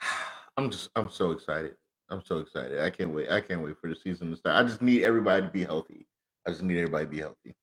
I'm 0.56 0.70
just. 0.70 0.90
I'm 0.96 1.10
so 1.10 1.32
excited. 1.32 1.74
I'm 2.10 2.22
so 2.24 2.38
excited. 2.38 2.80
I 2.80 2.90
can't 2.90 3.14
wait. 3.14 3.30
I 3.30 3.40
can't 3.40 3.62
wait 3.62 3.76
for 3.80 3.88
the 3.90 3.96
season 3.96 4.30
to 4.30 4.36
start. 4.36 4.56
I 4.56 4.68
just 4.68 4.82
need 4.82 5.04
everybody 5.04 5.42
to 5.42 5.50
be 5.52 5.64
healthy. 5.64 6.06
I 6.46 6.50
just 6.50 6.62
need 6.62 6.78
everybody 6.78 7.06
to 7.06 7.10
be 7.10 7.18
healthy. 7.20 7.54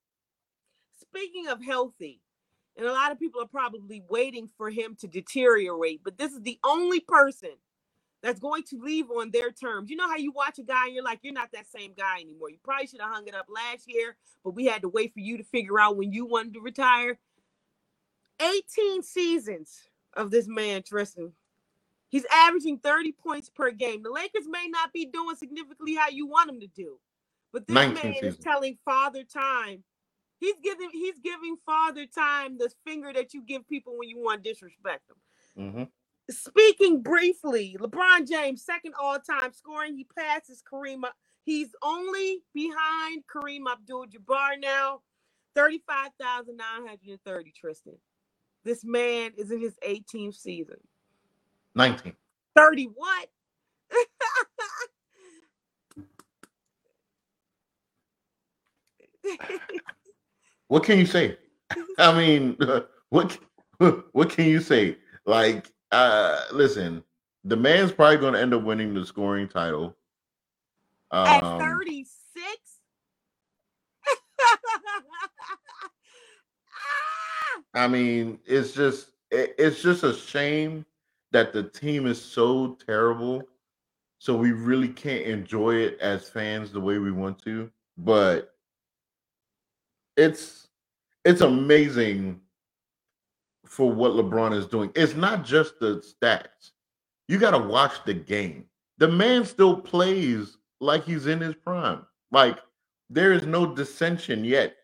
Speaking 0.99 1.47
of 1.47 1.63
healthy, 1.63 2.21
and 2.77 2.87
a 2.87 2.93
lot 2.93 3.11
of 3.11 3.19
people 3.19 3.41
are 3.41 3.47
probably 3.47 4.03
waiting 4.09 4.49
for 4.57 4.69
him 4.69 4.95
to 5.01 5.07
deteriorate, 5.07 6.01
but 6.03 6.17
this 6.17 6.33
is 6.33 6.41
the 6.41 6.59
only 6.65 6.99
person 7.01 7.51
that's 8.23 8.39
going 8.39 8.63
to 8.69 8.79
leave 8.79 9.09
on 9.11 9.31
their 9.31 9.51
terms. 9.51 9.89
You 9.89 9.97
know 9.97 10.09
how 10.09 10.17
you 10.17 10.31
watch 10.33 10.59
a 10.59 10.63
guy 10.63 10.87
and 10.87 10.95
you're 10.95 11.03
like, 11.03 11.19
you're 11.23 11.33
not 11.33 11.51
that 11.53 11.67
same 11.69 11.93
guy 11.97 12.21
anymore. 12.21 12.49
You 12.49 12.57
probably 12.63 12.87
should 12.87 13.01
have 13.01 13.11
hung 13.11 13.27
it 13.27 13.35
up 13.35 13.47
last 13.49 13.85
year, 13.87 14.17
but 14.43 14.55
we 14.55 14.65
had 14.65 14.83
to 14.83 14.89
wait 14.89 15.13
for 15.13 15.21
you 15.21 15.37
to 15.37 15.43
figure 15.45 15.79
out 15.79 15.97
when 15.97 16.13
you 16.13 16.25
wanted 16.25 16.55
to 16.55 16.61
retire. 16.61 17.19
18 18.41 19.03
seasons 19.03 19.89
of 20.15 20.31
this 20.31 20.47
man, 20.47 20.83
Tristan. 20.83 21.33
He's 22.13 22.25
averaging 22.33 22.79
30 22.79 23.13
points 23.13 23.49
per 23.51 23.71
game. 23.71 24.03
The 24.03 24.11
Lakers 24.11 24.47
may 24.49 24.67
not 24.69 24.93
be 24.93 25.07
doing 25.07 25.37
significantly 25.37 25.95
how 25.95 26.09
you 26.09 26.27
want 26.27 26.47
them 26.49 26.61
to 26.61 26.67
do, 26.69 26.99
but 27.53 27.67
this 27.67 27.87
19 27.87 27.89
man 27.89 28.25
is 28.25 28.37
telling 28.37 28.79
father 28.85 29.25
time. 29.25 29.83
He's 30.39 30.55
giving 30.63 30.89
he's 30.91 31.19
giving 31.19 31.57
father 31.65 32.05
time 32.07 32.57
the 32.59 32.71
finger 32.85 33.13
that 33.13 33.33
you 33.33 33.43
give 33.43 33.67
people 33.69 33.97
when 33.97 34.09
you 34.09 34.19
want 34.19 34.43
to 34.43 34.51
disrespect 34.51 35.03
them. 35.09 35.17
hmm 35.73 35.83
Speaking 36.31 37.03
briefly, 37.03 37.77
LeBron 37.79 38.27
James, 38.29 38.65
second 38.65 38.95
all-time 38.99 39.53
scoring. 39.53 39.95
He 39.97 40.05
passes 40.17 40.63
Kareem. 40.63 41.03
He's 41.45 41.75
only 41.83 42.39
behind 42.53 43.23
Kareem 43.33 43.71
Abdul-Jabbar 43.71 44.59
now, 44.61 45.01
35,930, 45.55 47.53
Tristan. 47.53 47.97
This 48.65 48.85
man 48.85 49.31
is 49.37 49.51
in 49.51 49.61
his 49.61 49.75
18th 49.87 50.35
season. 50.35 50.77
19. 51.75 52.13
30 52.57 52.85
what? 52.95 53.29
What 60.69 60.83
can 60.83 60.97
you 60.99 61.05
say? 61.05 61.37
I 61.99 62.17
mean, 62.17 62.57
what 63.09 63.37
what 64.13 64.29
can 64.29 64.45
you 64.47 64.59
say? 64.61 64.97
Like, 65.25 65.69
uh 65.91 66.39
listen, 66.53 67.03
the 67.45 67.55
man's 67.57 67.91
probably 67.91 68.17
going 68.17 68.33
to 68.33 68.41
end 68.41 68.53
up 68.53 68.63
winning 68.63 68.93
the 68.93 69.05
scoring 69.05 69.47
title. 69.47 69.95
At 71.25 71.43
Um, 71.43 71.59
36? 71.59 72.09
I 77.75 77.87
mean, 77.87 78.39
it's 78.45 78.73
just 78.73 79.07
it, 79.31 79.55
it's 79.57 79.81
just 79.81 80.03
a 80.03 80.13
shame 80.13 80.85
that 81.33 81.51
the 81.51 81.63
team 81.63 82.05
is 82.07 82.21
so 82.21 82.77
terrible, 82.87 83.43
so 84.19 84.37
we 84.37 84.51
really 84.51 84.87
can't 84.87 85.25
enjoy 85.25 85.75
it 85.75 85.97
as 85.99 86.29
fans 86.29 86.71
the 86.71 86.79
way 86.79 86.99
we 86.99 87.11
want 87.11 87.43
to. 87.43 87.69
But 87.97 88.53
it's 90.15 90.69
it's 91.25 91.41
amazing 91.41 92.39
for 93.65 93.91
what 93.91 94.11
LeBron 94.11 94.55
is 94.55 94.67
doing. 94.67 94.91
It's 94.95 95.15
not 95.15 95.43
just 95.43 95.79
the 95.79 96.03
stats. 96.03 96.71
You 97.27 97.39
got 97.39 97.51
to 97.51 97.59
watch 97.59 97.93
the 98.05 98.13
game. 98.13 98.65
The 98.99 99.07
man 99.07 99.45
still 99.45 99.75
plays 99.75 100.57
like 100.79 101.03
he's 101.03 101.25
in 101.25 101.39
his 101.41 101.55
prime. 101.55 102.05
Like 102.31 102.59
there 103.09 103.33
is 103.33 103.45
no 103.45 103.73
dissension 103.73 104.45
yet. 104.45 104.75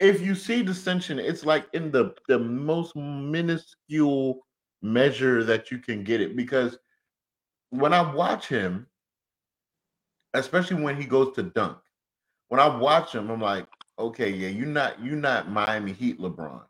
If 0.00 0.20
you 0.20 0.34
see 0.34 0.62
dissension, 0.62 1.18
it's 1.18 1.44
like 1.44 1.66
in 1.72 1.90
the 1.90 2.14
the 2.28 2.38
most 2.38 2.94
minuscule 2.94 4.40
measure 4.82 5.44
that 5.44 5.70
you 5.70 5.78
can 5.78 6.04
get 6.04 6.20
it 6.20 6.36
because 6.36 6.78
when 7.70 7.92
I 7.92 8.00
watch 8.14 8.48
him, 8.48 8.86
especially 10.34 10.82
when 10.82 10.96
he 11.00 11.06
goes 11.06 11.34
to 11.36 11.42
dunk, 11.42 11.78
when 12.48 12.60
I 12.60 12.68
watch 12.76 13.14
him, 13.14 13.30
I'm 13.30 13.40
like, 13.40 13.66
okay, 13.98 14.30
yeah, 14.30 14.48
you're 14.48 14.66
not 14.66 15.02
you're 15.02 15.16
not 15.16 15.50
Miami 15.50 15.92
Heat 15.92 16.20
LeBron. 16.20 16.62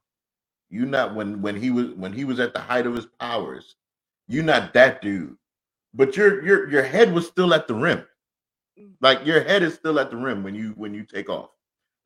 You're 0.71 0.87
not 0.87 1.15
when 1.15 1.43
when 1.43 1.57
he 1.57 1.71
was 1.71 1.89
when 1.95 2.13
he 2.13 2.25
was 2.25 2.41
at 2.41 2.55
the 2.55 2.61
height 2.61 2.87
of 2.87 2.95
his 2.95 3.07
powers. 3.21 3.77
You're 4.29 4.45
not 4.45 4.75
that 4.75 5.03
dude. 5.03 5.37
But 5.95 6.17
your 6.17 6.45
your 6.45 6.71
your 6.71 6.83
head 6.83 7.13
was 7.13 7.27
still 7.27 7.55
at 7.55 7.69
the 7.69 7.75
rim. 7.75 8.05
Mm. 8.79 8.93
Like 9.01 9.25
your 9.27 9.43
head 9.43 9.63
is 9.63 9.75
still 9.75 10.01
at 10.01 10.11
the 10.11 10.17
rim 10.17 10.43
when 10.43 10.55
you 10.55 10.75
when 10.77 10.95
you 10.95 11.05
take 11.05 11.31
off. 11.31 11.51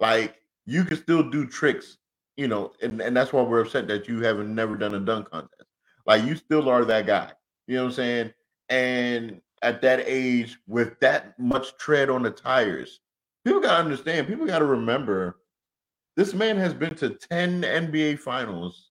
Like 0.00 0.36
you 0.66 0.84
can 0.84 0.96
still 0.98 1.28
do 1.30 1.46
tricks, 1.46 1.98
you 2.36 2.48
know, 2.48 2.72
and, 2.82 3.00
and 3.00 3.16
that's 3.16 3.32
why 3.32 3.42
we're 3.42 3.62
upset 3.62 3.88
that 3.88 4.08
you 4.08 4.22
haven't 4.22 4.54
never 4.54 4.76
done 4.76 4.94
a 4.94 5.00
dunk 5.00 5.30
contest. 5.30 5.64
Like 6.06 6.24
you 6.24 6.36
still 6.36 6.68
are 6.68 6.84
that 6.84 7.06
guy. 7.06 7.32
You 7.66 7.76
know 7.76 7.84
what 7.84 7.88
I'm 7.90 7.94
saying? 7.94 8.32
And 8.68 9.40
at 9.62 9.80
that 9.82 10.02
age, 10.06 10.58
with 10.66 10.98
that 11.00 11.38
much 11.38 11.76
tread 11.76 12.10
on 12.10 12.22
the 12.22 12.30
tires, 12.30 13.00
people 13.44 13.60
gotta 13.60 13.82
understand, 13.82 14.26
people 14.26 14.46
gotta 14.46 14.64
remember 14.64 15.38
this 16.16 16.34
man 16.34 16.56
has 16.58 16.74
been 16.74 16.94
to 16.96 17.10
10 17.10 17.62
NBA 17.62 18.18
finals, 18.18 18.90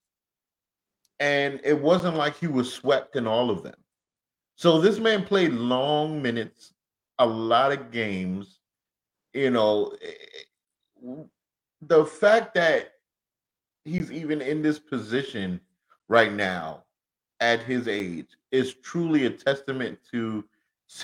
and 1.20 1.60
it 1.64 1.80
wasn't 1.80 2.18
like 2.18 2.38
he 2.38 2.48
was 2.48 2.74
swept 2.74 3.16
in 3.16 3.28
all 3.28 3.52
of 3.52 3.64
them. 3.64 3.76
So 4.56 4.80
this 4.80 5.00
man 5.00 5.24
played 5.24 5.54
long 5.54 6.22
minutes, 6.22 6.74
a 7.20 7.26
lot 7.26 7.72
of 7.72 7.92
games. 7.92 8.60
You 9.34 9.52
know, 9.52 9.96
eh, 10.02 10.14
eh, 11.08 11.24
the 11.82 12.06
fact 12.06 12.56
that 12.56 12.94
he's 13.86 14.12
even 14.12 14.42
in 14.42 14.62
this 14.62 14.80
position 14.80 15.60
right 16.08 16.34
now 16.34 16.84
at 17.42 17.62
his 17.64 17.88
age 17.88 18.28
is 18.52 18.76
truly 18.76 19.26
a 19.26 19.30
testament 19.30 20.00
to 20.12 20.46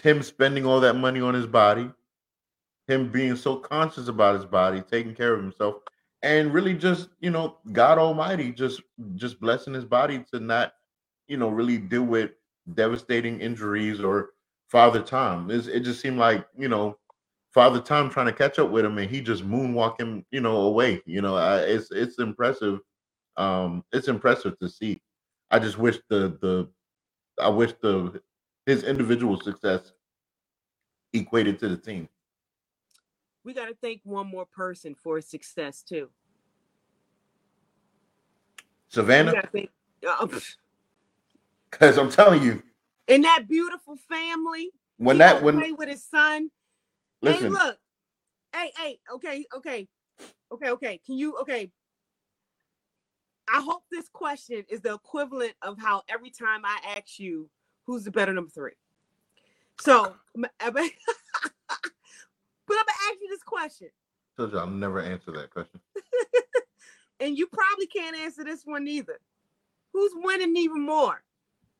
him 0.03 0.21
spending 0.21 0.65
all 0.65 0.79
that 0.79 0.95
money 0.95 1.19
on 1.21 1.33
his 1.33 1.47
body, 1.47 1.91
him 2.87 3.11
being 3.11 3.35
so 3.35 3.57
conscious 3.57 4.07
about 4.07 4.35
his 4.35 4.45
body, 4.45 4.81
taking 4.81 5.15
care 5.15 5.33
of 5.33 5.41
himself, 5.41 5.75
and 6.21 6.53
really 6.53 6.73
just 6.75 7.09
you 7.19 7.31
know 7.31 7.57
God 7.73 7.97
Almighty 7.97 8.51
just 8.51 8.81
just 9.15 9.39
blessing 9.41 9.73
his 9.73 9.85
body 9.85 10.23
to 10.31 10.39
not 10.39 10.73
you 11.27 11.37
know 11.37 11.49
really 11.49 11.77
deal 11.77 12.03
with 12.03 12.31
devastating 12.75 13.39
injuries 13.41 13.99
or 14.01 14.31
Father 14.67 15.01
Time. 15.01 15.49
It's, 15.51 15.67
it 15.67 15.81
just 15.81 16.01
seemed 16.01 16.17
like 16.17 16.47
you 16.57 16.69
know 16.69 16.97
Father 17.53 17.81
Time 17.81 18.09
trying 18.09 18.27
to 18.27 18.33
catch 18.33 18.59
up 18.59 18.69
with 18.69 18.85
him, 18.85 18.97
and 18.97 19.09
he 19.09 19.21
just 19.21 19.47
moonwalking 19.47 20.23
you 20.31 20.41
know 20.41 20.57
away. 20.61 21.01
You 21.05 21.21
know, 21.21 21.35
I, 21.35 21.59
it's 21.61 21.91
it's 21.91 22.19
impressive. 22.19 22.79
Um, 23.37 23.83
it's 23.91 24.07
impressive 24.07 24.57
to 24.59 24.69
see. 24.69 25.01
I 25.49 25.59
just 25.59 25.77
wish 25.77 25.97
the 26.09 26.37
the 26.41 26.67
I 27.41 27.49
wish 27.49 27.73
the 27.81 28.21
his 28.65 28.83
individual 28.83 29.39
success 29.39 29.93
equated 31.13 31.59
to 31.59 31.69
the 31.69 31.77
team. 31.77 32.09
We 33.43 33.53
got 33.53 33.67
to 33.67 33.75
thank 33.81 34.01
one 34.03 34.27
more 34.27 34.45
person 34.45 34.93
for 34.93 35.15
his 35.15 35.29
success 35.29 35.81
too. 35.81 36.09
Savannah. 38.89 39.41
Because 41.71 41.97
uh, 41.97 42.01
I'm 42.01 42.11
telling 42.11 42.43
you, 42.43 42.61
in 43.07 43.21
that 43.21 43.47
beautiful 43.47 43.95
family, 44.09 44.71
when 44.97 45.17
that 45.19 45.41
when 45.41 45.59
play 45.59 45.71
with 45.71 45.89
his 45.89 46.03
son. 46.03 46.49
Listen, 47.21 47.45
hey, 47.45 47.49
look, 47.49 47.77
hey, 48.53 48.71
hey, 48.77 48.99
okay, 49.13 49.45
okay, 49.55 49.87
okay, 50.51 50.69
okay. 50.69 50.99
Can 51.05 51.17
you 51.17 51.37
okay? 51.37 51.71
I 53.49 53.61
hope 53.61 53.83
this 53.91 54.09
question 54.09 54.65
is 54.69 54.81
the 54.81 54.93
equivalent 54.93 55.53
of 55.61 55.79
how 55.79 56.03
every 56.09 56.29
time 56.29 56.61
I 56.65 56.97
ask 56.97 57.19
you 57.19 57.49
who's 57.85 58.03
the 58.03 58.11
better 58.11 58.33
number 58.33 58.49
three. 58.49 58.73
So, 59.79 60.15
but 60.35 60.51
I'm 60.51 60.51
gonna 60.71 60.91
ask 63.09 63.17
you 63.21 63.27
this 63.29 63.43
question. 63.43 63.89
Told 64.37 64.51
you 64.51 64.59
I'll 64.59 64.67
never 64.67 64.99
answer 65.01 65.31
that 65.31 65.51
question. 65.51 65.79
and 67.19 67.37
you 67.37 67.47
probably 67.47 67.87
can't 67.87 68.17
answer 68.17 68.43
this 68.43 68.63
one 68.65 68.87
either. 68.87 69.19
Who's 69.93 70.11
winning 70.15 70.55
even 70.57 70.85
more? 70.85 71.23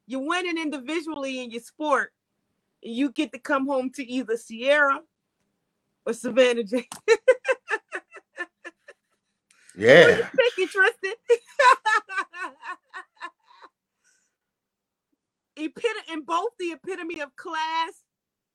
You're 0.08 0.26
winning 0.26 0.58
individually 0.58 1.44
in 1.44 1.52
your 1.52 1.62
sport, 1.62 2.14
and 2.84 2.96
you 2.96 3.12
get 3.12 3.34
to 3.34 3.40
come 3.40 3.68
home 3.68 3.92
to 3.92 4.06
either 4.10 4.38
Ciara 4.38 5.02
or 6.06 6.14
Savannah 6.14 6.64
J. 6.64 6.88
Yeah. 9.78 10.18
Thank 10.18 10.58
you, 10.58 10.68
Tristan. 10.68 11.14
Epit- 15.60 16.14
in 16.14 16.24
both 16.24 16.52
the 16.60 16.72
epitome 16.74 17.22
of 17.22 17.36
class, 17.36 17.94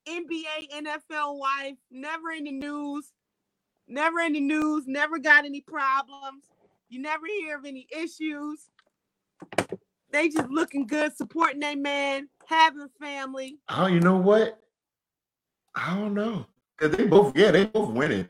NBA, 0.07 0.69
NFL 0.73 1.37
wife, 1.39 1.75
never 1.91 2.31
in 2.31 2.43
the 2.45 2.51
news, 2.51 3.11
never 3.87 4.19
in 4.21 4.33
the 4.33 4.39
news, 4.41 4.85
never 4.87 5.19
got 5.19 5.45
any 5.45 5.61
problems. 5.61 6.45
You 6.89 7.01
never 7.01 7.25
hear 7.27 7.57
of 7.57 7.65
any 7.65 7.87
issues. 7.95 8.59
They 10.11 10.29
just 10.29 10.49
looking 10.49 10.87
good, 10.87 11.15
supporting 11.17 11.61
their 11.61 11.77
man, 11.77 12.29
having 12.47 12.89
family. 13.01 13.59
Oh, 13.69 13.87
you 13.87 13.99
know 13.99 14.17
what? 14.17 14.59
I 15.75 15.95
don't 15.95 16.13
know. 16.13 16.45
Cause 16.79 16.91
they 16.91 17.05
both, 17.07 17.35
yeah, 17.37 17.51
they 17.51 17.65
both 17.65 17.91
winning. 17.91 18.27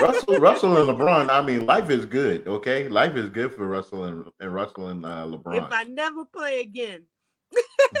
Russell, 0.00 0.36
Russell 0.36 0.76
and 0.76 0.98
LeBron. 0.98 1.30
I 1.30 1.42
mean, 1.42 1.66
life 1.66 1.90
is 1.90 2.04
good. 2.04 2.46
Okay, 2.46 2.88
life 2.88 3.16
is 3.16 3.28
good 3.28 3.54
for 3.54 3.66
Russell 3.66 4.04
and, 4.04 4.24
and 4.40 4.54
Russell 4.54 4.88
and 4.88 5.04
uh, 5.04 5.26
LeBron. 5.26 5.66
If 5.66 5.72
I 5.72 5.84
never 5.84 6.24
play 6.24 6.60
again, 6.60 7.04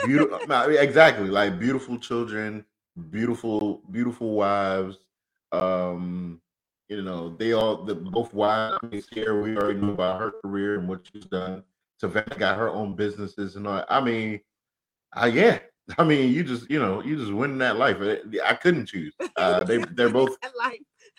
beautiful, 0.04 0.38
exactly 0.50 1.28
like 1.28 1.58
beautiful 1.58 1.98
children, 1.98 2.64
beautiful, 3.10 3.82
beautiful 3.90 4.34
wives. 4.34 4.98
Um, 5.52 6.40
you 6.88 7.02
know, 7.02 7.34
they 7.36 7.52
all 7.52 7.84
the 7.84 7.94
both 7.94 8.34
wives. 8.34 8.78
I 8.82 8.86
mean, 8.86 9.02
Ciara, 9.12 9.40
we 9.40 9.56
already 9.56 9.80
know 9.80 9.92
about 9.92 10.20
her 10.20 10.32
career 10.42 10.78
and 10.78 10.88
what 10.88 11.00
she's 11.12 11.24
done. 11.24 11.62
Savannah 11.98 12.36
got 12.36 12.58
her 12.58 12.68
own 12.68 12.96
businesses 12.96 13.56
and 13.56 13.66
all. 13.66 13.84
I 13.88 14.00
mean, 14.00 14.40
uh, 15.16 15.30
yeah. 15.32 15.58
I 15.98 16.04
mean, 16.04 16.32
you 16.32 16.44
just 16.44 16.70
you 16.70 16.78
know 16.78 17.02
you 17.02 17.16
just 17.16 17.32
win 17.40 17.58
that 17.58 17.76
life. 17.76 17.96
I 18.44 18.54
couldn't 18.54 18.86
choose. 18.86 19.14
Uh, 19.36 19.64
they 19.64 19.78
they're 19.78 20.10
both 20.10 20.36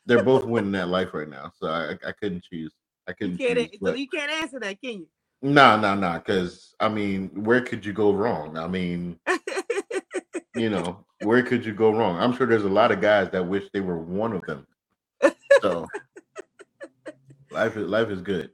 they're 0.05 0.23
both 0.23 0.45
winning 0.45 0.71
that 0.73 0.89
life 0.89 1.13
right 1.13 1.29
now. 1.29 1.51
So 1.59 1.67
I, 1.67 1.91
I 2.07 2.11
couldn't 2.11 2.43
choose. 2.43 2.73
I 3.07 3.13
couldn't. 3.13 3.39
You 3.39 3.47
can't, 3.47 3.71
choose, 3.71 3.79
so 3.83 3.93
you 3.93 4.07
can't 4.07 4.31
answer 4.31 4.59
that, 4.59 4.81
can 4.81 4.99
you? 4.99 5.07
No, 5.41 5.79
no, 5.79 5.95
no. 5.95 6.13
Because 6.13 6.73
I 6.79 6.89
mean, 6.89 7.29
where 7.43 7.61
could 7.61 7.85
you 7.85 7.93
go 7.93 8.13
wrong? 8.13 8.57
I 8.57 8.67
mean, 8.67 9.19
you 10.55 10.69
know, 10.69 11.05
where 11.19 11.43
could 11.43 11.65
you 11.65 11.73
go 11.73 11.91
wrong? 11.91 12.17
I'm 12.17 12.35
sure 12.35 12.47
there's 12.47 12.63
a 12.63 12.69
lot 12.69 12.91
of 12.91 13.01
guys 13.01 13.29
that 13.31 13.47
wish 13.47 13.63
they 13.73 13.81
were 13.81 13.97
one 13.97 14.33
of 14.33 14.41
them. 14.45 14.65
So 15.61 15.87
life 17.51 17.77
is 17.77 17.87
life 17.87 18.09
is 18.09 18.21
good. 18.21 18.51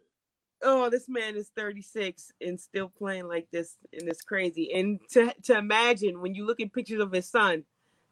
Oh, 0.61 0.89
this 0.89 1.07
man 1.07 1.35
is 1.35 1.49
36 1.55 2.31
and 2.41 2.59
still 2.59 2.89
playing 2.89 3.27
like 3.27 3.47
this, 3.51 3.77
and 3.93 4.07
it's 4.09 4.21
crazy. 4.21 4.73
And 4.73 4.99
to 5.11 5.33
to 5.45 5.57
imagine 5.57 6.21
when 6.21 6.35
you 6.35 6.45
look 6.45 6.59
at 6.59 6.73
pictures 6.73 7.01
of 7.01 7.11
his 7.11 7.29
son, 7.29 7.63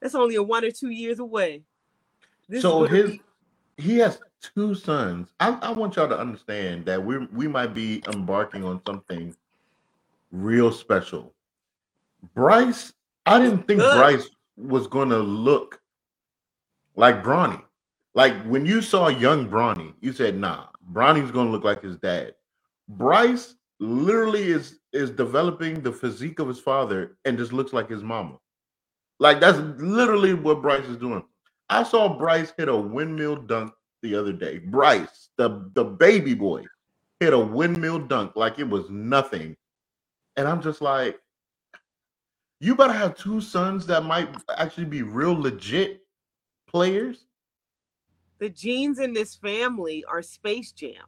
that's 0.02 0.16
only 0.16 0.36
a 0.36 0.44
one 0.44 0.64
or 0.64 0.72
two 0.72 0.90
years 0.90 1.20
away. 1.20 1.64
This 2.48 2.62
so 2.62 2.84
his 2.84 3.12
be- 3.12 3.22
he 3.78 3.98
has 4.00 4.20
two 4.42 4.76
sons. 4.76 5.30
I, 5.40 5.52
I 5.62 5.72
want 5.72 5.96
y'all 5.96 6.10
to 6.10 6.20
understand 6.20 6.86
that 6.88 7.04
we 7.04 7.20
we 7.28 7.48
might 7.48 7.74
be 7.74 8.04
embarking 8.08 8.64
on 8.66 8.82
something 8.88 9.36
real 10.32 10.72
special. 10.72 11.34
Bryce, 12.36 12.94
I 13.26 13.40
didn't 13.40 13.68
think 13.68 13.82
Good. 13.82 13.96
Bryce 13.96 14.30
was 14.58 14.88
gonna 14.88 15.20
look 15.20 15.82
like 16.96 17.24
Bronny. 17.24 17.62
Like 18.16 18.36
when 18.46 18.66
you 18.66 18.82
saw 18.82 19.10
young 19.10 19.50
Bronny, 19.50 19.94
you 20.02 20.14
said, 20.14 20.38
"Nah, 20.38 20.68
Bronny's 20.92 21.32
gonna 21.32 21.52
look 21.52 21.64
like 21.64 21.82
his 21.84 21.98
dad." 21.98 22.36
Bryce 22.90 23.56
literally 23.80 24.50
is 24.52 24.80
is 24.94 25.12
developing 25.12 25.82
the 25.82 25.92
physique 25.92 26.40
of 26.40 26.48
his 26.48 26.60
father 26.60 27.18
and 27.26 27.38
just 27.38 27.54
looks 27.54 27.74
like 27.74 27.90
his 27.90 28.04
mama. 28.04 28.38
Like 29.20 29.40
that's 29.40 29.60
literally 29.82 30.34
what 30.34 30.62
Bryce 30.62 30.86
is 30.86 30.98
doing. 30.98 31.24
I 31.70 31.84
saw 31.84 32.18
Bryce 32.18 32.54
hit 32.58 32.70
a 32.70 32.76
windmill 32.76 33.36
dunk 33.36 33.74
the 34.02 34.16
other 34.16 34.34
day. 34.34 34.60
Bryce, 34.60 35.30
the, 35.38 35.70
the 35.74 35.84
baby 35.84 36.34
boy, 36.34 36.66
hit 37.20 37.34
a 37.34 37.40
windmill 37.40 38.00
dunk 38.00 38.36
like 38.36 38.60
it 38.60 38.70
was 38.70 38.90
nothing. 38.90 39.56
And 40.36 40.48
I'm 40.48 40.62
just 40.62 40.82
like, 40.82 41.20
you 42.60 42.76
better 42.76 42.94
have 42.94 43.16
two 43.16 43.42
sons 43.42 43.86
that 43.88 44.06
might 44.06 44.30
actually 44.58 44.86
be 44.86 45.04
real 45.04 45.34
legit 45.34 46.02
players. 46.68 47.26
The 48.40 48.50
genes 48.50 49.00
in 49.00 49.14
this 49.14 49.36
family 49.36 50.04
are 50.06 50.22
Space 50.22 50.72
Jam. 50.72 51.04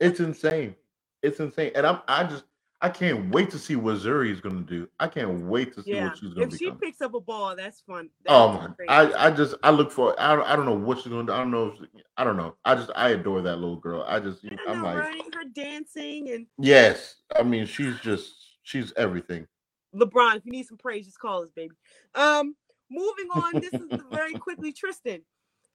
it's 0.00 0.20
insane. 0.20 0.74
It's 1.22 1.40
insane. 1.40 1.72
And 1.74 1.86
I'm 1.86 2.00
I 2.08 2.24
just 2.24 2.44
I 2.82 2.90
can't 2.90 3.30
wait 3.30 3.50
to 3.52 3.58
see 3.60 3.76
what 3.76 3.96
Zuri 3.96 4.32
is 4.32 4.40
gonna 4.40 4.62
do. 4.62 4.88
I 5.00 5.08
can't 5.08 5.46
wait 5.46 5.74
to 5.76 5.84
see 5.84 5.92
Yeah. 5.92 6.08
what 6.08 6.18
she's 6.18 6.34
gonna 6.34 6.48
If 6.48 6.56
she 6.56 6.66
become. 6.66 6.78
picks 6.80 7.00
up 7.00 7.14
a 7.14 7.20
ball, 7.20 7.56
that's 7.56 7.80
fun. 7.82 8.10
That's 8.24 8.34
Oh 8.34 8.52
my! 8.54 8.68
crazy. 8.76 8.88
I, 8.88 9.28
I 9.28 9.30
just 9.30 9.54
I 9.62 9.70
look 9.70 9.92
for 9.92 10.14
I 10.20 10.36
don't, 10.36 10.46
I 10.46 10.56
don't 10.56 10.66
know 10.66 10.74
what 10.74 10.98
she's 10.98 11.08
gonna 11.08 11.26
do. 11.26 11.32
I 11.32 11.38
don't 11.38 11.52
know. 11.52 11.68
If, 11.80 11.88
I 12.18 12.24
don't 12.24 12.36
know. 12.36 12.56
I 12.64 12.74
just 12.74 12.90
I 12.96 13.10
adore 13.10 13.42
that 13.42 13.56
little 13.56 13.76
girl. 13.76 14.04
I 14.06 14.20
just 14.20 14.44
I 14.44 14.72
I'm 14.72 14.82
know, 14.82 14.84
like 14.84 14.96
right? 14.98 15.34
Her 15.34 15.44
dancing 15.54 16.30
and 16.30 16.46
yes. 16.58 17.16
I 17.36 17.42
mean 17.44 17.66
she's 17.66 17.98
just 18.00 18.34
she's 18.64 18.92
everything. 18.96 19.46
LeBron, 19.94 20.36
if 20.36 20.46
you 20.46 20.52
need 20.52 20.66
some 20.66 20.78
praise, 20.78 21.06
just 21.06 21.20
call 21.20 21.44
us, 21.44 21.50
baby. 21.56 21.74
Um, 22.14 22.56
moving 22.90 23.28
on. 23.32 23.60
This 23.60 23.74
is 23.74 23.90
very 24.12 24.34
quickly, 24.38 24.72
Tristan. 24.72 25.22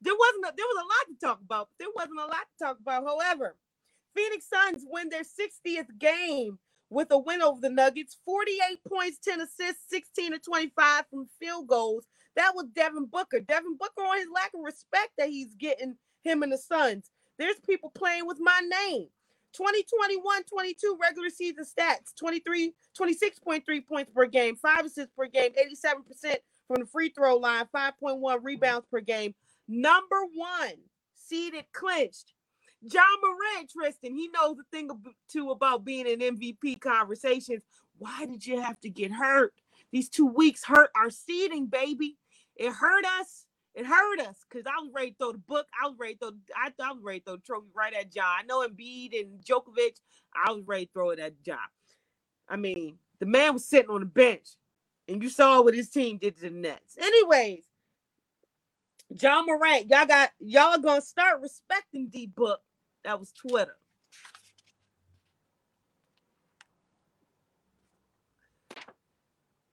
There 0.02 0.16
wasn't 0.18 0.46
a, 0.46 0.54
there 0.58 0.66
was 0.68 0.78
a 0.84 0.88
lot 0.88 1.16
to 1.20 1.26
talk 1.26 1.42
about. 1.44 1.70
But 1.78 1.86
there 1.86 1.94
wasn't 1.96 2.20
a 2.20 2.26
lot 2.26 2.48
to 2.60 2.66
talk 2.66 2.80
about. 2.82 3.04
However, 3.06 3.56
Phoenix 4.16 4.48
Suns 4.50 4.86
win 4.90 5.10
their 5.10 5.24
60th 5.24 5.98
game 6.00 6.60
with 6.90 7.12
a 7.12 7.18
win 7.18 7.42
over 7.42 7.60
the 7.62 7.70
Nuggets. 7.70 8.18
48 8.26 8.80
points, 8.88 9.18
10 9.24 9.42
assists, 9.42 9.90
16 9.90 10.34
to 10.34 10.40
25 10.40 11.06
from 11.10 11.28
field 11.40 11.68
goals. 11.68 12.06
That 12.36 12.54
was 12.56 12.68
Devin 12.76 13.06
Booker. 13.06 13.40
Devin 13.40 13.78
Booker 13.78 14.02
on 14.02 14.18
his 14.18 14.28
lack 14.34 14.54
of 14.54 14.62
respect 14.64 15.12
that 15.18 15.30
he's 15.30 15.56
getting 15.56 15.96
him 16.24 16.44
and 16.44 16.52
the 16.52 16.58
Suns. 16.58 17.10
There's 17.38 17.60
people 17.66 17.92
playing 17.96 18.28
with 18.28 18.38
my 18.40 18.60
name. 18.90 19.08
2021 19.54 20.44
22 20.44 20.98
regular 21.02 21.30
season 21.30 21.64
stats 21.64 22.14
23 22.20 22.74
26.3 23.00 23.88
points 23.88 24.12
per 24.14 24.26
game 24.26 24.56
5 24.56 24.86
assists 24.86 25.14
per 25.18 25.26
game 25.26 25.52
87% 25.86 26.36
from 26.68 26.82
the 26.82 26.86
free 26.86 27.10
throw 27.10 27.38
line 27.38 27.66
5.1 27.74 28.40
rebounds 28.44 28.86
per 28.92 29.00
game 29.00 29.34
number 29.68 30.26
one 30.36 30.74
seeded 31.16 31.64
clinched 31.74 32.34
Ja 32.92 33.04
Morant, 33.22 33.70
tristan 33.72 34.16
he 34.16 34.30
knows 34.30 34.58
a 34.60 34.64
thing 34.72 34.90
or 34.92 34.98
two 35.30 35.52
about 35.52 35.86
being 35.86 36.08
in 36.08 36.20
mvp 36.20 36.80
conversations 36.80 37.64
why 37.98 38.26
did 38.26 38.46
you 38.46 38.62
have 38.62 38.80
to 38.80 38.90
get 38.90 39.12
hurt 39.12 39.54
these 39.92 40.10
two 40.10 40.26
weeks 40.28 40.64
hurt 40.64 40.90
our 40.96 41.10
seeding 41.10 41.68
baby 41.68 42.18
it 42.56 42.72
hurt 42.72 43.06
us 43.20 43.48
it 43.78 43.86
hurt 43.86 44.20
us 44.22 44.44
because 44.50 44.66
I 44.66 44.82
was 44.82 44.90
ready 44.92 45.12
to 45.12 45.18
throw 45.20 45.32
the 45.34 45.38
book. 45.38 45.68
I 45.80 45.88
was 45.88 45.96
ready 46.00 46.16
to 46.16 46.20
throw. 46.20 46.32
I, 46.56 46.72
I 46.84 46.94
was 46.94 47.04
ready 47.04 47.20
to 47.20 47.26
throw 47.26 47.36
the 47.36 47.42
trophy 47.44 47.68
right 47.76 47.94
at 47.94 48.16
Ja. 48.16 48.24
I 48.24 48.42
know 48.42 48.68
Embiid 48.68 49.20
and 49.20 49.40
Jokic. 49.46 49.98
I 50.34 50.52
was 50.52 50.64
ready 50.66 50.88
to 50.88 50.92
throw 50.92 51.12
it 51.12 51.20
at 51.20 51.34
Ja. 51.46 51.58
I 52.50 52.56
mean, 52.56 52.98
the 53.20 53.28
man 53.28 53.54
was 53.54 53.66
sitting 53.66 53.92
on 53.92 54.00
the 54.00 54.08
bench, 54.08 54.48
and 55.08 55.22
you 55.22 55.30
saw 55.30 55.62
what 55.62 55.76
his 55.76 55.92
team 55.92 56.18
did 56.18 56.38
to 56.38 56.42
the 56.42 56.50
Nets. 56.50 56.98
Anyways, 56.98 57.66
Ja 59.10 59.44
Morant, 59.44 59.92
y'all 59.92 60.08
got 60.08 60.32
y'all 60.40 60.80
gonna 60.80 61.02
start 61.02 61.40
respecting 61.42 62.08
D 62.08 62.26
Book. 62.26 62.60
That 63.08 63.22
was 63.22 63.32
Twitter. 63.32 63.78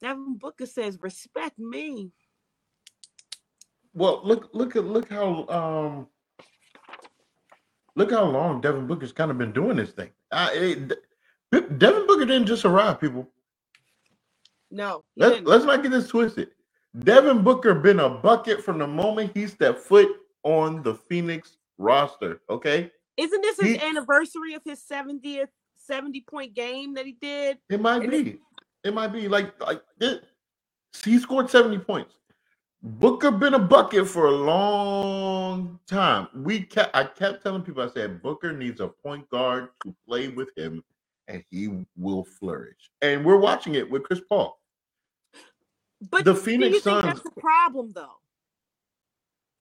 Devin 0.01 0.37
Booker 0.39 0.67
says, 0.67 1.01
"Respect 1.03 1.59
me." 1.59 2.13
Well, 3.93 4.21
look 4.23 4.51
look 4.53 4.77
at 4.77 4.85
look 4.85 5.09
how 5.11 5.49
um 5.49 6.07
look 7.97 8.13
how 8.13 8.23
long 8.23 8.61
Devin 8.61 8.87
Booker's 8.87 9.11
kind 9.11 9.33
of 9.33 9.39
been 9.39 9.51
doing 9.51 9.79
this 9.79 9.91
thing. 9.91 10.11
Uh, 10.31 10.51
it, 10.53 10.93
Devin 11.51 12.07
Booker 12.07 12.27
didn't 12.27 12.47
just 12.47 12.65
arrive, 12.65 13.01
people. 13.01 13.29
No, 14.71 15.03
Let's 15.17 15.35
didn't. 15.35 15.49
let's 15.49 15.65
not 15.65 15.83
get 15.83 15.91
this 15.91 16.07
twisted. 16.07 16.51
Devin 17.01 17.43
Booker 17.43 17.75
been 17.75 17.99
a 17.99 18.09
bucket 18.09 18.63
from 18.63 18.79
the 18.79 18.87
moment 18.87 19.33
he 19.35 19.49
stepped 19.49 19.81
foot 19.81 20.09
on 20.45 20.85
the 20.85 20.95
Phoenix 20.95 21.57
roster. 21.79 22.41
Okay, 22.49 22.93
Isn't 23.17 23.43
this 23.43 23.59
his 23.61 23.69
He- 23.75 23.81
anniversary 23.81 24.55
of 24.55 24.63
his 24.65 24.81
70th 24.83 25.49
70 25.77 26.21
point 26.23 26.55
game 26.55 26.95
that 26.95 27.07
he 27.07 27.13
did? 27.13 27.59
it 27.69 27.81
might 27.81 28.03
And 28.03 28.11
be. 28.11 28.41
It 28.85 28.93
might 28.95 29.09
be 29.09 29.29
like 29.29 29.59
like 29.61 29.83
it, 30.01 30.25
he 31.05 31.19
scored 31.19 31.49
seventy 31.49 31.79
points. 31.79 32.15
Booker 32.83 33.31
been 33.31 33.55
a 33.55 33.59
bucket 33.59 34.07
for 34.07 34.27
a 34.27 34.31
long 34.31 35.81
time. 35.87 36.29
We 36.35 36.61
kept 36.61 36.95
I 36.95 37.05
kept 37.05 37.43
telling 37.43 37.63
people 37.63 37.83
I 37.83 37.89
said 37.89 38.23
Booker 38.23 38.53
needs 38.53 38.81
a 38.81 38.89
point 38.89 39.29
guard 39.31 39.69
to 39.85 39.95
play 40.07 40.29
with 40.29 40.51
him, 40.57 40.85
and 41.29 41.43
he 41.51 41.71
will 41.97 42.25
flourish. 42.25 42.91
And 43.01 43.25
we're 43.25 43.39
watching 43.39 43.75
it 43.75 43.91
with 43.91 44.03
Chris 44.03 44.21
Paul. 44.29 44.61
But 46.11 46.27
The 46.27 46.35
Phoenix 46.35 46.83
Suns- 46.83 47.05
that's 47.05 47.23
the 47.23 47.31
problem 47.41 47.93
though? 47.95 48.17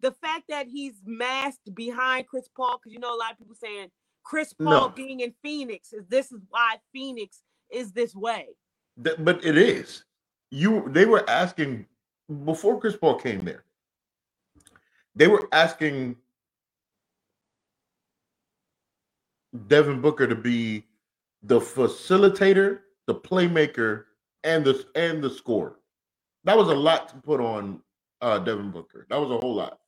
The 0.03 0.11
fact 0.11 0.43
that 0.49 0.67
he's 0.67 0.95
masked 1.05 1.73
behind 1.73 2.27
Chris 2.27 2.49
Paul, 2.55 2.77
because 2.77 2.93
you 2.93 2.99
know 2.99 3.15
a 3.15 3.17
lot 3.17 3.31
of 3.31 3.39
people 3.39 3.55
saying 3.55 3.89
Chris 4.23 4.53
Paul 4.53 4.89
No. 4.89 4.89
being 4.89 5.21
in 5.21 5.33
Phoenix 5.41 5.93
is 5.93 6.05
this 6.09 6.31
is 6.31 6.41
why 6.49 6.77
Phoenix 6.93 7.43
is 7.71 7.93
this 7.93 8.13
way. 8.13 8.47
But 8.97 9.45
it 9.45 9.57
is. 9.57 10.03
You 10.51 10.89
they 10.89 11.05
were 11.05 11.27
asking 11.29 11.87
before 12.45 12.79
Chris 12.81 12.97
Paul 12.97 13.15
came 13.15 13.45
there. 13.45 13.63
They 15.15 15.27
were 15.29 15.47
asking 15.53 16.17
Devin 19.67 20.01
Booker 20.01 20.27
to 20.27 20.35
be 20.35 20.85
the 21.43 21.59
facilitator, 21.61 22.81
the 23.07 23.15
playmaker, 23.15 24.05
and 24.43 24.65
the 24.65 24.85
and 24.95 25.23
the 25.23 25.29
scorer. 25.29 25.79
That 26.43 26.57
was 26.57 26.67
a 26.67 26.75
lot 26.75 27.09
to 27.09 27.15
put 27.17 27.39
on 27.39 27.81
uh, 28.21 28.39
Devin 28.39 28.71
Booker. 28.71 29.07
That 29.09 29.21
was 29.21 29.31
a 29.31 29.37
whole 29.39 29.55
lot. 29.55 29.79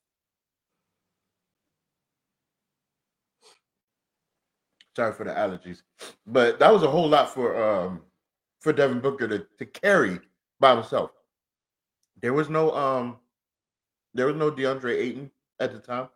Sorry 4.96 5.14
for 5.14 5.24
the 5.24 5.32
allergies, 5.32 5.82
but 6.26 6.60
that 6.60 6.72
was 6.74 6.84
a 6.84 6.90
whole 6.90 7.08
lot 7.08 7.34
for 7.34 7.62
um 7.62 8.02
for 8.60 8.72
Devin 8.74 9.00
Booker 9.00 9.28
to, 9.28 9.46
to 9.58 9.66
carry 9.66 10.20
by 10.60 10.74
himself. 10.76 11.12
There 12.22 12.34
was 12.34 12.50
no 12.50 12.72
um 12.76 13.18
there 14.14 14.26
was 14.26 14.36
no 14.36 14.50
DeAndre 14.50 14.96
Ayton 14.98 15.30
at 15.60 15.72
the 15.72 15.80
time. 15.80 16.08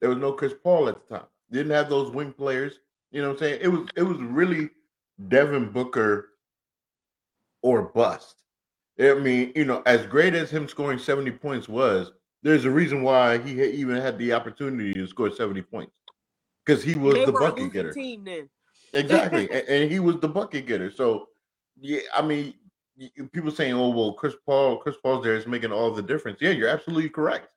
There 0.00 0.10
was 0.10 0.18
no 0.18 0.32
Chris 0.32 0.54
Paul 0.62 0.88
at 0.90 0.96
the 1.08 1.16
time. 1.18 1.26
Didn't 1.52 1.72
have 1.72 1.90
those 1.90 2.12
wing 2.12 2.32
players. 2.32 2.80
You 3.12 3.22
know 3.22 3.28
what 3.30 3.34
I'm 3.34 3.40
saying? 3.40 3.60
It 3.62 3.68
was 3.68 3.88
it 3.96 4.04
was 4.04 4.18
really 4.18 4.70
Devin 5.28 5.70
Booker 5.72 6.30
or 7.62 7.82
bust. 7.82 8.36
I 9.00 9.14
mean, 9.14 9.52
you 9.56 9.64
know, 9.64 9.82
as 9.86 10.06
great 10.06 10.34
as 10.34 10.50
him 10.50 10.68
scoring 10.68 10.98
70 10.98 11.32
points 11.32 11.68
was, 11.68 12.12
there's 12.42 12.64
a 12.64 12.70
reason 12.70 13.02
why 13.02 13.38
he 13.38 13.62
even 13.64 13.96
had 13.96 14.18
the 14.18 14.32
opportunity 14.32 14.94
to 14.94 15.06
score 15.06 15.30
70 15.30 15.62
points. 15.62 15.92
Because 16.66 16.82
he 16.82 16.94
was 16.94 17.14
they 17.14 17.24
the 17.24 17.32
bucket 17.32 17.72
getter. 17.72 17.92
team 17.92 18.24
then. 18.24 18.48
Exactly, 18.92 19.48
and, 19.52 19.68
and 19.68 19.90
he 19.90 20.00
was 20.00 20.18
the 20.18 20.28
bucket 20.28 20.66
getter. 20.66 20.90
So, 20.90 21.28
yeah, 21.78 22.00
I 22.14 22.22
mean, 22.22 22.54
people 23.32 23.50
saying, 23.50 23.74
"Oh, 23.74 23.90
well, 23.90 24.14
Chris 24.14 24.34
Paul, 24.44 24.78
Chris 24.78 24.96
Paul's 25.02 25.24
there 25.24 25.36
is 25.36 25.46
making 25.46 25.72
all 25.72 25.92
the 25.92 26.02
difference." 26.02 26.38
Yeah, 26.40 26.50
you're 26.50 26.68
absolutely 26.68 27.10
correct. 27.10 27.48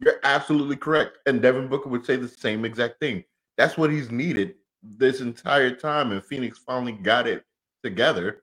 You're 0.00 0.20
absolutely 0.24 0.76
correct, 0.76 1.18
and 1.26 1.42
Devin 1.42 1.68
Booker 1.68 1.88
would 1.88 2.06
say 2.06 2.16
the 2.16 2.28
same 2.28 2.64
exact 2.64 3.00
thing. 3.00 3.24
That's 3.56 3.76
what 3.76 3.90
he's 3.90 4.10
needed 4.10 4.54
this 4.82 5.20
entire 5.20 5.74
time, 5.74 6.12
and 6.12 6.24
Phoenix 6.24 6.58
finally 6.58 6.92
got 6.92 7.26
it 7.26 7.44
together 7.82 8.42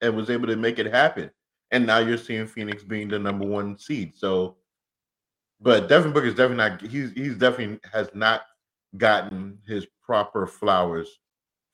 and 0.00 0.16
was 0.16 0.30
able 0.30 0.46
to 0.48 0.56
make 0.56 0.78
it 0.78 0.86
happen. 0.86 1.30
And 1.70 1.86
now 1.86 1.98
you're 1.98 2.18
seeing 2.18 2.46
Phoenix 2.46 2.82
being 2.82 3.08
the 3.08 3.18
number 3.18 3.46
one 3.46 3.78
seed. 3.78 4.12
So, 4.14 4.56
but 5.60 5.88
Devin 5.88 6.12
Booker 6.12 6.26
is 6.26 6.34
definitely 6.34 6.56
not. 6.56 6.82
He's 6.82 7.12
he's 7.12 7.36
definitely 7.36 7.80
has 7.90 8.10
not 8.14 8.42
gotten 8.96 9.58
his 9.66 9.86
proper 10.02 10.46
flowers 10.46 11.18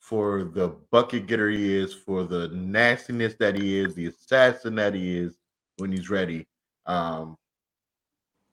for 0.01 0.45
the 0.45 0.69
bucket 0.91 1.27
getter 1.27 1.51
he 1.51 1.77
is, 1.77 1.93
for 1.95 2.25
the 2.25 2.49
nastiness 2.49 3.35
that 3.41 3.55
he 3.55 3.79
is, 3.79 3.95
the 3.95 4.07
assassin 4.07 4.75
that 4.77 4.95
he 4.95 5.19
is 5.19 5.37
when 5.77 5.93
he's 5.93 6.11
ready. 6.11 6.47
Um, 6.87 7.37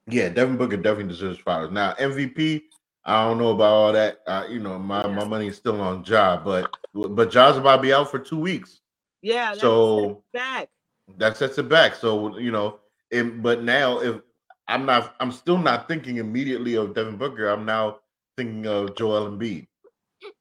yeah, 0.10 0.30
Devin 0.30 0.58
Booker 0.58 0.78
definitely 0.78 1.14
deserves 1.14 1.40
flowers. 1.40 1.72
Now 1.72 1.94
MVP, 1.94 2.64
I 3.06 3.28
don't 3.28 3.38
know 3.40 3.50
about 3.50 3.74
all 3.74 3.94
that. 3.94 4.20
Uh, 4.28 4.46
you 4.50 4.60
know, 4.60 4.78
my 4.80 5.08
my 5.08 5.24
Yeah. 5.24 5.26
money's 5.26 5.58
still 5.58 5.82
on 5.82 6.04
Ja, 6.06 6.38
but 6.44 6.76
but 6.94 7.32
Ja's 7.32 7.58
about 7.58 7.78
to 7.78 7.82
be 7.82 7.94
out 7.94 8.12
for 8.12 8.20
two 8.20 8.40
weeks, 8.40 8.82
Yeah, 9.22 9.54
so 9.54 10.24
back. 10.34 10.70
that 11.18 11.38
sets 11.38 11.58
it 11.58 11.70
back. 11.70 11.96
So 11.96 12.38
you 12.38 12.52
know, 12.52 12.80
and 13.12 13.42
but 13.42 13.64
now 13.64 14.00
if 14.00 14.22
I'm 14.68 14.86
not, 14.86 15.16
I'm 15.20 15.32
still 15.32 15.58
not 15.58 15.88
thinking 15.88 16.18
immediately 16.18 16.76
of 16.76 16.94
Devin 16.96 17.18
Booker. 17.18 17.48
I'm 17.48 17.66
now 17.66 18.00
thinking 18.38 18.66
of 18.68 18.96
Joel 18.96 19.32
Embiid. 19.32 19.68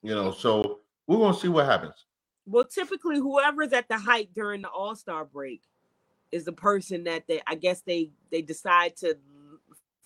You 0.01 0.15
know, 0.15 0.31
so 0.31 0.79
we're 1.07 1.17
gonna 1.17 1.37
see 1.37 1.47
what 1.47 1.65
happens. 1.65 1.93
Well, 2.47 2.63
typically 2.65 3.17
whoever's 3.17 3.73
at 3.73 3.87
the 3.87 3.97
height 3.97 4.29
during 4.33 4.61
the 4.61 4.69
All 4.69 4.95
Star 4.95 5.25
break 5.25 5.61
is 6.31 6.45
the 6.45 6.53
person 6.53 7.03
that 7.05 7.27
they, 7.27 7.41
I 7.47 7.55
guess 7.55 7.81
they 7.81 8.11
they 8.31 8.41
decide 8.41 8.95
to 8.97 9.17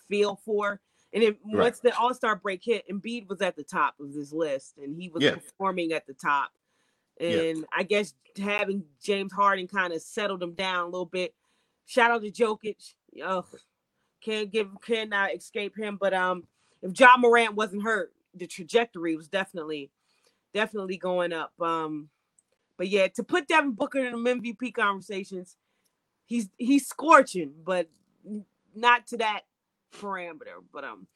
feel 0.08 0.36
for. 0.44 0.80
And 1.12 1.22
then 1.22 1.36
Right. 1.44 1.64
once 1.64 1.80
the 1.80 1.96
All 1.98 2.14
Star 2.14 2.36
break 2.36 2.62
hit, 2.64 2.86
Embiid 2.88 3.28
was 3.28 3.40
at 3.42 3.56
the 3.56 3.64
top 3.64 3.98
of 4.00 4.12
this 4.12 4.32
list, 4.32 4.76
and 4.78 4.94
he 5.00 5.08
was 5.08 5.22
Yeah. 5.22 5.34
performing 5.36 5.92
at 5.92 6.06
the 6.06 6.14
top. 6.14 6.50
and 7.18 7.58
Yeah. 7.58 7.64
I 7.70 7.82
guess 7.82 8.14
having 8.38 8.82
James 9.02 9.30
Harden 9.30 9.68
kind 9.68 9.92
of 9.92 10.00
settled 10.00 10.42
him 10.42 10.54
down 10.54 10.84
a 10.84 10.88
little 10.88 11.04
bit. 11.04 11.34
Shout 11.84 12.10
out 12.10 12.22
to 12.22 12.30
Jokic. 12.30 12.94
Can't 14.22 14.50
give 14.50 14.68
cannot 14.80 15.34
escape 15.34 15.76
him. 15.76 15.96
But 16.00 16.14
um, 16.14 16.46
if 16.82 16.98
Ja 16.98 17.16
Morant 17.18 17.54
wasn't 17.54 17.82
hurt, 17.82 18.12
the 18.34 18.46
trajectory 18.46 19.16
was 19.16 19.28
definitely 19.28 19.90
definitely 20.52 20.96
going 20.96 21.32
up. 21.32 21.52
Um, 21.60 22.08
but 22.76 22.88
yeah, 22.88 23.08
to 23.08 23.22
put 23.22 23.48
Devin 23.48 23.72
Booker 23.72 23.98
in 23.98 24.22
the 24.22 24.30
MVP 24.30 24.74
conversations, 24.74 25.56
he's 26.26 26.48
he's 26.56 26.86
scorching, 26.86 27.52
but 27.64 27.88
not 28.74 29.06
to 29.08 29.18
that 29.18 29.42
parameter. 29.92 30.62
But 30.72 30.84
um, 30.84 31.06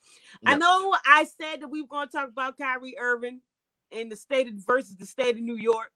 I 0.45 0.57
know 0.57 0.95
I 1.07 1.25
said 1.25 1.63
that 1.63 1.69
we 1.69 1.81
were 1.81 1.89
going 1.89 2.09
to 2.09 2.13
talk 2.13 2.29
about 2.29 2.59
Kyrie 2.59 2.99
Irving 2.99 3.41
in 3.91 4.09
the 4.09 4.17
state 4.17 4.49
of 4.49 4.55
versus 4.55 4.97
the 4.97 5.07
state 5.07 5.37
of 5.37 5.43
New 5.43 5.57
York. 5.57 5.91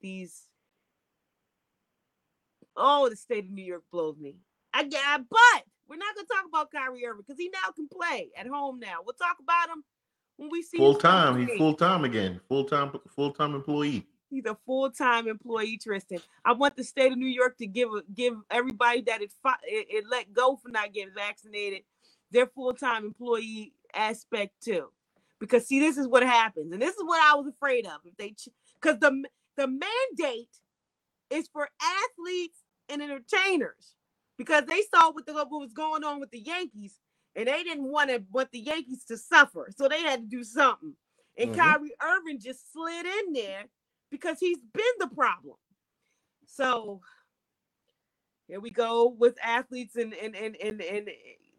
These 0.00 0.42
oh, 2.76 3.08
the 3.08 3.16
state 3.16 3.44
of 3.44 3.50
New 3.50 3.64
York 3.64 3.84
blows 3.90 4.18
me. 4.18 4.36
I 4.74 4.84
get, 4.84 5.02
but 5.30 5.64
we're 5.92 5.98
not 5.98 6.14
going 6.14 6.26
to 6.26 6.32
talk 6.32 6.46
about 6.48 6.70
Kyrie 6.70 7.04
Irving 7.04 7.22
because 7.26 7.38
he 7.38 7.50
now 7.52 7.70
can 7.76 7.86
play 7.86 8.30
at 8.34 8.46
home. 8.46 8.80
Now 8.80 9.00
we'll 9.04 9.12
talk 9.12 9.36
about 9.40 9.68
him 9.68 9.84
when 10.38 10.48
we 10.50 10.62
see 10.62 10.78
full 10.78 10.94
time. 10.94 11.46
He's 11.46 11.58
full 11.58 11.74
time 11.74 12.04
again. 12.04 12.40
Full 12.48 12.64
time. 12.64 12.92
Full 13.14 13.32
time 13.32 13.54
employee. 13.54 14.06
He's 14.30 14.46
a 14.46 14.56
full-time 14.64 15.28
employee, 15.28 15.76
Tristan. 15.76 16.20
I 16.42 16.54
want 16.54 16.74
the 16.74 16.84
state 16.84 17.12
of 17.12 17.18
New 17.18 17.26
York 17.26 17.58
to 17.58 17.66
give 17.66 17.90
give 18.14 18.32
everybody 18.50 19.02
that 19.02 19.20
it, 19.20 19.30
it, 19.64 19.86
it 19.90 20.04
let 20.10 20.32
go 20.32 20.56
for 20.56 20.70
not 20.70 20.94
getting 20.94 21.12
vaccinated 21.14 21.82
their 22.30 22.46
full-time 22.46 23.04
employee 23.04 23.74
aspect 23.94 24.54
too. 24.64 24.88
Because 25.38 25.66
see, 25.66 25.80
this 25.80 25.98
is 25.98 26.08
what 26.08 26.22
happens, 26.22 26.72
and 26.72 26.80
this 26.80 26.94
is 26.94 27.04
what 27.04 27.20
I 27.20 27.36
was 27.36 27.46
afraid 27.46 27.84
of. 27.84 28.00
If 28.06 28.16
they, 28.16 28.34
because 28.80 28.98
the 29.00 29.22
the 29.58 29.66
mandate 29.66 30.48
is 31.28 31.46
for 31.52 31.68
athletes 31.82 32.56
and 32.88 33.02
entertainers, 33.02 33.96
because 34.44 34.64
they 34.66 34.82
saw 34.94 35.12
what 35.12 35.26
the 35.26 35.34
what 35.34 35.50
was 35.50 35.72
going 35.74 36.04
on 36.04 36.20
with 36.20 36.30
the 36.32 36.40
Yankees, 36.40 36.96
and 37.36 37.48
they 37.48 37.62
didn't 37.64 37.84
want 37.90 38.10
to 38.10 38.22
want 38.32 38.52
the 38.52 38.60
Yankees 38.60 39.04
to 39.06 39.18
suffer, 39.18 39.70
so 39.76 39.88
they 39.88 40.02
had 40.02 40.20
to 40.22 40.26
do 40.38 40.44
something. 40.44 40.94
And 41.38 41.52
Mhm. 41.52 41.56
Kyrie 41.56 41.94
Irving 42.02 42.40
just 42.40 42.72
slid 42.72 43.06
in 43.06 43.34
there 43.34 43.64
because 44.10 44.38
he's 44.40 44.60
been 44.74 44.84
the 45.00 45.08
problem. 45.08 45.56
So 46.46 47.02
here 48.48 48.60
we 48.60 48.70
go 48.70 49.08
with 49.18 49.36
athletes 49.42 49.96
and 49.96 50.14
and 50.14 50.36
and 50.36 50.56
and, 50.56 50.82
and 50.82 51.10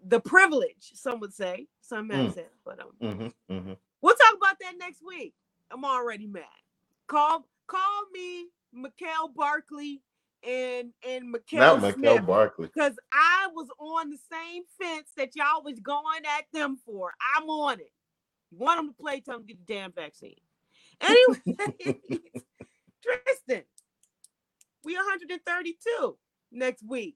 the 0.08 0.20
privilege, 0.22 0.92
some 0.96 1.20
would 1.22 1.34
say, 1.34 1.68
some 1.82 2.08
might 2.10 2.18
Mm. 2.18 2.36
say, 2.36 2.48
but 2.66 2.80
um, 2.82 2.92
Mm-hmm, 3.02 3.54
mm-hmm. 3.54 3.74
we'll 4.02 4.16
talk 4.16 4.36
about 4.38 4.58
that 4.62 4.76
next 4.80 5.02
week. 5.06 5.36
I'm 5.72 5.86
already 5.86 6.28
mad. 6.28 6.44
Call 7.08 7.48
call 7.68 8.04
me 8.14 8.50
Mikael 8.74 9.30
Barkley 9.30 10.02
and 10.48 10.90
and 11.08 11.32
Mikael 11.32 11.80
Not 11.80 12.26
Barkley. 12.26 12.70
because 12.74 12.94
I 13.12 13.48
was 13.54 13.68
on 13.80 14.10
the 14.10 14.18
same 14.32 14.64
fence 14.82 15.10
that 15.18 15.36
y'all 15.36 15.64
was 15.64 15.80
going 15.80 16.22
at 16.38 16.46
them 16.54 16.78
for. 16.86 17.14
I'm 17.36 17.50
on 17.50 17.80
it. 17.80 17.92
You 18.52 18.60
want 18.60 18.80
them 18.80 18.90
to 18.90 18.94
play, 18.94 19.22
tell 19.22 19.36
them 19.36 19.48
to 19.48 19.54
get 19.54 19.66
the 19.66 19.74
damn 19.74 19.92
vaccine. 19.92 20.36
Anyway, 21.02 21.58
Tristan, 23.04 23.64
we 24.86 24.96
132 24.96 26.18
next 26.52 26.84
week. 26.88 27.16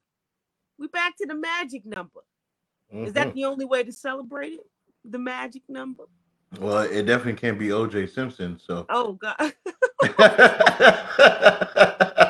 We 0.78 0.88
back 0.88 1.16
to 1.18 1.28
the 1.28 1.36
magic 1.36 1.86
number. 1.86 2.22
Is 2.90 3.14
that 3.14 3.28
mm-hmm. 3.28 3.36
the 3.36 3.46
only 3.46 3.66
way 3.66 3.84
to 3.84 3.92
celebrate 3.92 4.54
it? 4.54 4.66
The 5.06 5.20
magic 5.20 5.62
number? 5.70 6.06
Well, 6.60 6.80
it 6.80 7.04
definitely 7.04 7.34
can't 7.34 7.60
be 7.60 7.68
OJ 7.68 8.14
Simpson. 8.14 8.60
So 8.66 8.88
Oh 8.90 9.14
God. 9.14 9.36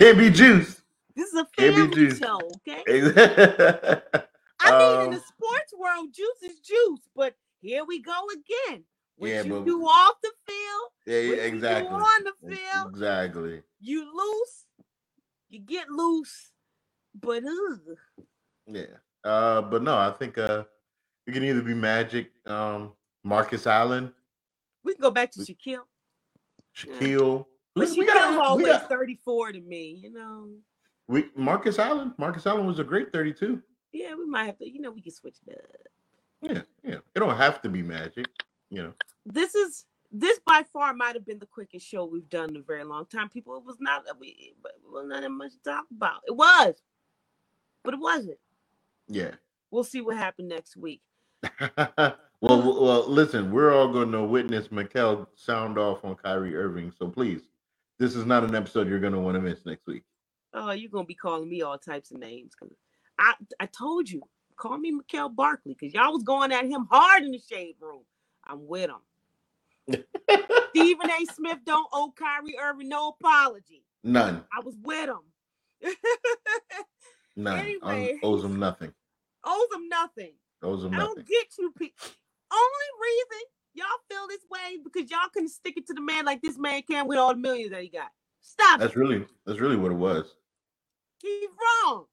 can't 0.00 0.18
be 0.18 0.30
juice. 0.30 0.82
This 1.16 1.32
is 1.32 1.40
a 1.40 1.46
family 1.56 1.94
juice. 1.94 2.18
show, 2.18 2.40
okay? 2.68 2.82
I 4.60 4.72
mean, 4.78 5.00
in 5.02 5.06
Um, 5.08 5.12
the 5.12 5.20
sports 5.20 5.74
world, 5.78 6.08
juice 6.14 6.42
is 6.52 6.60
juice, 6.60 7.08
but 7.16 7.34
here 7.62 7.84
we 7.86 8.00
go 8.02 8.18
again. 8.34 8.84
What 9.16 9.28
Yeah, 9.30 9.42
you 9.44 9.50
but- 9.60 9.66
do 9.66 9.82
off 9.84 10.16
the 10.22 10.32
field, 10.46 10.90
yeah, 11.06 11.22
do 11.22 11.34
exactly. 11.40 11.88
on 11.94 12.24
the 12.24 12.34
field, 12.56 12.90
Exactly. 12.90 13.62
you 13.80 14.04
loose, 14.16 14.66
you 15.50 15.60
get 15.60 15.90
loose, 15.90 16.52
but 17.14 17.44
ugh. 17.44 17.98
Yeah. 18.66 18.84
Uh, 19.24 19.62
but 19.62 19.82
no, 19.82 19.96
I 19.98 20.12
think 20.12 20.38
uh, 20.38 20.64
it 21.26 21.32
can 21.32 21.44
either 21.44 21.62
be 21.62 21.74
Magic, 21.74 22.32
um, 22.46 22.92
Marcus 23.24 23.66
Allen, 23.66 24.14
we 24.84 24.94
can 24.94 25.02
go 25.02 25.10
back 25.10 25.32
to 25.32 25.40
Shaquille. 25.40 25.84
Shaquille. 26.76 27.46
We- 27.76 27.90
we 27.98 28.06
got- 28.06 28.30
we 28.32 28.36
always 28.38 28.66
got- 28.66 28.88
34 28.88 29.52
to 29.52 29.60
me, 29.60 29.92
you 30.02 30.10
know. 30.10 30.50
We 31.06 31.30
Marcus 31.34 31.78
Allen. 31.78 32.14
Marcus 32.18 32.46
Allen 32.46 32.66
was 32.66 32.78
a 32.78 32.84
great 32.84 33.12
32. 33.12 33.62
Yeah, 33.92 34.14
we 34.14 34.26
might 34.26 34.44
have 34.44 34.58
to, 34.58 34.68
you 34.70 34.80
know, 34.80 34.90
we 34.90 35.00
can 35.00 35.12
switch 35.12 35.36
it 35.46 35.58
up. 35.58 35.80
Yeah, 36.42 36.62
yeah. 36.84 36.98
It 37.14 37.18
don't 37.18 37.36
have 37.36 37.60
to 37.62 37.68
be 37.68 37.82
Magic, 37.82 38.26
you 38.70 38.82
know. 38.82 38.94
This 39.26 39.54
is 39.54 39.84
this 40.12 40.40
by 40.46 40.64
far 40.72 40.92
might 40.94 41.14
have 41.14 41.24
been 41.26 41.38
the 41.38 41.46
quickest 41.46 41.86
show 41.86 42.04
we've 42.04 42.28
done 42.28 42.50
in 42.50 42.56
a 42.56 42.62
very 42.62 42.84
long 42.84 43.06
time. 43.06 43.28
People, 43.28 43.56
it 43.56 43.64
was 43.64 43.78
not 43.80 44.04
we 44.18 44.54
was 44.84 45.06
not 45.06 45.22
that 45.22 45.30
much 45.30 45.52
to 45.52 45.58
talk 45.62 45.86
about. 45.90 46.22
It 46.26 46.32
was, 46.36 46.74
but 47.84 47.94
it 47.94 48.00
wasn't. 48.00 48.38
Yeah. 49.08 49.34
We'll 49.70 49.84
see 49.84 50.00
what 50.00 50.16
happened 50.16 50.48
next 50.48 50.76
week. 50.76 51.02
well, 51.78 52.16
well, 52.40 52.82
well, 52.84 53.08
listen, 53.08 53.50
we're 53.52 53.72
all 53.72 53.88
going 53.92 54.12
to 54.12 54.22
witness 54.24 54.70
Mikel 54.72 55.28
sound 55.36 55.78
off 55.78 56.04
on 56.04 56.16
Kyrie 56.16 56.56
Irving. 56.56 56.92
So 56.98 57.08
please, 57.08 57.42
this 58.00 58.16
is 58.16 58.24
not 58.26 58.42
an 58.42 58.56
episode 58.56 58.88
you're 58.88 58.98
going 58.98 59.12
to 59.12 59.20
want 59.20 59.36
to 59.36 59.40
miss 59.40 59.64
next 59.64 59.86
week. 59.86 60.02
Oh, 60.52 60.72
you're 60.72 60.90
gonna 60.90 61.04
be 61.04 61.14
calling 61.14 61.48
me 61.48 61.62
all 61.62 61.78
types 61.78 62.10
of 62.10 62.18
names 62.18 62.54
I 63.18 63.34
I 63.60 63.66
told 63.66 64.10
you, 64.10 64.20
call 64.56 64.78
me 64.78 64.90
Mikael 64.90 65.28
Barkley 65.28 65.76
because 65.78 65.94
y'all 65.94 66.12
was 66.12 66.24
going 66.24 66.50
at 66.50 66.64
him 66.64 66.88
hard 66.90 67.22
in 67.22 67.30
the 67.30 67.38
shade 67.38 67.76
room. 67.80 68.02
I'm 68.44 68.66
with 68.66 68.90
him. 68.90 70.04
Stephen 70.70 71.10
A. 71.10 71.24
Smith 71.32 71.58
don't 71.64 71.86
owe 71.92 72.12
Kyrie 72.18 72.58
Irving 72.60 72.88
no 72.88 73.14
apology. 73.20 73.84
None, 74.02 74.42
I 74.52 74.64
was 74.64 74.74
with 74.82 75.08
him. 75.08 75.92
none. 77.36 77.58
Anyways. 77.60 78.18
Owes 78.24 78.42
him 78.42 78.58
nothing. 78.58 78.92
Owes 79.44 79.68
him 79.72 79.88
nothing. 79.88 80.32
Owes 80.62 80.84
him 80.84 80.90
nothing. 80.90 81.00
I 81.00 81.06
don't 81.06 81.28
get 81.28 81.46
you. 81.58 81.72
Pe- 81.78 81.92
Only 82.50 82.88
reason 83.02 83.46
y'all 83.74 83.86
feel 84.10 84.26
this 84.28 84.44
way 84.50 84.78
because 84.82 85.10
y'all 85.10 85.28
couldn't 85.32 85.48
stick 85.50 85.76
it 85.76 85.86
to 85.86 85.94
the 85.94 86.00
man 86.00 86.24
like 86.24 86.42
this 86.42 86.58
man 86.58 86.82
can 86.82 87.06
with 87.06 87.18
all 87.18 87.30
the 87.34 87.40
millions 87.40 87.70
that 87.70 87.82
he 87.82 87.88
got. 87.88 88.08
Stop 88.40 88.80
That's 88.80 88.94
it. 88.94 88.98
really, 88.98 89.26
that's 89.46 89.60
really 89.60 89.76
what 89.76 89.92
it 89.92 89.96
was. 89.96 90.34
He's 91.20 91.48
wrong. 91.84 92.06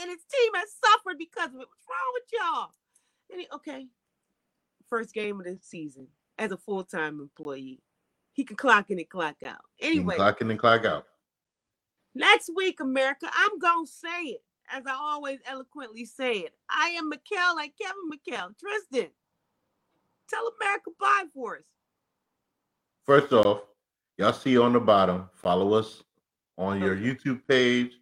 And 0.00 0.10
his 0.10 0.20
team 0.32 0.52
has 0.54 0.68
suffered 0.84 1.18
because 1.18 1.48
of 1.48 1.60
it. 1.60 1.68
What's 1.68 1.86
wrong 1.88 2.12
with 2.14 2.22
y'all? 2.32 2.70
Any- 3.32 3.48
okay. 3.54 3.86
First 4.88 5.12
game 5.14 5.40
of 5.40 5.46
the 5.46 5.58
season 5.60 6.06
as 6.38 6.52
a 6.52 6.56
full 6.56 6.84
time 6.84 7.20
employee. 7.20 7.80
He 8.32 8.44
can 8.44 8.56
clock 8.56 8.90
in 8.90 8.98
and 8.98 9.08
clock 9.08 9.36
out. 9.44 9.60
Anyway, 9.80 10.16
clock 10.16 10.40
in 10.40 10.50
and 10.50 10.60
clock 10.60 10.84
out. 10.84 11.06
next 12.14 12.50
week, 12.54 12.80
America, 12.80 13.28
I'm 13.32 13.58
going 13.58 13.86
to 13.86 13.90
say 13.92 14.22
it 14.24 14.42
as 14.70 14.84
I 14.86 14.92
always 14.92 15.38
eloquently 15.46 16.04
say 16.04 16.38
it. 16.40 16.52
I 16.68 16.88
am 16.90 17.10
Mikkel 17.10 17.54
like 17.56 17.72
Kevin 17.80 18.10
McKell. 18.12 18.50
Tristan, 18.58 19.10
tell 20.28 20.50
America 20.60 20.90
bye 20.98 21.24
for 21.34 21.56
us. 21.56 21.62
First 23.04 23.32
off, 23.32 23.62
y'all 24.18 24.32
see 24.32 24.58
on 24.58 24.72
the 24.72 24.80
bottom, 24.80 25.28
follow 25.34 25.74
us 25.74 26.02
on 26.58 26.80
your 26.80 26.96
YouTube 26.96 27.40
page, 27.48 27.92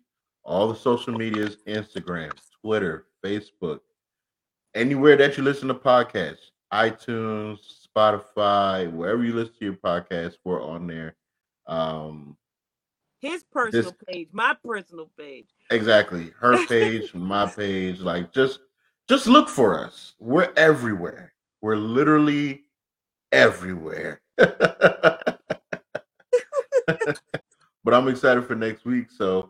all 0.45 0.69
the 0.69 0.77
social 0.77 1.13
medias, 1.13 1.59
Instagram, 1.67 2.33
Twitter, 2.63 3.07
Facebook, 3.25 3.81
anywhere 4.75 5.17
that 5.17 5.37
you 5.37 5.43
listen 5.43 5.69
to 5.69 5.75
podcasts, 5.75 6.51
iTunes, 6.73 7.59
Spotify, 7.87 8.91
wherever 8.91 9.23
you 9.25 9.35
listen 9.35 9.55
to 9.59 9.65
your 9.67 9.75
podcast, 9.75 10.37
we're 10.45 10.63
on 10.63 10.87
there. 10.87 11.15
Um, 11.67 12.37
His 13.21 13.45
personal 13.45 13.95
page, 14.09 14.29
my 14.33 14.57
personal 14.65 15.11
page. 15.19 15.49
exactly. 15.71 16.33
Her 16.39 16.67
page, 16.69 17.15
my 17.15 17.47
page, 17.47 18.01
like 18.01 18.33
just 18.33 18.61
just 19.09 19.27
look 19.27 19.49
for 19.51 19.79
us. 19.85 20.15
We're 20.19 20.53
everywhere. 20.57 21.34
We're 21.65 21.77
literally 21.77 22.65
everywhere. 23.33 24.21
but 24.37 25.31
I'm 27.87 28.07
excited 28.09 28.45
for 28.45 28.55
next 28.55 28.85
week. 28.85 29.11
So, 29.11 29.49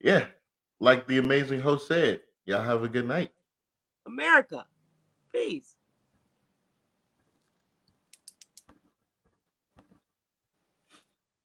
yeah, 0.00 0.24
like 0.80 1.06
the 1.06 1.18
amazing 1.18 1.60
host 1.60 1.86
said, 1.86 2.18
y'all 2.46 2.64
have 2.64 2.82
a 2.82 2.88
good 2.88 3.06
night. 3.06 3.30
America, 4.06 4.66
peace. 5.32 5.76